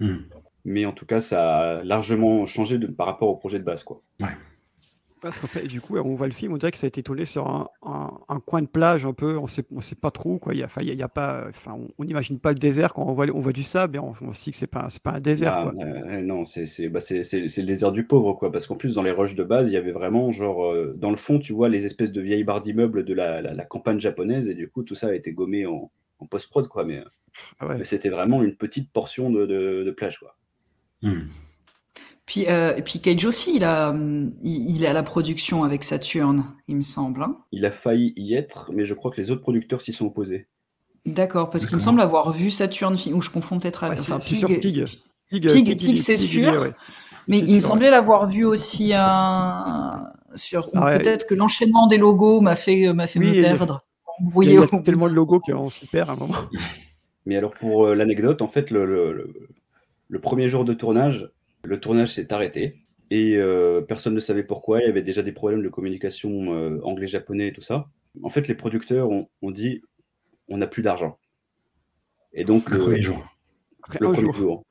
[0.00, 0.24] Mhm.
[0.64, 3.84] Mais en tout cas, ça a largement changé de, par rapport au projet de base.
[3.84, 4.02] Quoi.
[5.24, 7.02] Parce qu'en fait, du coup, on voit le film, on dirait que ça a été
[7.02, 10.10] tourné sur un, un- un coin de plage un peu, on sait, on sait pas
[10.10, 10.52] trop, quoi.
[10.52, 12.50] Il y a, enfin, il y a, il y a pas, enfin, on- n'imagine pas
[12.50, 14.88] le désert quand on voit, on voit du sable et on, dit que c'est pas,
[14.90, 15.82] c'est pas un désert, Ah, quoi.
[15.82, 18.52] euh, non, c'est c'est- bah, c'est- c'est- c'est le désert du pauvre, quoi.
[18.52, 21.10] Parce qu'en plus, dans les rushs de base, il y avait vraiment, genre, euh, dans
[21.10, 23.98] le fond, tu vois les espèces de vieilles barres d'immeubles de la, la- la campagne
[24.00, 26.84] japonaise, et du coup, tout ça a été gommé en, en post-prod, quoi.
[26.84, 27.02] Mais,
[27.60, 27.78] Ah ouais.
[27.78, 30.36] mais c'était vraiment une petite portion de, de- de plage, quoi.
[31.02, 31.28] Mhm.
[32.26, 36.44] Puis, euh, et puis Cage aussi, il, a, hum, il, à la production avec Saturn,
[36.68, 37.22] il me semble.
[37.22, 37.36] hein.
[37.52, 40.46] Il a failli y être, mais je crois que les autres producteurs s'y sont opposés.
[41.04, 43.98] D'accord, parce qu'il me semble avoir vu Saturn, ou je confonds peut-être Ah, avec.
[43.98, 44.84] c'est enfin, c'est sur Pig- Pig.
[45.30, 46.50] Pig, Pig- Pig, Pig, il- c'est sûr.
[46.62, 46.72] ouais.
[47.28, 50.98] Mais il me semblait l'avoir vu aussi un sur Ah ouais.
[50.98, 53.84] peut-être que l'enchaînement des logos m'a fait m'a fait Oui, me il y a- perdre.
[54.42, 56.34] Il y a, tellement de logos qu'on s'y perd à un moment.
[57.26, 59.48] Mais alors, pour euh, l'anecdote, en fait, le, le- le-
[60.08, 61.30] le premier jour de tournage,
[61.64, 62.76] le tournage s'est arrêté.
[63.10, 64.80] Et euh, personne ne savait pourquoi.
[64.80, 67.88] Il y avait déjà des problèmes de communication euh, anglais-japonais et tout ça.
[68.22, 69.82] En fait, les producteurs ont, ont dit
[70.48, 71.18] on n'a plus d'argent.
[72.32, 73.24] Et donc, Le euh, premier jour.
[73.82, 74.34] Après le premier jour.
[74.34, 74.64] jour.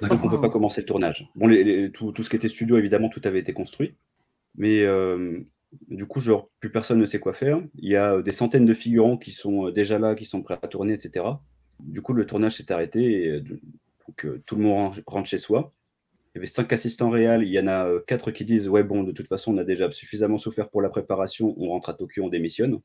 [0.00, 1.28] Donc on ne peut pas commencer le tournage.
[1.34, 3.94] Bon, les- les- tout, tout ce qui était studio, évidemment, tout avait été construit.
[4.56, 5.40] Mais euh,
[5.88, 7.60] du coup, genre, plus personne ne sait quoi faire.
[7.76, 10.42] Il y a euh, des centaines de figurants qui sont euh, déjà là, qui sont
[10.42, 11.24] prêts à tourner, etc.
[11.80, 15.28] Du coup, le tournage s'est arrêté et euh, donc, euh, tout le monde ren- rentre
[15.28, 15.72] chez soi.
[16.34, 17.42] Il y avait cinq assistants réels.
[17.42, 19.64] Il y en a euh, quatre qui disent Ouais, bon, de toute façon, on a
[19.64, 21.54] déjà suffisamment souffert pour la préparation.
[21.58, 22.78] On rentre à Tokyo, on démissionne.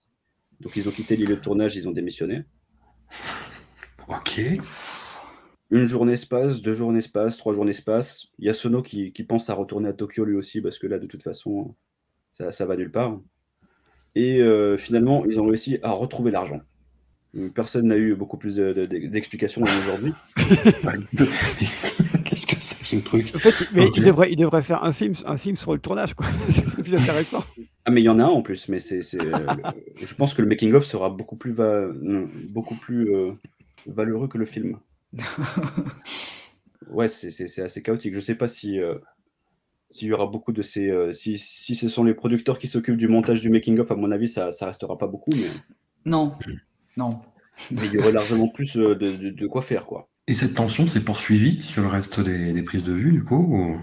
[0.62, 2.44] Donc, ils ont quitté l'île de tournage, ils ont démissionné.
[4.08, 4.42] Ok.
[5.72, 8.28] Une journée se passe, deux journées se passent, trois journées se passent.
[8.40, 10.88] Il y a Sono qui, qui pense à retourner à Tokyo lui aussi, parce que
[10.88, 11.76] là, de toute façon,
[12.34, 13.20] ça, ça va nulle part.
[14.16, 16.62] Et euh, finalement, ils ont réussi à retrouver l'argent.
[17.54, 20.14] Personne n'a eu beaucoup plus de- de- d'explications aujourd'hui.
[22.66, 25.56] C'est ce truc En fait, mais il, devrait, il devrait faire un film, un film
[25.56, 26.26] sur le tournage, quoi.
[26.50, 27.44] C'est plus intéressant.
[27.86, 30.14] Ah, mais il y en a un en plus, mais c'est, c'est, euh, le- je
[30.16, 31.88] pense que le making-of sera beaucoup plus, va-
[32.50, 33.32] beaucoup plus euh,
[33.86, 34.78] valeureux que le film.
[36.92, 38.14] Ouais, c'est, c'est- c'est assez chaotique.
[38.14, 38.96] Je sais pas si euh,
[39.90, 40.90] s'il y aura beaucoup de ces.
[40.90, 44.12] euh, si, si ce sont les producteurs qui s'occupent du montage du making-of, à mon
[44.12, 45.50] avis, ça, ça restera pas beaucoup, mais,
[46.06, 46.36] Non,
[46.96, 47.22] non.
[47.72, 50.10] mais il y aurait largement plus euh, de, de- de quoi faire, quoi.
[50.28, 53.36] Et cette tension s'est poursuivie sur le reste des, des prises de vue, du coup
[53.36, 53.78] ou-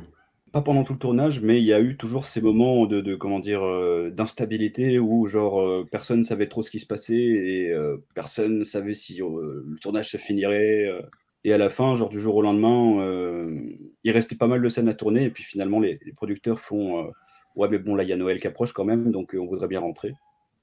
[0.52, 3.14] Pas pendant tout le tournage, mais il y a eu toujours ces moments de, de,
[3.14, 7.14] comment dire, euh, d'instabilité où genre euh, personne ne savait trop ce qui se passait
[7.16, 10.84] et euh, personne ne savait si euh, le tournage se finirait.
[10.86, 11.00] euh.
[11.44, 13.56] et à la fin, genre du jour au lendemain, euh,
[14.04, 17.04] il restait pas mal de scènes à tourner et puis finalement les, les producteurs font
[17.06, 17.10] euh,
[17.56, 19.46] ouais mais bon là il y a Noël qui approche quand même donc euh, on
[19.46, 20.12] voudrait bien rentrer.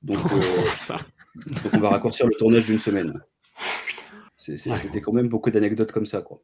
[0.03, 0.93] Donc, euh,
[1.63, 3.21] donc on va raccourcir le tournage d'une semaine.
[4.39, 6.41] C'était quand même beaucoup d'anecdotes comme ça quoi.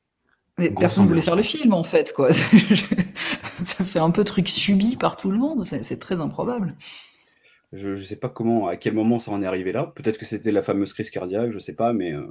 [0.58, 2.32] Mais personne ne voulait faire le film, en fait, quoi.
[2.32, 6.72] ça fait un peu truc subi par tout le monde, c'est très improbable.
[7.74, 9.92] Je ne sais pas comment, à quel moment ça en est arrivé là.
[9.96, 12.26] Peut-être que c'était la fameuse crise cardiaque, je sais pas, mais euh,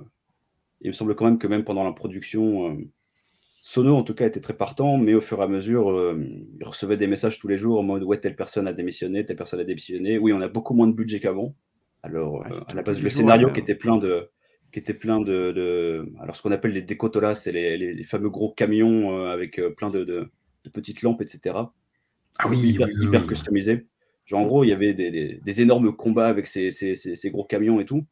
[0.81, 2.77] il me semble quand même que même pendant la production, euh,
[3.63, 6.23] Sono en tout cas était très partant, mais au fur et à mesure, euh,
[6.61, 9.37] il recevait des messages tous les jours en mode ouais telle personne a démissionné, telle
[9.37, 10.19] personne a démissionné.
[10.19, 11.55] Oui, on a beaucoup moins de budget qu'avant.
[12.03, 14.29] Alors euh, à la base le scénario qui était plein de
[14.75, 18.03] qui était plein de, de- alors ce qu'on appelle les décotolas, c'est les, les- les
[18.05, 20.29] fameux gros camions euh, avec euh, plein de, de-
[20.65, 21.55] de petites lampes, etc.
[22.41, 23.29] Ah oui, hyper, oui, oui, hyper oui.
[23.29, 23.87] customisé.
[24.27, 27.15] Genre, en gros, il y avait des, des- des énormes combats avec ces, ces- ces-
[27.15, 28.05] ces gros camions et tout.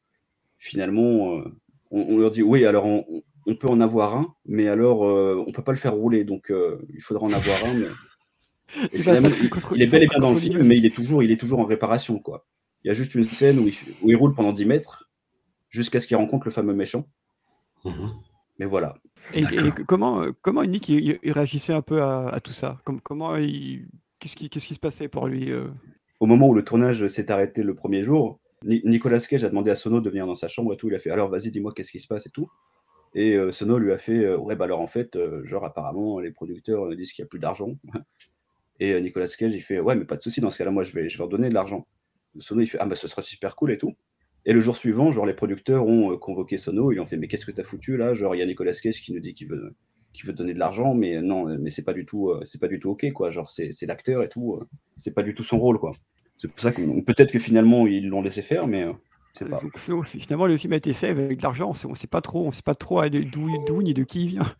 [0.58, 1.42] Finalement, euh,
[1.90, 3.04] on, on leur dit oui, alors on,
[3.46, 6.52] on peut en avoir un, mais alors euh, on peut pas le faire rouler, donc
[6.94, 7.74] il faudra en avoir un.
[7.74, 7.86] Mais...
[8.92, 10.94] Et Il finalement, il, il est bel et bien dans le film, mais il est
[10.94, 12.46] toujours, il est toujours en réparation, quoi.
[12.84, 15.10] Il y a juste une scène où il, où il roule pendant 10 mètres
[15.72, 17.08] jusqu'à ce qu'il rencontre le fameux méchant.
[18.58, 18.94] Mais voilà.
[19.34, 22.78] Et, et comment, euh, comment Nick il, il réagissait un peu à, à tout ça
[22.84, 23.88] Comme- Comment il,
[24.20, 25.66] qu'est-ce qui, qu'est-ce qui se passait pour lui euh
[26.20, 29.72] au moment où le tournage s'est arrêté le premier jour, Ni- Nicolas Cage a demandé
[29.72, 30.86] à Sono de venir dans sa chambre et tout.
[30.88, 32.26] Il a fait alors vas-y, dis-moi qu'est-ce qui se passe?
[32.26, 32.48] et tout.
[33.16, 36.20] Et euh, Sono lui a fait euh, ouais, bah alors en fait, euh, genre apparemment,
[36.20, 37.70] les producteurs euh, disent qu'il n'y a plus d'argent.
[38.78, 40.84] et euh, Nicolas Cage, il fait ouais, mais pas de souci, dans ce cas-là, moi
[40.84, 41.88] je vais, je vais leur donner de l'argent.
[42.38, 43.96] Sono, il fait ah bah ce sera super cool et tout.
[44.44, 47.28] Et le jour suivant, genre les producteurs ont euh, convoqué Sono, ils ont fait mais
[47.28, 48.14] qu'est-ce que t'as foutu là?
[48.14, 49.74] Genre il y a Nicolas Cage qui nous dit qu'il veut,
[50.12, 52.60] qu'il veut donner de l'argent, mais non, euh, mais c'est pas du tout, euh, c'est
[52.60, 53.30] pas du tout ok quoi.
[53.30, 54.60] Genre c'est, l'acteur et tout,
[54.96, 55.92] c'est pas du tout son rôle quoi.
[56.38, 58.86] C'est pour ça que peut-être que finalement ils l'ont laissé faire, mais
[59.48, 59.62] pas.
[60.04, 61.68] Finalement, le film a été fait avec de l'argent.
[61.70, 64.28] On on sait pas trop, on sait pas trop d'où, d'où ni de qui il
[64.28, 64.54] vient.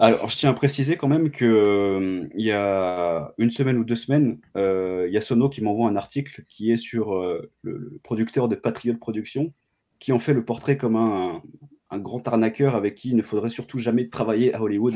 [0.00, 3.84] Alors, je tiens à préciser quand même que euh, il y a une semaine ou
[3.84, 7.50] deux semaines, euh, il y a Sono qui m'envoie un article qui est sur euh,
[7.62, 9.52] le, le producteur de Patriot Productions,
[9.98, 11.42] qui en fait le portrait comme un,
[11.90, 14.94] un grand arnaqueur avec qui il ne faudrait surtout jamais travailler à Hollywood.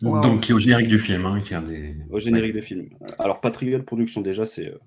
[0.00, 1.26] Donc, qui est au générique du film.
[1.26, 1.96] Hein, qui a des...
[2.10, 2.90] Au générique de film.
[3.18, 4.68] Alors, Patriot Productions, déjà, c'est.
[4.68, 4.78] euh,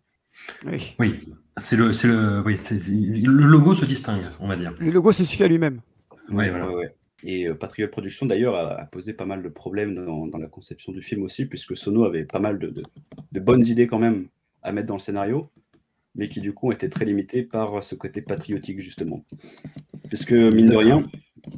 [0.68, 0.96] Oui.
[1.00, 1.20] Oui,
[1.58, 4.74] c'est le, c'est le, oui, le logo se distingue, on va dire.
[4.80, 5.82] Le logo se suffit à lui-même.
[6.30, 6.70] Ouais, voilà.
[6.70, 6.96] Ouais, ouais.
[7.24, 10.48] Et euh, Patriot Productions, d'ailleurs, a, a posé pas mal de problèmes dans, dans la
[10.48, 12.84] conception du film aussi, puisque Sono avait pas mal de, de-
[13.32, 14.28] de bonnes idées quand même
[14.62, 15.50] à mettre dans le scénario,
[16.16, 19.24] mais qui du coup étaient très limitées par ce côté patriotique, justement.
[20.10, 21.04] Puisque, mine de rien,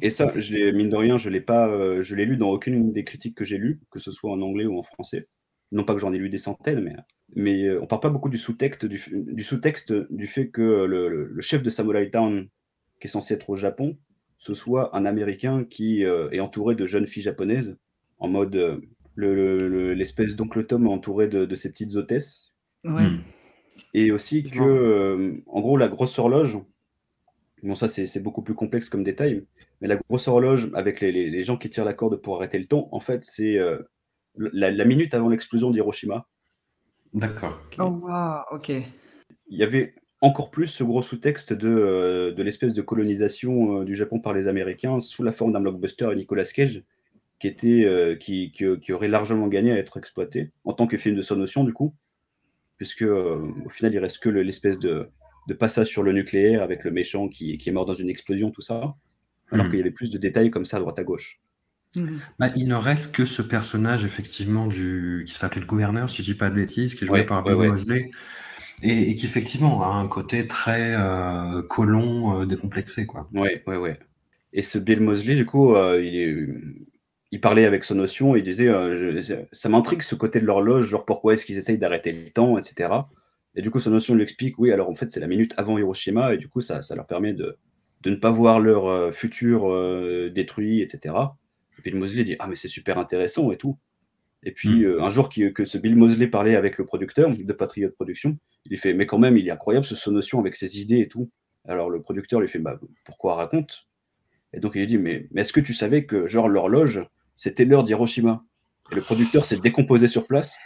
[0.02, 2.92] et ça, je mine de rien, je l'ai pas, euh, je l'ai lu dans aucune
[2.92, 5.28] des critiques que j'ai lues, que ce soit en anglais ou en français.
[5.72, 6.96] Non pas que j'en ai lu des centaines, mais,
[7.36, 11.08] mais euh, on parle pas beaucoup du sous-texte, du, du sous-texte du fait que le,
[11.08, 12.48] le- le chef de Samurai Town,
[13.00, 13.96] qui est censé être au Japon,
[14.40, 17.76] ce soit un Américain qui euh, est entouré de jeunes filles japonaises,
[18.18, 18.80] en mode euh,
[19.14, 22.52] le- le- le- l'espèce d'oncle Tom entouré de, de ses petites hôtesses.
[22.84, 23.06] Ouais.
[23.94, 26.58] Et aussi que, euh, en gros, la grosse horloge,
[27.62, 29.44] bon, ça c'est beaucoup plus complexe comme détail,
[29.80, 32.58] mais la grosse horloge avec les, les- les gens qui tirent la corde pour arrêter
[32.58, 33.78] le temps, en fait, c'est euh,
[34.36, 36.26] la, la minute avant l'explosion d'Hiroshima.
[37.12, 37.60] D'accord.
[37.78, 38.70] Oh, waouh, ok.
[39.48, 43.84] Il y avait encore plus ce gros sous-texte de, euh, de l'espèce de colonisation euh,
[43.84, 46.82] du Japon par les Américains sous la forme d'un blockbuster et Nicolas Cage
[47.40, 50.98] qui, était, euh, qui, qui, qui aurait largement gagné à être exploité en tant que
[50.98, 51.94] film de notion du coup,
[52.76, 55.08] puisque au final, il reste que le- l'espèce de,
[55.48, 58.50] de passage sur le nucléaire avec le méchant qui, qui est mort dans une explosion,
[58.50, 58.96] tout ça,
[59.52, 59.70] alors Mhm.
[59.70, 61.40] qu'il y avait plus de détails comme ça à droite à gauche.
[62.38, 65.24] Bah, il ne reste que ce personnage, effectivement, du...
[65.26, 67.44] qui s'appelait le gouverneur, si je dis pas de bêtises, qui est joué Ouais, par
[67.46, 68.10] ouais, ouais.
[68.82, 73.28] Et, et qui, effectivement, a un côté très euh, colon, euh, décomplexé, quoi.
[73.34, 73.98] Ouais, ouais, ouais.
[74.52, 76.02] Et ce Bill Mosley, du coup, euh,
[77.30, 79.20] il, parlait avec son notion, il disait euh,
[79.52, 82.90] ça m'intrigue ce côté de l'horloge, genre pourquoi est-ce qu'ils essayent d'arrêter le temps, etc.
[83.54, 85.78] Et du coup, son notion lui explique oui, alors en fait, c'est la minute avant
[85.78, 87.58] Hiroshima, et du coup, ça, ça leur permet de,
[88.02, 89.68] de ne pas voir leur futur
[90.32, 91.14] détruit, etc.
[91.78, 93.76] Et Bill Mosley dit ah, mais c'est super intéressant et tout.
[94.42, 97.52] Et puis, euh, un jour qui- que ce Bill Mosley parlait avec le producteur de
[97.52, 100.56] Patriot Production, il lui fait mais quand même, il est incroyable ce son notion avec
[100.56, 101.30] ses idées et tout.
[101.68, 103.86] Alors le producteur lui fait bah, pourquoi raconte?
[104.54, 107.02] Et donc il lui dit mais, mais est-ce que tu savais que genre l'horloge
[107.36, 108.42] c'était l'heure d'Hiroshima?
[108.90, 110.56] Et le producteur s'est décomposé sur place.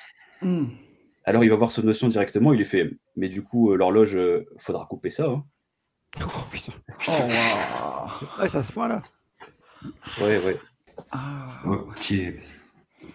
[0.40, 0.66] Hmm.
[1.24, 4.14] Alors il va voir son notion directement, il lui fait mais du coup euh, l'horloge
[4.14, 5.26] euh, faudra couper ça.
[5.26, 5.44] hein.
[6.20, 8.40] Oh, waouh.
[8.40, 9.02] Ouais, ça se voit là.
[10.20, 10.56] Ouais ouais.
[11.66, 12.14] Ok.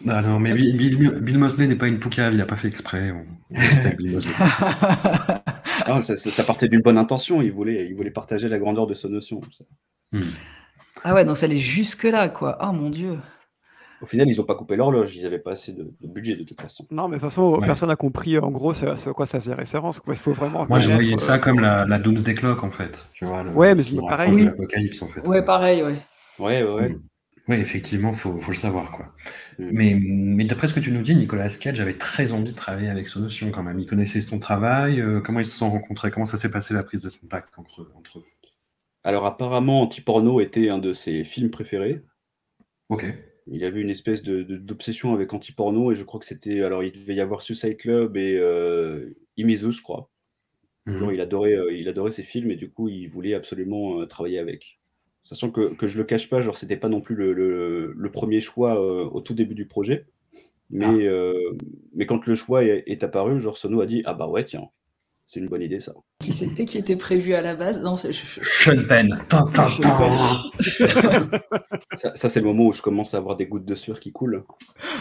[0.08, 2.68] Ah non, mais Bill, Bill- Bill Moseley n'est pas une poucave, il n'a pas fait
[2.70, 3.12] exprès.
[3.12, 4.34] On, on respecte Bill Moseley.
[4.40, 8.88] Ah, ça, ça- ça partait d'une bonne intention, il voulait, il voulait partager la grandeur
[8.88, 9.42] de son notion.
[9.52, 9.66] ça.
[11.04, 12.58] Ah ouais, donc ça allait jusque-là, quoi.
[12.60, 13.18] Ah mon dieu.
[14.02, 16.44] Au final, ils n'ont pas coupé l'horloge, ils n'avaient pas assez de, de budget de
[16.44, 16.86] toute façon.
[16.90, 17.66] Non, mais de toute façon, Ouais.
[17.66, 20.00] personne n'a compris en gros ce ce à quoi ça faisait référence.
[20.00, 20.14] quoi.
[20.14, 20.66] Il faut vraiment.
[20.70, 23.06] Moi, je voyais euh, ça comme la, la Doomsday Clock, en fait.
[23.14, 24.32] Tu vois, le- Ouais, mais c'est pareil.
[24.34, 24.48] Oui.
[25.02, 25.28] en fait.
[25.28, 25.96] Ouais, pareil, ouais.
[26.40, 26.96] Ouais, ouais, ouais.
[27.50, 29.14] Oui, effectivement, faut, faut le savoir, quoi.
[29.58, 29.70] Mm.
[29.72, 32.90] Mais, mais d'après ce que tu nous dis, Nicolas Cage avait très envie de travailler
[32.90, 33.80] avec Sonotion, quand même.
[33.80, 36.84] Il connaissait ton travail, euh, comment ils se sont rencontrés, comment ça s'est passé la
[36.84, 38.26] prise de contact entre, entre eux?
[39.04, 42.04] Alors apparemment, Antiporno était un de ses films préférés.
[42.90, 43.06] Ok.
[43.48, 46.62] Il avait une espèce de- de- d'obsession avec Antiporno et je crois que c'était.
[46.62, 50.12] Alors il devait y avoir Suicide Club et euh, Imizu, je crois.
[50.86, 50.98] Mhm.
[50.98, 54.06] Genre, il, adorait, euh, il adorait ces films et du coup il voulait absolument euh,
[54.06, 54.79] travailler avec.
[55.30, 58.12] Sachant que, que je le cache pas, genre c'était pas non plus le, le- le
[58.12, 60.08] premier choix euh, au tout début du projet.
[60.72, 60.92] Mais, Ah.
[60.92, 61.34] euh,
[61.94, 64.70] mais quand le choix est, est apparu, genre Sono a dit Ah bah ouais, tiens,
[65.28, 65.94] c'est une bonne idée ça.
[66.24, 67.80] Qui c'était qui était prévu à la base?
[67.84, 68.12] Non, c'est.
[68.12, 69.20] Sean Penn.
[71.98, 74.12] Ça, ça, c'est le moment où je commence à avoir des gouttes de sueur qui
[74.12, 74.44] coulent.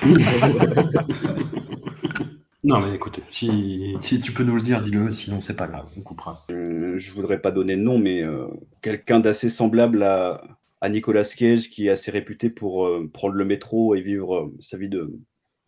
[2.69, 5.87] Non, mais écoutez, si, si tu peux nous le dire, dis-le, sinon c'est pas grave,
[5.97, 6.45] on coupera.
[6.51, 8.45] Euh, je voudrais pas donner de nom, mais euh,
[8.83, 10.43] quelqu'un d'assez semblable à,
[10.83, 14.55] à Nicolas Cage, qui est assez réputé pour euh, prendre le métro et vivre euh,
[14.61, 15.11] sa vie de,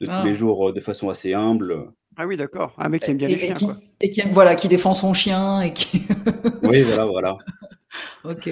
[0.02, 0.20] de Ah.
[0.20, 1.90] tous les jours euh, de façon assez humble.
[2.18, 2.74] Ah oui, d'accord.
[2.76, 3.76] Un mec qui aime bien et, les et chiens, qui, quoi.
[4.02, 6.02] et qui, voilà, qui défend son chien et qui.
[6.64, 7.38] Oui, voilà, voilà.
[8.24, 8.50] ok.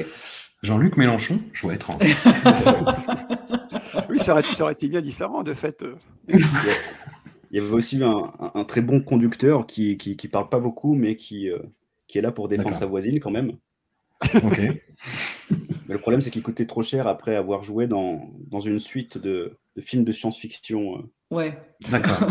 [0.63, 2.01] Jean-Luc Mélenchon, choix étrange.
[4.11, 5.85] Oui, ça aurait, ça aurait été bien différent, de fait.
[7.51, 10.61] Il y avait aussi un, un- un très bon conducteur qui, qui, qui parle pas
[10.61, 11.59] beaucoup, mais qui, euh,
[12.07, 13.53] qui est là pour défendre sa voisine quand même.
[14.43, 14.61] ok.
[15.89, 19.17] Mais le problème, c'est qu'il coûtait trop cher après avoir joué dans, dans une suite
[19.17, 20.99] de, de films de science-fiction.
[20.99, 21.35] euh.
[21.35, 21.59] Ouais.
[21.91, 22.19] D'accord.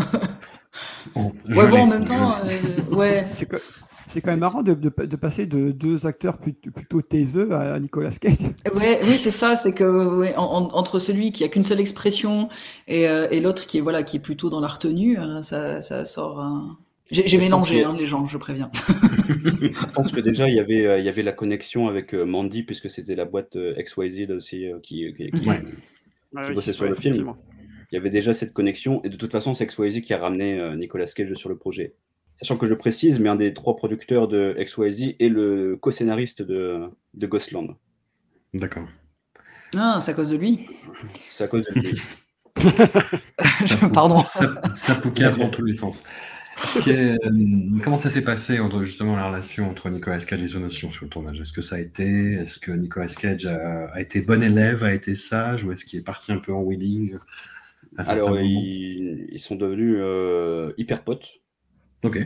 [1.14, 3.26] Bon, Ouais, bon, en même temps, euh, ouais.
[3.32, 3.56] C'est que-
[4.08, 7.78] c'est quand même marrant de, de- de passer de deux acteurs plutôt, plutôt taiseux à
[7.78, 8.34] Nicolas Cage.
[8.74, 9.84] Ouais, oui, c'est ça, c'est que
[10.16, 12.48] ouais, en- en- entre celui qui a qu'une seule expression
[12.88, 15.80] et, euh, et l'autre qui est voilà qui est plutôt dans la retenue, euh, ça,
[15.82, 16.40] ça sort.
[16.40, 16.76] un-
[17.10, 18.70] J'ai mélangé hein, les gens, je préviens.
[19.28, 22.24] Je pense que déjà, il y avait, euh, il y avait la connexion avec euh,
[22.24, 25.62] Mandy, puisque c'était la boîte euh, XYZ aussi qui, qui, qui- Ouais.
[26.36, 27.32] Ah oui, bossait sur ouais, le film.
[27.90, 30.60] Il y avait déjà cette connexion, et de toute façon, c'est XYZ qui a ramené
[30.76, 31.94] Nicolas Cage sur le projet.
[32.38, 36.88] Sachant que je précise, mais un des trois producteurs de XYZ est le co-scénariste de,
[37.14, 37.76] de Ghostland.
[38.54, 38.86] D'accord.
[39.76, 40.66] Ah, c'est à cause de lui.
[41.30, 42.00] C'est à cause de lui.
[43.94, 44.14] Pardon.
[44.14, 46.04] Ça, ça poucave dans tous les sens.
[46.88, 47.16] Euh,
[47.84, 51.10] comment ça s'est passé entre justement la relation entre Nicolas Cage et Sonotion sur le
[51.10, 51.40] tournage?
[51.40, 54.92] Est-ce que ça a été Est-ce que Nicolas Cage a, a été bon élève, a
[54.92, 57.16] été sage, ou est-ce qu'il est parti un peu en wheeling
[57.96, 61.28] à certains Alors, ils sont devenus euh, hyper potes.
[62.04, 62.18] Ok.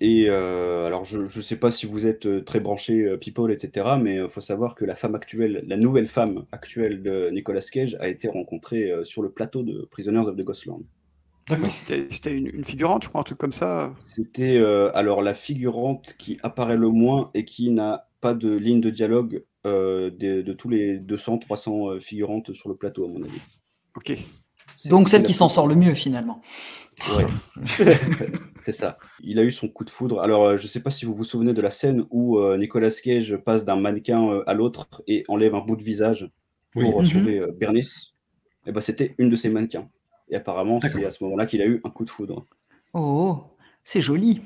[0.00, 3.52] Et euh, alors, je ne sais pas si vous êtes euh, très branché euh, People,
[3.52, 7.60] etc., mais il faut savoir que la femme actuelle, la nouvelle femme actuelle de Nicolas
[7.60, 10.82] Cage a été rencontrée sur le plateau de Prisoners of the Ghostland.
[11.48, 11.66] D'accord.
[11.66, 13.94] Oui, c'était une, une figurante, je crois, un truc comme ça.
[14.06, 18.80] C'était euh, alors la figurante qui apparaît le moins et qui n'a pas de ligne
[18.80, 23.08] de dialogue euh, de, de tous les 200, 300 euh, figurantes sur le plateau, à
[23.08, 23.40] mon avis.
[23.96, 24.16] Ok.
[24.84, 26.40] Donc celle qui s'en sort le mieux finalement.
[27.16, 27.26] Ouais.
[28.64, 28.98] c'est ça.
[29.20, 30.20] Il a eu son coup de foudre.
[30.20, 32.56] Alors, euh, je ne sais pas si vous vous souvenez de la scène où euh,
[32.56, 36.30] Nicolas Cage passe d'un mannequin euh, à l'autre et enlève un bout de visage
[36.70, 37.04] pour Oui.
[37.04, 37.10] Mhm.
[37.12, 38.12] sauver Bernice.
[38.66, 39.88] et ben, c'était une de ses mannequins.
[40.28, 42.46] Et apparemment, c'est à ce moment-là qu'il a eu un coup de foudre.
[42.94, 43.42] Oh,
[43.84, 44.40] c'est joli.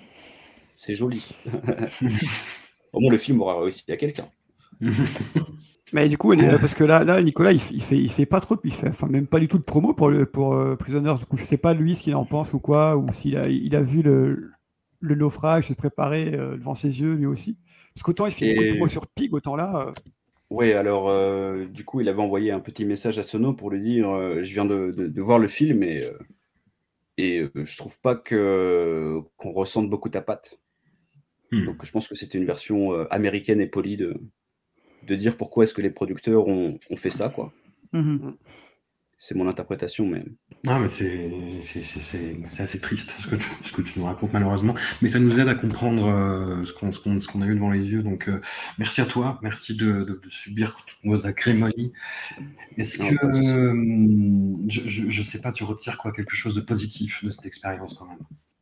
[0.75, 1.25] C'est joli.
[2.93, 4.29] Au moins, le film aura réussi à quelqu'un.
[5.93, 8.57] Mais du coup, parce que là, là Nicolas, il, il fait, il fait pas trop,
[8.65, 11.15] il fait, enfin même pas du tout de promo pour le pour euh, Prisoners.
[11.19, 13.47] Du coup, je sais pas lui ce qu'il en pense ou quoi, ou s'il a,
[13.49, 14.51] il a vu le,
[15.01, 17.57] le naufrage se préparer euh, devant ses yeux lui aussi.
[17.95, 19.87] Parce qu'autant il fait beaucoup de Et- promo sur Pig, autant là.
[19.89, 19.93] euh,
[20.51, 23.81] Ouais, alors euh, du coup, il avait envoyé un petit message à Sono pour lui
[23.81, 26.19] dire euh, Je viens de, de- de voir le film et, euh,
[27.19, 30.59] et je trouve pas que qu'on ressente beaucoup ta patte.
[31.53, 31.65] Hmm.
[31.65, 34.21] Donc je pense que c'était une version américaine et polie de,
[35.07, 37.53] de dire pourquoi est-ce que les producteurs ont, ont fait ça, quoi.
[37.93, 38.35] Mhm.
[39.19, 40.23] C'est mon interprétation, mais
[40.67, 41.31] Ah, mais c'est
[41.63, 44.75] c'est- c'est- c'est- c'est assez triste ce que, tu, ce que tu nous racontes malheureusement,
[45.01, 47.55] mais ça nous aide à comprendre euh, ce qu'on ce qu'on- ce qu'on a eu
[47.55, 48.03] devant les yeux.
[48.03, 48.43] Donc euh,
[48.79, 51.93] merci à toi, merci de, de- de subir toutes nos acrimonies.
[52.77, 57.25] Est-ce que euh, je, je, je sais pas, tu retires quoi quelque chose de positif
[57.25, 58.19] de cette expérience quand même?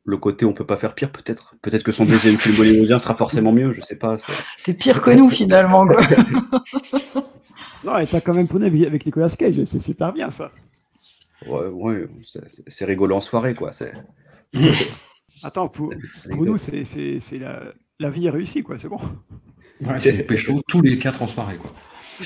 [0.07, 1.55] Le côté on peut pas faire pire, peut-être.
[1.63, 4.17] Peut-être que son deuxième film bollywoodien sera forcément mieux, je sais pas.
[4.65, 5.87] T'es pire que nous finalement.
[5.87, 6.01] Quoi.
[7.85, 10.51] Non, et t'as quand même tourné avec- avec Nicolas Cage, c'est super bien ça.
[11.47, 12.07] Ouais, ouais,
[12.67, 13.73] c'est- rigolo en soirée, quoi.
[13.73, 13.93] C'est
[15.43, 15.93] Attends, pour,
[16.31, 16.83] pour nous, c'est
[17.39, 17.63] la,
[18.01, 18.99] la vie est réussie, quoi, c'est bon.
[19.83, 21.71] Ouais, c'est pécho tous les quatre en soirée quoi.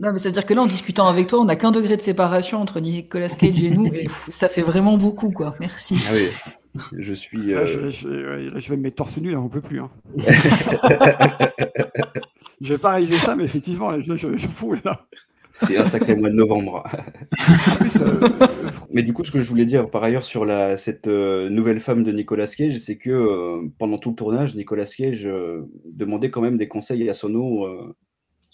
[0.00, 1.96] Non, mais ça veut dire que là, en discutant avec toi, on n'a qu'un degré
[1.96, 5.54] de séparation entre Nicolas Cage et nous, et pff, ça fait vraiment beaucoup, quoi.
[5.60, 5.96] Merci.
[6.08, 6.28] Ah oui,
[6.96, 7.38] je suis.
[7.48, 9.60] Là, euh, je, je- ouais, là, je vais me mettre torse nu, là, on peut
[9.60, 9.80] plus.
[9.80, 9.90] Hein.
[12.60, 15.06] je vais pas réaliser ça, mais effectivement, là, je, je, je fous là.
[15.52, 16.84] C'est un sacré mois de novembre.
[17.72, 18.20] En plus, euh,
[18.92, 21.80] Mais du coup, ce que je voulais dire par ailleurs sur la, cette euh, nouvelle
[21.80, 26.30] femme de Nicolas Cage, c'est que euh, pendant tout le tournage, Nicolas Cage euh, demandait
[26.30, 27.92] quand même des conseils à Sono euh,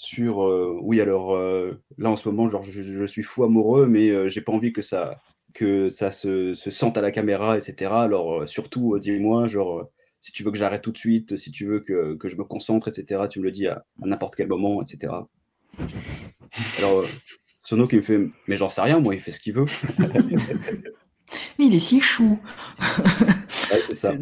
[0.04, 3.86] sur euh, oui, alors euh, là en ce moment, genre, je, je suis fou amoureux,
[3.86, 5.20] mais euh, j'ai pas envie que ça,
[5.54, 7.90] que ça se, se sente à la caméra, etc.
[7.92, 9.88] Alors euh, surtout, dis-moi, genre,
[10.20, 12.44] si tu veux que j'arrête tout de suite, si tu veux que, que je me
[12.44, 15.12] concentre, etc., tu me le dis à, à n'importe quel moment, etc.
[16.78, 17.04] Alors,
[17.62, 19.64] Sono qui me fait, mais j'en sais rien, moi, il fait ce qu'il veut.
[21.58, 22.38] Mais il est si chou.
[23.72, 24.12] Ouais, c'est ça.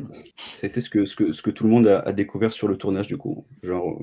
[0.60, 2.76] C'était ce que, ce, que, ce que tout le monde a, a découvert sur le
[2.76, 3.44] tournage, du coup.
[3.62, 4.00] Genre,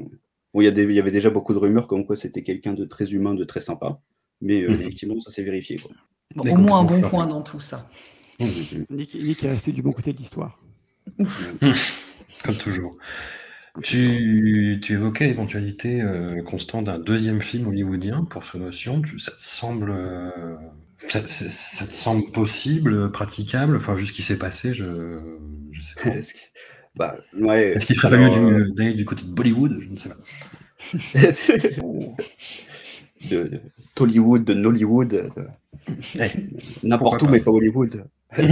[0.53, 2.43] bon, il y, a des- il y avait déjà beaucoup de rumeurs comme quoi c'était
[2.43, 3.99] quelqu'un de très humain, de très sympa.
[4.41, 4.79] Mais euh, Mhm.
[4.81, 5.77] effectivement, ça s'est vérifié.
[5.77, 5.91] Quoi.
[6.35, 7.89] Bon, Des au moins un bon point dans tout ça.
[8.89, 10.61] Nick, Nick est resté du bon côté de l'histoire.
[12.43, 12.97] Comme toujours.
[13.83, 19.01] Tu, tu évoquais l'éventualité, euh, Constant, d'un deuxième film hollywoodien pour ce notion.
[19.01, 20.55] Tu- ça te semble, euh,
[21.07, 23.77] ça, te semble possible, praticable?
[23.77, 25.19] Enfin, vu ce qui s'est passé, je,
[25.71, 26.09] je sais pas.
[26.99, 29.79] Bah, ouais, Est-ce qu'il ferait mieux euh, du- d'aller du côté de Bollywood?
[29.79, 30.17] Je ne sais pas.
[33.29, 33.61] de, de
[33.95, 35.29] Tollywood, de Nollywood, de-
[36.83, 38.05] n'importe où, mais pas Hollywood.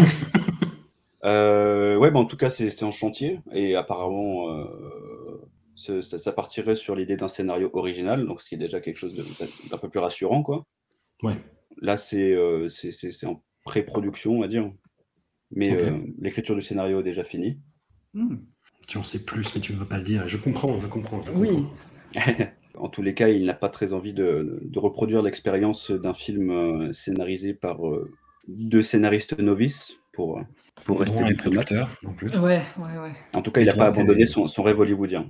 [1.25, 5.41] Euh, ouais, bah, en tout cas, c'est c'est en chantier et apparemment, euh,
[5.75, 9.13] ça, ça partirait sur l'idée d'un scénario original, donc ce qui est déjà quelque chose
[9.15, 9.25] de-
[9.69, 10.65] d'un peu plus rassurant, quoi.
[11.23, 11.33] Ouais.
[11.81, 14.71] Là, c'est euh, c'est- c'est- c'est en pré-production, on va dire.
[15.51, 17.57] Mais euh, l'écriture du scénario est déjà finie.
[18.13, 18.35] Hmm.
[18.87, 20.27] Tu en sais plus, mais tu ne veux pas le dire.
[20.27, 21.21] Je comprends, je comprends.
[21.21, 21.49] je Oui.
[22.13, 22.45] comprends.
[22.79, 26.51] En tous les cas, il n'a pas très envie de, de reproduire l'expérience d'un film
[26.51, 28.07] euh, scénarisé par euh,
[28.47, 30.39] deux scénaristes novices pour,
[30.85, 32.29] pour rester producteurs, en plus.
[32.35, 33.11] Ouais, ouais, ouais.
[33.33, 35.25] En tout cas, il n'a pas abandonné son, son rêve hollywoodien.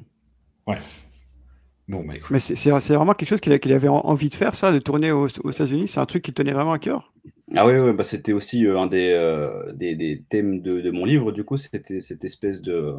[1.88, 2.32] Bon, bah écoute.
[2.32, 5.28] Mais c'est vraiment quelque chose qu'il avait en- envie de faire, ça, de tourner aux,
[5.44, 5.88] aux États-Unis.
[5.88, 7.14] C'est un truc qui tenait vraiment à cœur?
[7.56, 10.92] Ah oui, ouais, bah c'était aussi euh, un des, euh, des, des thèmes de, de
[10.92, 12.94] mon livre, du coup, c'était cette espèce de...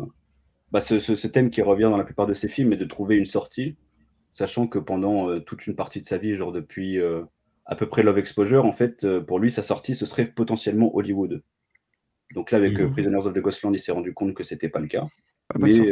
[0.73, 2.85] Bah, ce, ce- ce thème qui revient dans la plupart de ses films est de
[2.87, 3.77] trouver une sortie,
[4.33, 6.99] sachant que pendant euh, toute une partie de sa vie, genre depuis
[7.67, 11.43] à peu près Love Exposure, en fait, pour lui, sa sortie, ce serait potentiellement Hollywood.
[12.35, 12.93] Donc là, avec Mhm.
[12.93, 15.07] Prisoners of the Ghostland, il s'est rendu compte que c'était pas le cas.
[15.49, 15.91] Pas Mais,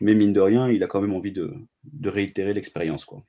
[0.00, 1.52] mais mine de rien, il a quand même envie de,
[1.84, 3.24] de réitérer l'expérience, quoi.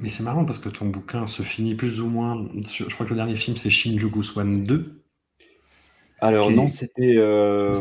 [0.00, 2.48] Mais c'est marrant parce que ton bouquin se finit plus ou moins.
[2.66, 5.02] sur- je crois que le dernier film c'est Shinjuku Swan 2.
[6.20, 7.14] Alors non, c'était...
[7.16, 7.72] euh.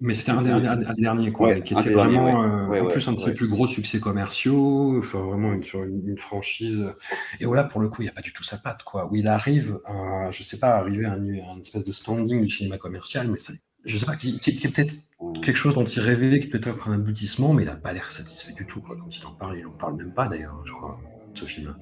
[0.00, 2.48] Mais c'était un, dernier- un- un quoi, Ouais, mais qui était vraiment, ouais.
[2.48, 5.62] euh, Ouais, en ouais, plus, un de ses plus gros succès commerciaux, enfin, vraiment une,
[5.62, 6.92] sur une, une franchise.
[7.40, 9.10] Et voilà, pour le coup, il n'y a pas du tout sa patte, quoi.
[9.10, 12.42] Où il arrive, à, je sais pas, arriver à un, à une espèce de standing
[12.42, 13.52] du cinéma commercial, mais ça,
[13.84, 14.94] je sais pas, qui, qui- qui est peut-être
[15.42, 18.10] quelque chose dont il rêvait, qui est peut-être un aboutissement, mais il n'a pas l'air
[18.10, 18.96] satisfait du tout, quoi.
[18.96, 20.98] Quand il en parle, il en parle même pas, d'ailleurs, je crois,
[21.34, 21.74] de ce film.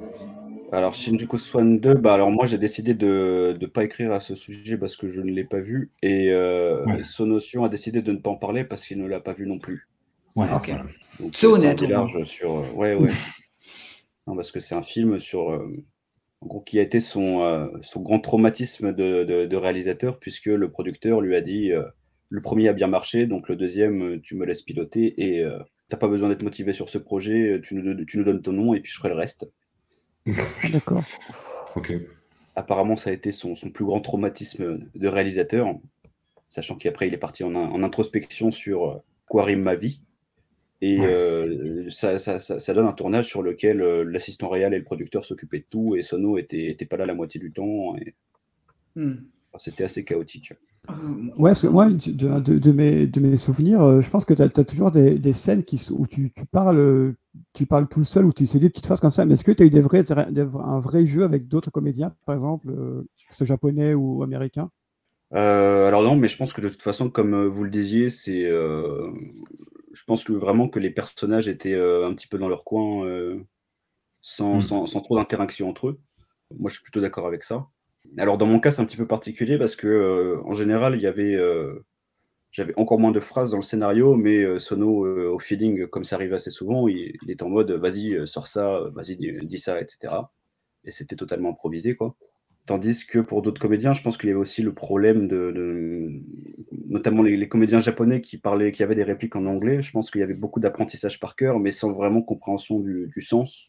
[0.73, 4.35] Alors, Shinjuku Swan 2, bah, alors moi j'ai décidé de ne pas écrire à ce
[4.35, 7.03] sujet parce que je ne l'ai pas vu et euh, Ouais.
[7.03, 9.59] Sonotion a décidé de ne pas en parler parce qu'il ne l'a pas vu non
[9.59, 9.87] plus.
[10.35, 10.69] Ouais, Ok.
[10.69, 10.85] voilà.
[11.21, 12.57] Donc, C'est honnête, large sur.
[12.57, 13.11] euh, ouais, ouais.
[14.27, 15.69] non, parce que c'est un film sur, euh,
[16.43, 20.47] en gros, qui a été son, euh, son grand traumatisme de, de- de réalisateur, puisque
[20.47, 21.85] le producteur lui a dit euh,
[22.29, 25.59] le premier a bien marché, donc le deuxième, euh, tu me laisses piloter et euh,
[25.89, 28.75] t'as pas besoin d'être motivé sur ce projet, tu nous, tu nous donnes ton nom
[28.75, 29.47] et puis je ferai le reste.
[30.73, 31.03] D'accord.
[31.77, 31.93] Ok.
[32.57, 35.69] Apparemment, ça a été son, son plus grand traumatisme de réalisateur,
[36.49, 40.03] sachant qu'après, il est parti en, en introspection sur quoi rime ma vie.
[40.85, 41.07] Et Ouais.
[41.09, 44.85] euh, ça, ça- ça- ça donne un tournage sur lequel euh, l'assistant réel et le
[44.85, 47.95] producteur s'occupaient de tout, et Sono était, était pas là la moitié du temps.
[47.97, 48.15] et-
[48.97, 49.13] Hmm.
[49.53, 50.53] enfin, C'était assez chaotique.
[51.39, 54.35] Ouais, parce que moi, de, de- de mes, de mes souvenirs, euh, je pense que
[54.35, 57.15] tu as, toujours des, des scènes qui, où tu, tu parles,
[57.55, 59.25] tu parles tout seul, où tu fais des petites phrases comme ça.
[59.25, 62.13] Mais est-ce que tu as eu des vrais, des- un vrai jeu avec d'autres comédiens,
[62.27, 64.69] par exemple, euh, que ce soit japonais ou américain?
[65.33, 68.45] Euh, alors non, mais je pense que de toute façon, comme vous le disiez, c'est,
[68.45, 69.09] euh,
[69.93, 73.07] je pense que vraiment que les personnages étaient euh, un petit peu dans leur coin,
[73.07, 73.41] euh,
[74.23, 74.63] sans, Mm.
[74.63, 76.01] sans, sans trop d'interaction entre eux.
[76.59, 77.69] Moi, je suis plutôt d'accord avec ça.
[78.19, 81.03] Alors dans mon cas, c'est un petit peu particulier parce que euh, en général, il
[81.03, 81.37] y avait,
[82.51, 86.05] j'avais encore moins de phrases dans le scénario, mais euh, Sono, euh, au feeling, comme
[86.05, 89.59] ça arrive assez souvent, il, il est en mode, vas-y, sors ça, vas-y, dis, dis
[89.59, 90.31] ça, etc.
[90.85, 92.17] Et c'était totalement improvisé, quoi.
[92.65, 96.13] Tandis que pour d'autres comédiens, je pense qu'il y avait aussi le problème de, de-
[96.87, 99.83] notamment les, les comédiens japonais qui parlaient, qui avaient des répliques en anglais.
[99.83, 103.21] Je pense qu'il y avait beaucoup d'apprentissage par cœur, mais sans vraiment compréhension du, du
[103.21, 103.69] sens.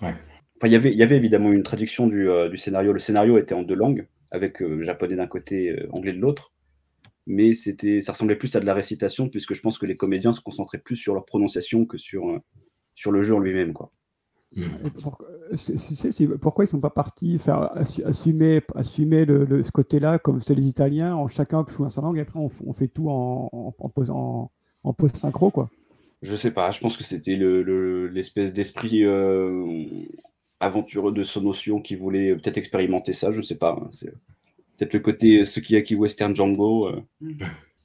[0.00, 0.14] Ouais.
[0.56, 2.92] Enfin, il y avait, il y avait évidemment une traduction du, euh, du scénario.
[2.92, 6.52] Le scénario était en deux langues, avec euh, japonais d'un côté, euh, anglais de l'autre.
[7.26, 10.32] Mais c'était, ça ressemblait plus à de la récitation, puisque je pense que les comédiens
[10.32, 12.38] se concentraient plus sur leur prononciation que sur, euh,
[12.94, 13.90] sur le jeu en lui-même, quoi.
[14.56, 14.62] Mm.
[14.84, 19.24] Et pour- euh, tu sais, c'est- pourquoi ils sont pas partis faire assu- assumer, assumer
[19.24, 22.22] le, le- ce côté-là, comme c'est les Italiens, en chacun joue dans sa langue, et
[22.22, 23.88] après on, fait tout en, en, en,
[24.92, 25.70] pause synchro, quoi.
[26.22, 29.84] Je sais pas, je pense que c'était le- le- l'espèce d'esprit euh,
[30.58, 33.78] aventureux de Sonotion qui voulait peut-être expérimenter ça, je sais pas.
[33.80, 34.12] hein, C'est
[34.76, 36.88] peut-être le côté Sukiyaki Western Django.
[36.88, 37.00] euh.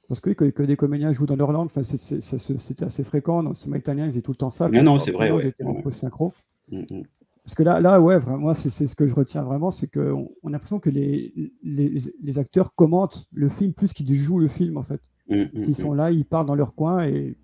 [0.08, 3.42] Parce que, que, que des comédiens jouent dans leur langue, c'était assez fréquent.
[3.42, 4.68] Dans le cinéma italien, ils faisaient tout le temps ça.
[4.68, 5.90] Mais non, c'est vrai, ouais, ouais.
[5.90, 6.32] synchro.
[6.70, 7.02] Mm, mm.
[7.44, 10.30] Parce que là, là ouais, vraiment, moi, c'est ce que je retiens vraiment, c'est qu'on
[10.42, 11.32] on a l'impression que les,
[11.62, 15.00] les, les acteurs commentent le film plus qu'ils jouent le film, en fait.
[15.28, 17.36] Mm, S'ils sont là, ils parlent dans leur coin et.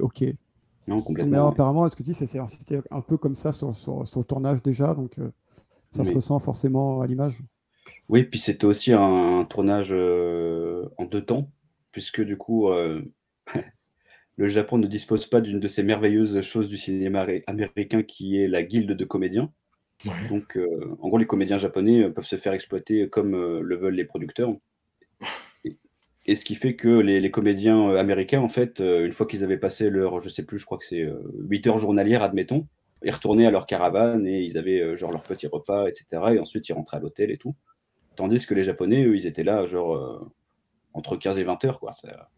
[0.00, 0.22] Ok.
[0.86, 1.44] Non, Mais complètement.
[1.46, 1.52] ouais.
[1.52, 4.62] apparemment, ce que tu dis, c'était un peu comme ça sur, sur, sur le tournage
[4.62, 5.30] déjà, donc euh,
[5.92, 7.42] ça se ressent forcément à l'image.
[8.08, 11.50] Oui, puis c'était aussi un, un tournage euh, en deux temps,
[11.92, 13.02] puisque du coup, euh,
[14.38, 18.46] le Japon ne dispose pas d'une de ces merveilleuses choses du cinéma américain qui est
[18.46, 19.52] la guilde de comédiens.
[20.04, 20.28] Ouais.
[20.30, 23.76] Donc, euh, en gros, les comédiens japonais euh, peuvent se faire exploiter comme euh, le
[23.76, 24.54] veulent les producteurs.
[25.64, 25.76] Et,
[26.26, 29.42] et ce qui fait que les, les comédiens américains, en fait, euh, une fois qu'ils
[29.42, 32.68] avaient passé leur, je sais plus, je crois que c'est euh, 8 heures journalières, admettons,
[33.02, 36.06] ils retournaient à leur caravane et ils avaient euh, genre leur petit repas, etc.
[36.34, 37.56] Et ensuite, ils rentraient à l'hôtel et tout.
[38.14, 40.20] Tandis que les Japonais, eux, ils étaient là, genre, euh,
[40.94, 41.92] entre 15 et 20 heures, quoi.
[41.92, 42.28] Ça-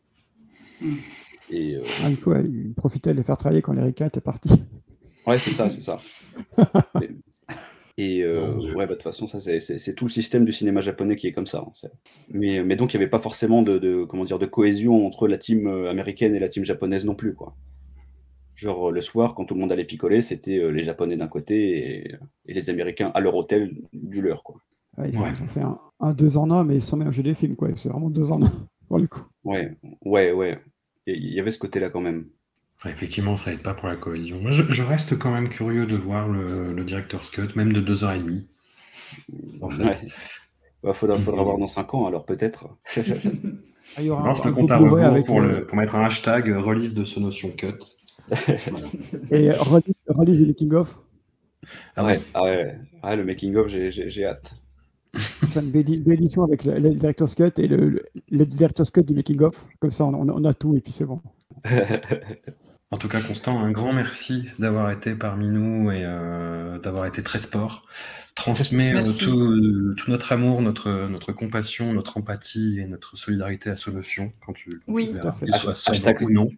[1.53, 4.07] Et, euh, Ah, il, faut, ouais, il profitait de les faire travailler quand les Ricains
[4.07, 4.51] étaient partis.
[5.27, 5.99] Ouais, c'est ça, c'est ça.
[7.99, 11.27] Et, euh, bah, de toute façon, ça, c'est- tout le système du cinéma japonais qui
[11.27, 11.67] est comme ça.
[11.67, 11.89] hein,
[12.31, 15.29] mais, mais donc, il n'y avait pas forcément de, de- comment dire, de cohésion entre
[15.29, 17.55] la team euh, américaine et la team japonaise non plus, quoi.
[18.55, 21.29] Genre, euh, le soir, quand tout le monde allait picoler, c'était euh, les Japonais d'un
[21.29, 22.15] côté et,
[22.47, 24.57] et les Américains à leur hôtel du leur, quoi.
[24.97, 25.29] Ouais, ils, Ouais.
[25.31, 27.69] ont fait un, un deux en un, mais sans mélanger les films, quoi.
[27.75, 28.51] C'est vraiment deux en un,
[28.89, 29.25] pour le coup.
[29.45, 30.59] Ouais, ouais, ouais.
[31.07, 32.27] Il y avait ce côté-là quand même.
[32.87, 34.41] Effectivement, ça aide pas pour la cohésion.
[34.41, 37.81] Moi, je, je reste quand même curieux de voir le, le director's cut, même de
[37.81, 38.47] 2h30.
[39.61, 39.83] En fait.
[39.85, 39.99] Ouais.
[40.83, 42.69] Bah, faudra, voir dans 5 ans, alors peut-être.
[43.97, 45.67] Ah, il y aura Alors, je un, te un compte à rebours avec, pour, le,
[45.67, 47.75] pour mettre un hashtag euh, release de ce notion cut.
[49.33, 51.01] Et release, release du making of.
[51.97, 52.23] Ah ouais, ouais.
[52.35, 54.55] ah ouais, ouais, le making-of, j'ai- j'ai j'ai hâte.
[55.15, 59.15] Faire une édition avec le, le director's cut et le, le, le director's cut du
[59.15, 59.67] making of.
[59.81, 61.21] Comme ça, on, on a- tout et puis c'est bon.
[62.93, 67.23] En tout cas, Constant, un grand merci d'avoir été parmi nous et euh, d'avoir été
[67.23, 67.85] très sport.
[68.35, 73.77] Transmet euh, tout, tout notre amour, notre, notre compassion, notre empathie et notre solidarité à
[73.77, 75.13] Solution quand tu, quand Oui.
[75.15, 76.49] tu Tout à verras, soit Hashtag- ou non.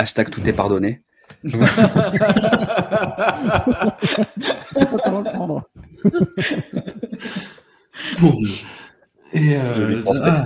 [0.00, 1.02] Hashtag tout est pardonné.
[1.44, 1.58] C'est
[4.90, 5.62] pas comment le prendre.
[8.20, 8.54] Mon Dieu.
[9.32, 10.44] Et, euh, ah,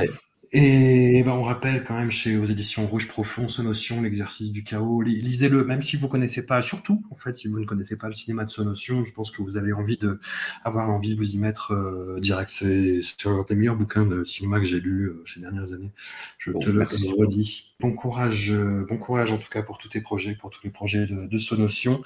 [0.52, 4.64] et ben, on rappelle quand même chez aux éditions Rouge Profond ce notion, l'exercice du
[4.64, 5.02] chaos.
[5.02, 8.08] Li- Lisez-le, même si vous connaissez pas, surtout en fait, si vous ne connaissez pas
[8.08, 10.20] le cinéma de Sonotion, je pense que vous avez envie de
[10.64, 12.50] avoir envie de vous y mettre euh, direct.
[12.50, 15.92] C'est un des meilleurs bouquins de cinéma que j'ai lu euh, ces dernières années.
[16.38, 16.84] Je Bon, te le
[17.18, 17.67] redis.
[17.80, 20.70] Bon courage, euh, bon courage en tout cas pour tous tes projets, pour tous les
[20.70, 22.02] projets de, de Sonotion.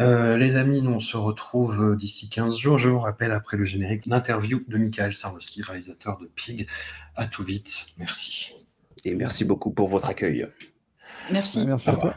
[0.00, 2.76] Euh, les amis, nous on se retrouve euh, d'ici 15 jours.
[2.76, 6.66] Je vous rappelle après le générique l'interview de Michael Sarnowski, réalisateur de Pig.
[7.14, 7.86] À tout vite.
[7.98, 8.52] Merci.
[9.04, 10.48] Et merci beaucoup pour votre accueil.
[11.30, 11.64] Merci.
[11.66, 12.16] Merci à toi.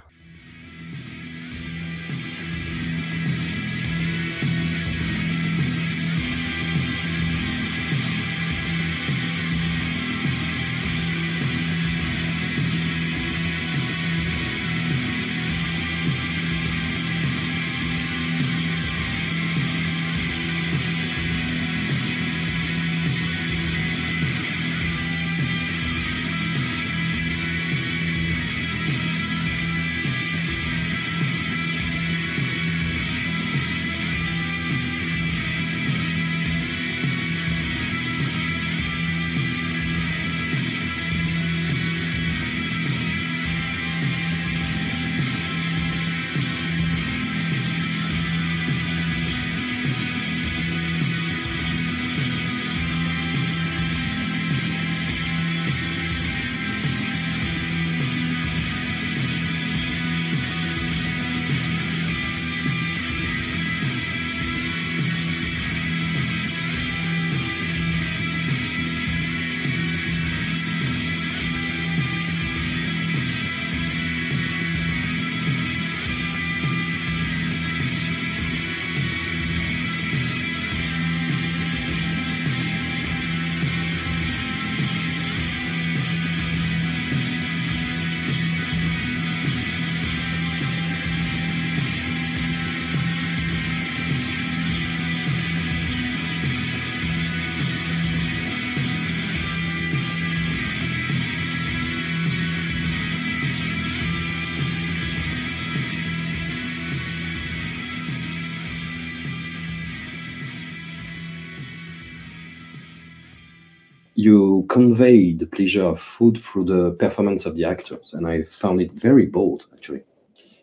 [114.75, 118.91] Convey the pleasure of food through the performance of the actors, and I found it
[118.91, 120.03] very bold, actually.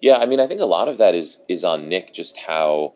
[0.02, 2.92] Yeah, I mean, I think a lot of that is is on Nick, just how,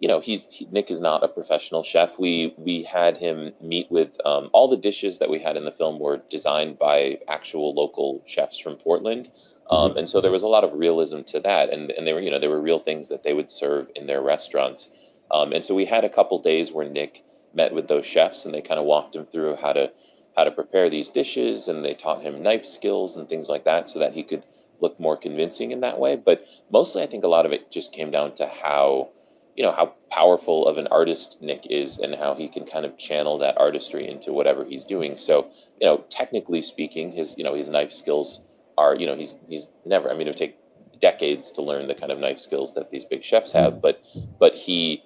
[0.00, 2.10] you know, he's he, Nick is not a professional chef.
[2.18, 5.76] We we had him meet with um, all the dishes that we had in the
[5.80, 9.30] film were designed by actual local chefs from Portland,
[9.70, 12.24] um, and so there was a lot of realism to that, and and they were
[12.26, 14.88] you know there were real things that they would serve in their restaurants,
[15.30, 17.22] um, and so we had a couple days where Nick
[17.54, 19.90] met with those chefs and they kind of walked him through how to
[20.36, 23.88] how to prepare these dishes and they taught him knife skills and things like that
[23.88, 24.42] so that he could
[24.80, 26.16] look more convincing in that way.
[26.16, 29.08] But mostly i think a lot of it just came down to how
[29.56, 32.98] you know how powerful of an artist nick is and how he can kind of
[32.98, 35.16] channel that artistry into whatever he's doing.
[35.16, 35.48] So
[35.80, 38.40] you know technically speaking his you know his knife skills
[38.78, 40.56] are you know he's he's never i mean it would take
[41.00, 44.00] decades to learn the kind of knife skills that these big chefs have but
[44.38, 45.02] but he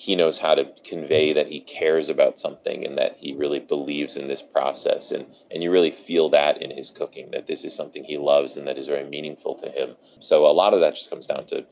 [0.00, 4.16] he knows how to convey that he cares about something and that he really believes
[4.16, 7.74] in this process and and you really feel that in his cooking that this is
[7.74, 10.94] something he loves and that is very meaningful to him so a lot of that
[10.94, 11.66] just comes down to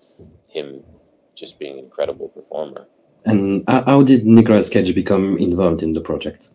[0.49, 0.85] him
[1.35, 2.87] just being an incredible performer
[3.25, 6.51] And how did Nicolas Cage become involved in the project?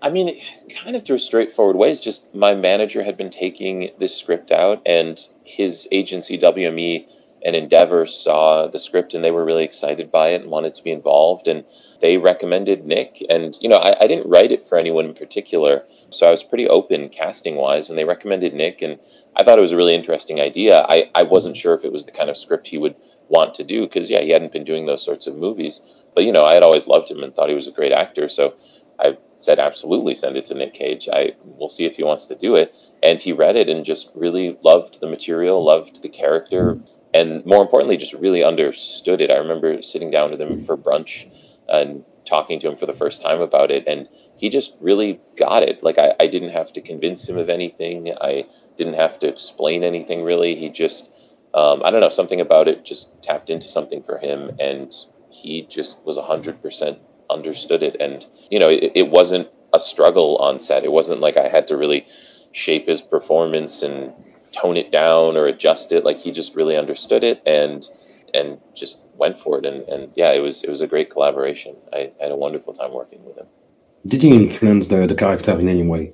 [0.00, 0.40] I mean,
[0.82, 2.00] kind of through straightforward ways.
[2.00, 5.14] Just my manager had been taking this script out, and
[5.44, 7.06] his agency WME
[7.44, 10.82] and Endeavor saw the script and they were really excited by it and wanted to
[10.82, 11.48] be involved.
[11.48, 11.64] And
[12.00, 13.24] they recommended Nick.
[13.28, 15.84] And, you know, I, I didn't write it for anyone in particular.
[16.10, 17.88] So I was pretty open casting wise.
[17.88, 18.82] And they recommended Nick.
[18.82, 18.98] And
[19.36, 20.84] I thought it was a really interesting idea.
[20.88, 22.96] I, I wasn't sure if it was the kind of script he would
[23.28, 25.82] want to do because, yeah, he hadn't been doing those sorts of movies.
[26.14, 28.28] But, you know, I had always loved him and thought he was a great actor.
[28.28, 28.54] So
[28.98, 31.08] I said, absolutely send it to Nick Cage.
[31.12, 32.74] I We'll see if he wants to do it.
[33.02, 36.80] And he read it and just really loved the material, loved the character
[37.14, 39.30] and more importantly, just really understood it.
[39.30, 41.30] I remember sitting down with him for brunch
[41.68, 45.62] and talking to him for the first time about it, and he just really got
[45.62, 45.82] it.
[45.82, 48.12] Like I, I didn't have to convince him of anything.
[48.20, 48.44] I
[48.76, 50.54] didn't have to explain anything really.
[50.54, 51.10] He just,
[51.54, 54.94] um, I don't know, something about it just tapped into something for him, and
[55.30, 56.98] he just was hundred percent
[57.30, 57.96] understood it.
[58.00, 60.84] And you know, it, it wasn't a struggle on set.
[60.84, 62.06] It wasn't like I had to really
[62.52, 64.12] shape his performance and
[64.60, 66.04] tone it down or adjust it.
[66.04, 67.88] Like he just really understood it and
[68.34, 69.64] and just went for it.
[69.66, 71.76] And, and yeah, it was it was a great collaboration.
[71.92, 73.46] I, I had a wonderful time working with him.
[74.06, 76.12] Did he influence the, the character in any way?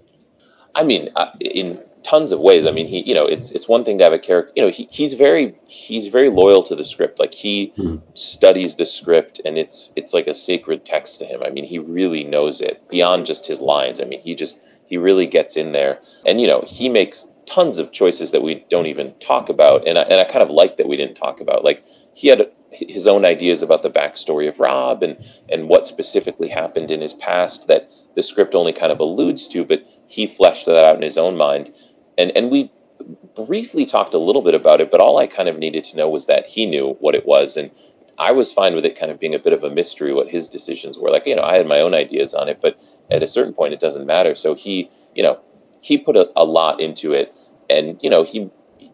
[0.74, 2.66] I mean, uh, in tons of ways.
[2.66, 4.52] I mean, he, you know, it's it's one thing to have a character.
[4.56, 7.18] You know, he, he's very he's very loyal to the script.
[7.18, 8.00] Like he Mhm.
[8.14, 11.42] studies the script, and it's it's like a sacred text to him.
[11.42, 14.00] I mean, he really knows it beyond just his lines.
[14.00, 17.78] I mean, he just he really gets in there, and you know, he makes tons
[17.78, 20.76] of choices that we don't even talk about, and I, and I kind of like
[20.76, 21.64] that we didn't talk about.
[21.64, 21.84] Like
[22.14, 25.16] he had his own ideas about the backstory of Rob and
[25.48, 29.64] and what specifically happened in his past that the script only kind of alludes to,
[29.64, 31.72] but he fleshed that out in his own mind,
[32.18, 32.70] and and we
[33.36, 36.08] briefly talked a little bit about it, but all I kind of needed to know
[36.08, 37.70] was that he knew what it was, and
[38.18, 40.48] I was fine with it kind of being a bit of a mystery what his
[40.48, 41.10] decisions were.
[41.10, 42.78] Like you know, I had my own ideas on it, but
[43.10, 44.34] at a certain point, it doesn't matter.
[44.34, 45.40] So he, you know,
[45.84, 47.34] he put a, a lot into it,
[47.68, 48.50] and you know, he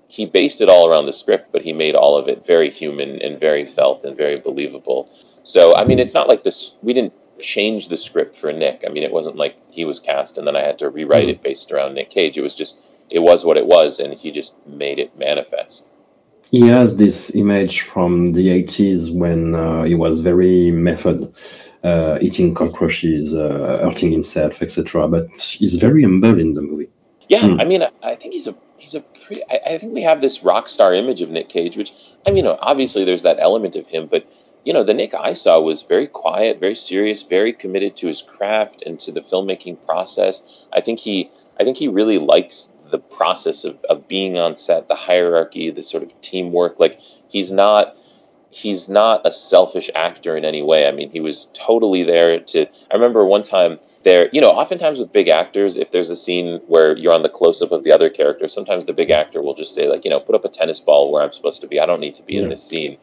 [0.08, 3.22] he based it all around the script, but he made all of it very human
[3.22, 5.08] and very felt and very believable.
[5.44, 6.74] So I mean, it's not like this.
[6.82, 8.82] We didn't change the script for Nick.
[8.84, 11.42] I mean, it wasn't like he was cast and then I had to rewrite it
[11.42, 12.36] based around Nick Cage.
[12.36, 15.86] It was just it was what it was, and he just made it manifest.
[16.50, 21.20] He has this image from the 80s when uh, he was very method,
[21.84, 25.08] uh, eating cockroaches, uh, hurting himself, etc.
[25.08, 26.88] But he's very humble in the movie.
[27.28, 27.60] Yeah, Hmm.
[27.60, 29.42] I mean, I, I think he's a he's a pretty.
[29.50, 31.92] I, I think we have this rock star image of Nick Cage, which
[32.26, 34.26] I mean, obviously there's that element of him, but
[34.64, 38.20] you know, the Nick I saw was very quiet, very serious, very committed to his
[38.20, 40.42] craft and to the filmmaking process.
[40.72, 44.88] I think he I think he really likes the process of, of being on set,
[44.88, 46.78] the hierarchy, the sort of teamwork.
[46.80, 46.98] Like
[47.28, 47.96] he's not
[48.50, 50.86] he's not a selfish actor in any way.
[50.86, 52.66] I mean, he was totally there to.
[52.90, 56.60] I remember one time there, you know, oftentimes with big actors, if there's a scene
[56.66, 59.54] where you're on the close up of the other character, sometimes the big actor will
[59.54, 61.78] just say, like, you know, put up a tennis ball where I'm supposed to be.
[61.78, 62.96] I don't need to be in this scene.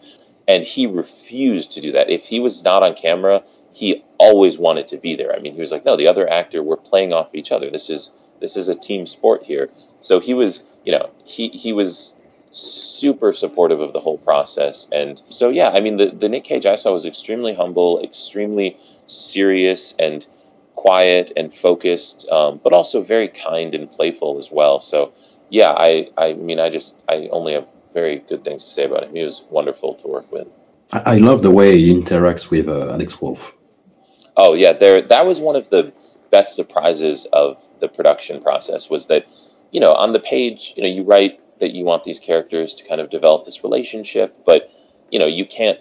[0.47, 2.09] And he refused to do that.
[2.09, 5.35] If he was not on camera, he always wanted to be there.
[5.35, 7.69] I mean, he was like, no, the other actor, we're playing off each other.
[7.69, 9.69] This is this is a team sport here.
[10.01, 12.15] So he was, you know, he he was
[12.57, 14.87] super supportive of the whole process.
[14.91, 18.77] And so, yeah, I mean, the, the Nick Cage I saw was extremely humble, extremely
[19.07, 20.25] serious and
[20.75, 24.81] quiet and focused, um, but also very kind and playful as well.
[24.81, 25.13] So,
[25.49, 29.03] yeah, I, I mean, I just, I only have very good things to say about
[29.03, 29.15] him.
[29.15, 30.47] He was wonderful to work with.
[30.93, 33.55] I, I love the way he interacts with uh, Alex Wolf.
[34.35, 35.01] Oh yeah, there.
[35.01, 35.91] That was one of the
[36.29, 38.89] best surprises of the production process.
[38.89, 39.25] Was that,
[39.71, 42.87] you know, on the page, you know, you write that you want these characters to
[42.87, 44.69] kind of develop this relationship, but
[45.11, 45.79] you know, you can't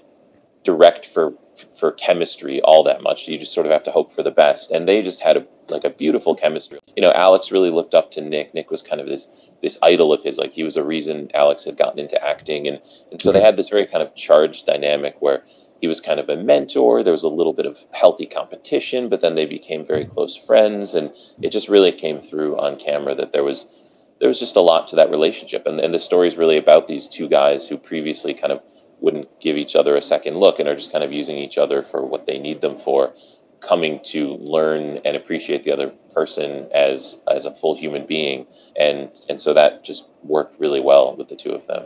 [0.65, 1.35] direct for
[1.78, 3.28] for chemistry all that much.
[3.28, 4.70] You just sort of have to hope for the best.
[4.70, 6.78] And they just had a like a beautiful chemistry.
[6.94, 8.55] You know, Alex really looked up to Nick.
[8.55, 9.28] Nick was kind of this
[9.62, 10.39] this idol of his.
[10.39, 12.81] Like he was a reason Alex had gotten into acting, and
[13.11, 15.44] and so they had this very kind of charged dynamic where
[15.81, 17.03] he was kind of a mentor.
[17.03, 20.94] There was a little bit of healthy competition, but then they became very close friends,
[20.94, 21.12] and
[21.43, 23.69] it just really came through on camera that there was
[24.18, 26.88] there was just a lot to that relationship, and and the story is really about
[26.88, 28.62] these two guys who previously kind of
[29.01, 31.82] wouldn't give each other a second look and are just kind of using each other
[31.82, 33.12] for what they need them for,
[33.60, 38.47] coming to learn and appreciate the other person as as a full human being,
[38.78, 41.84] and and so that just worked really well with the two of them.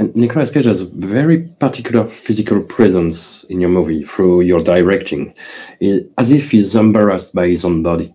[0.00, 5.34] And Nicolas Cage has very particular physical presence in your movie through your directing,
[6.16, 8.14] as if he's embarrassed by his own body.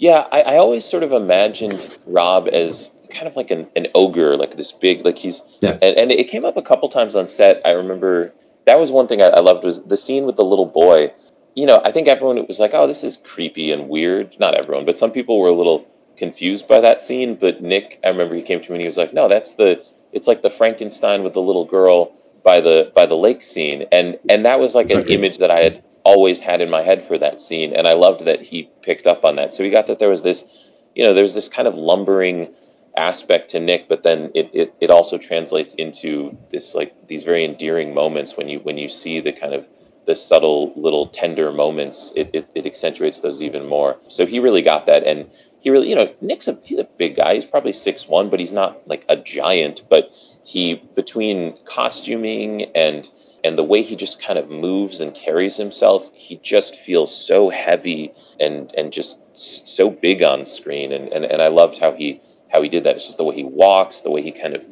[0.00, 4.34] Yeah, I, I always sort of imagined Rob as kind of like an, an ogre,
[4.38, 5.76] like this big, like he's, Yeah.
[5.82, 7.60] and, and it came up a couple times on set.
[7.66, 8.32] I remember
[8.64, 11.12] that was one thing I, I loved was the scene with the little boy.
[11.54, 14.34] You know, I think everyone was like, oh, this is creepy and weird.
[14.40, 15.86] Not everyone, but some people were a little
[16.16, 17.34] confused by that scene.
[17.34, 19.84] But Nick, I remember he came to me and he was like, no, that's the,
[20.12, 22.12] it's like the Frankenstein with the little girl
[22.42, 25.12] by the by the lake scene, and and that was like an Okay.
[25.14, 28.24] image that I had always had in my head for that scene, and I loved
[28.24, 29.54] that he picked up on that.
[29.54, 30.48] So he got that there was this,
[30.94, 32.48] you know, there's this kind of lumbering
[32.96, 37.44] aspect to Nick, but then it, it it also translates into this like these very
[37.44, 39.66] endearing moments when you when you see the kind of
[40.06, 43.96] the subtle little tender moments, it, it, it accentuates those even more.
[44.08, 47.16] So he really got that, and he really, you know, Nick's a he's a big
[47.16, 47.34] guy.
[47.34, 49.82] He's probably six one, but he's not like a giant.
[49.88, 50.10] But
[50.42, 53.08] he between costuming and
[53.44, 57.50] and the way he just kind of moves and carries himself, he just feels so
[57.50, 60.92] heavy and and just so big on screen.
[60.92, 62.20] And and, and I loved how he
[62.52, 62.96] how he did that.
[62.96, 64.64] It's just the way he walks, the way he kind of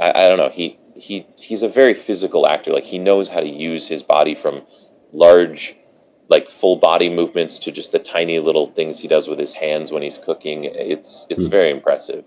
[0.00, 0.50] I, I don't know.
[0.50, 2.72] He he he's a very physical actor.
[2.72, 4.62] Like he knows how to use his body from
[5.12, 5.76] large
[6.28, 9.92] like full body movements to just the tiny little things he does with his hands
[9.92, 10.64] when he's cooking.
[10.64, 11.50] It's it's hmm.
[11.50, 12.24] very impressive.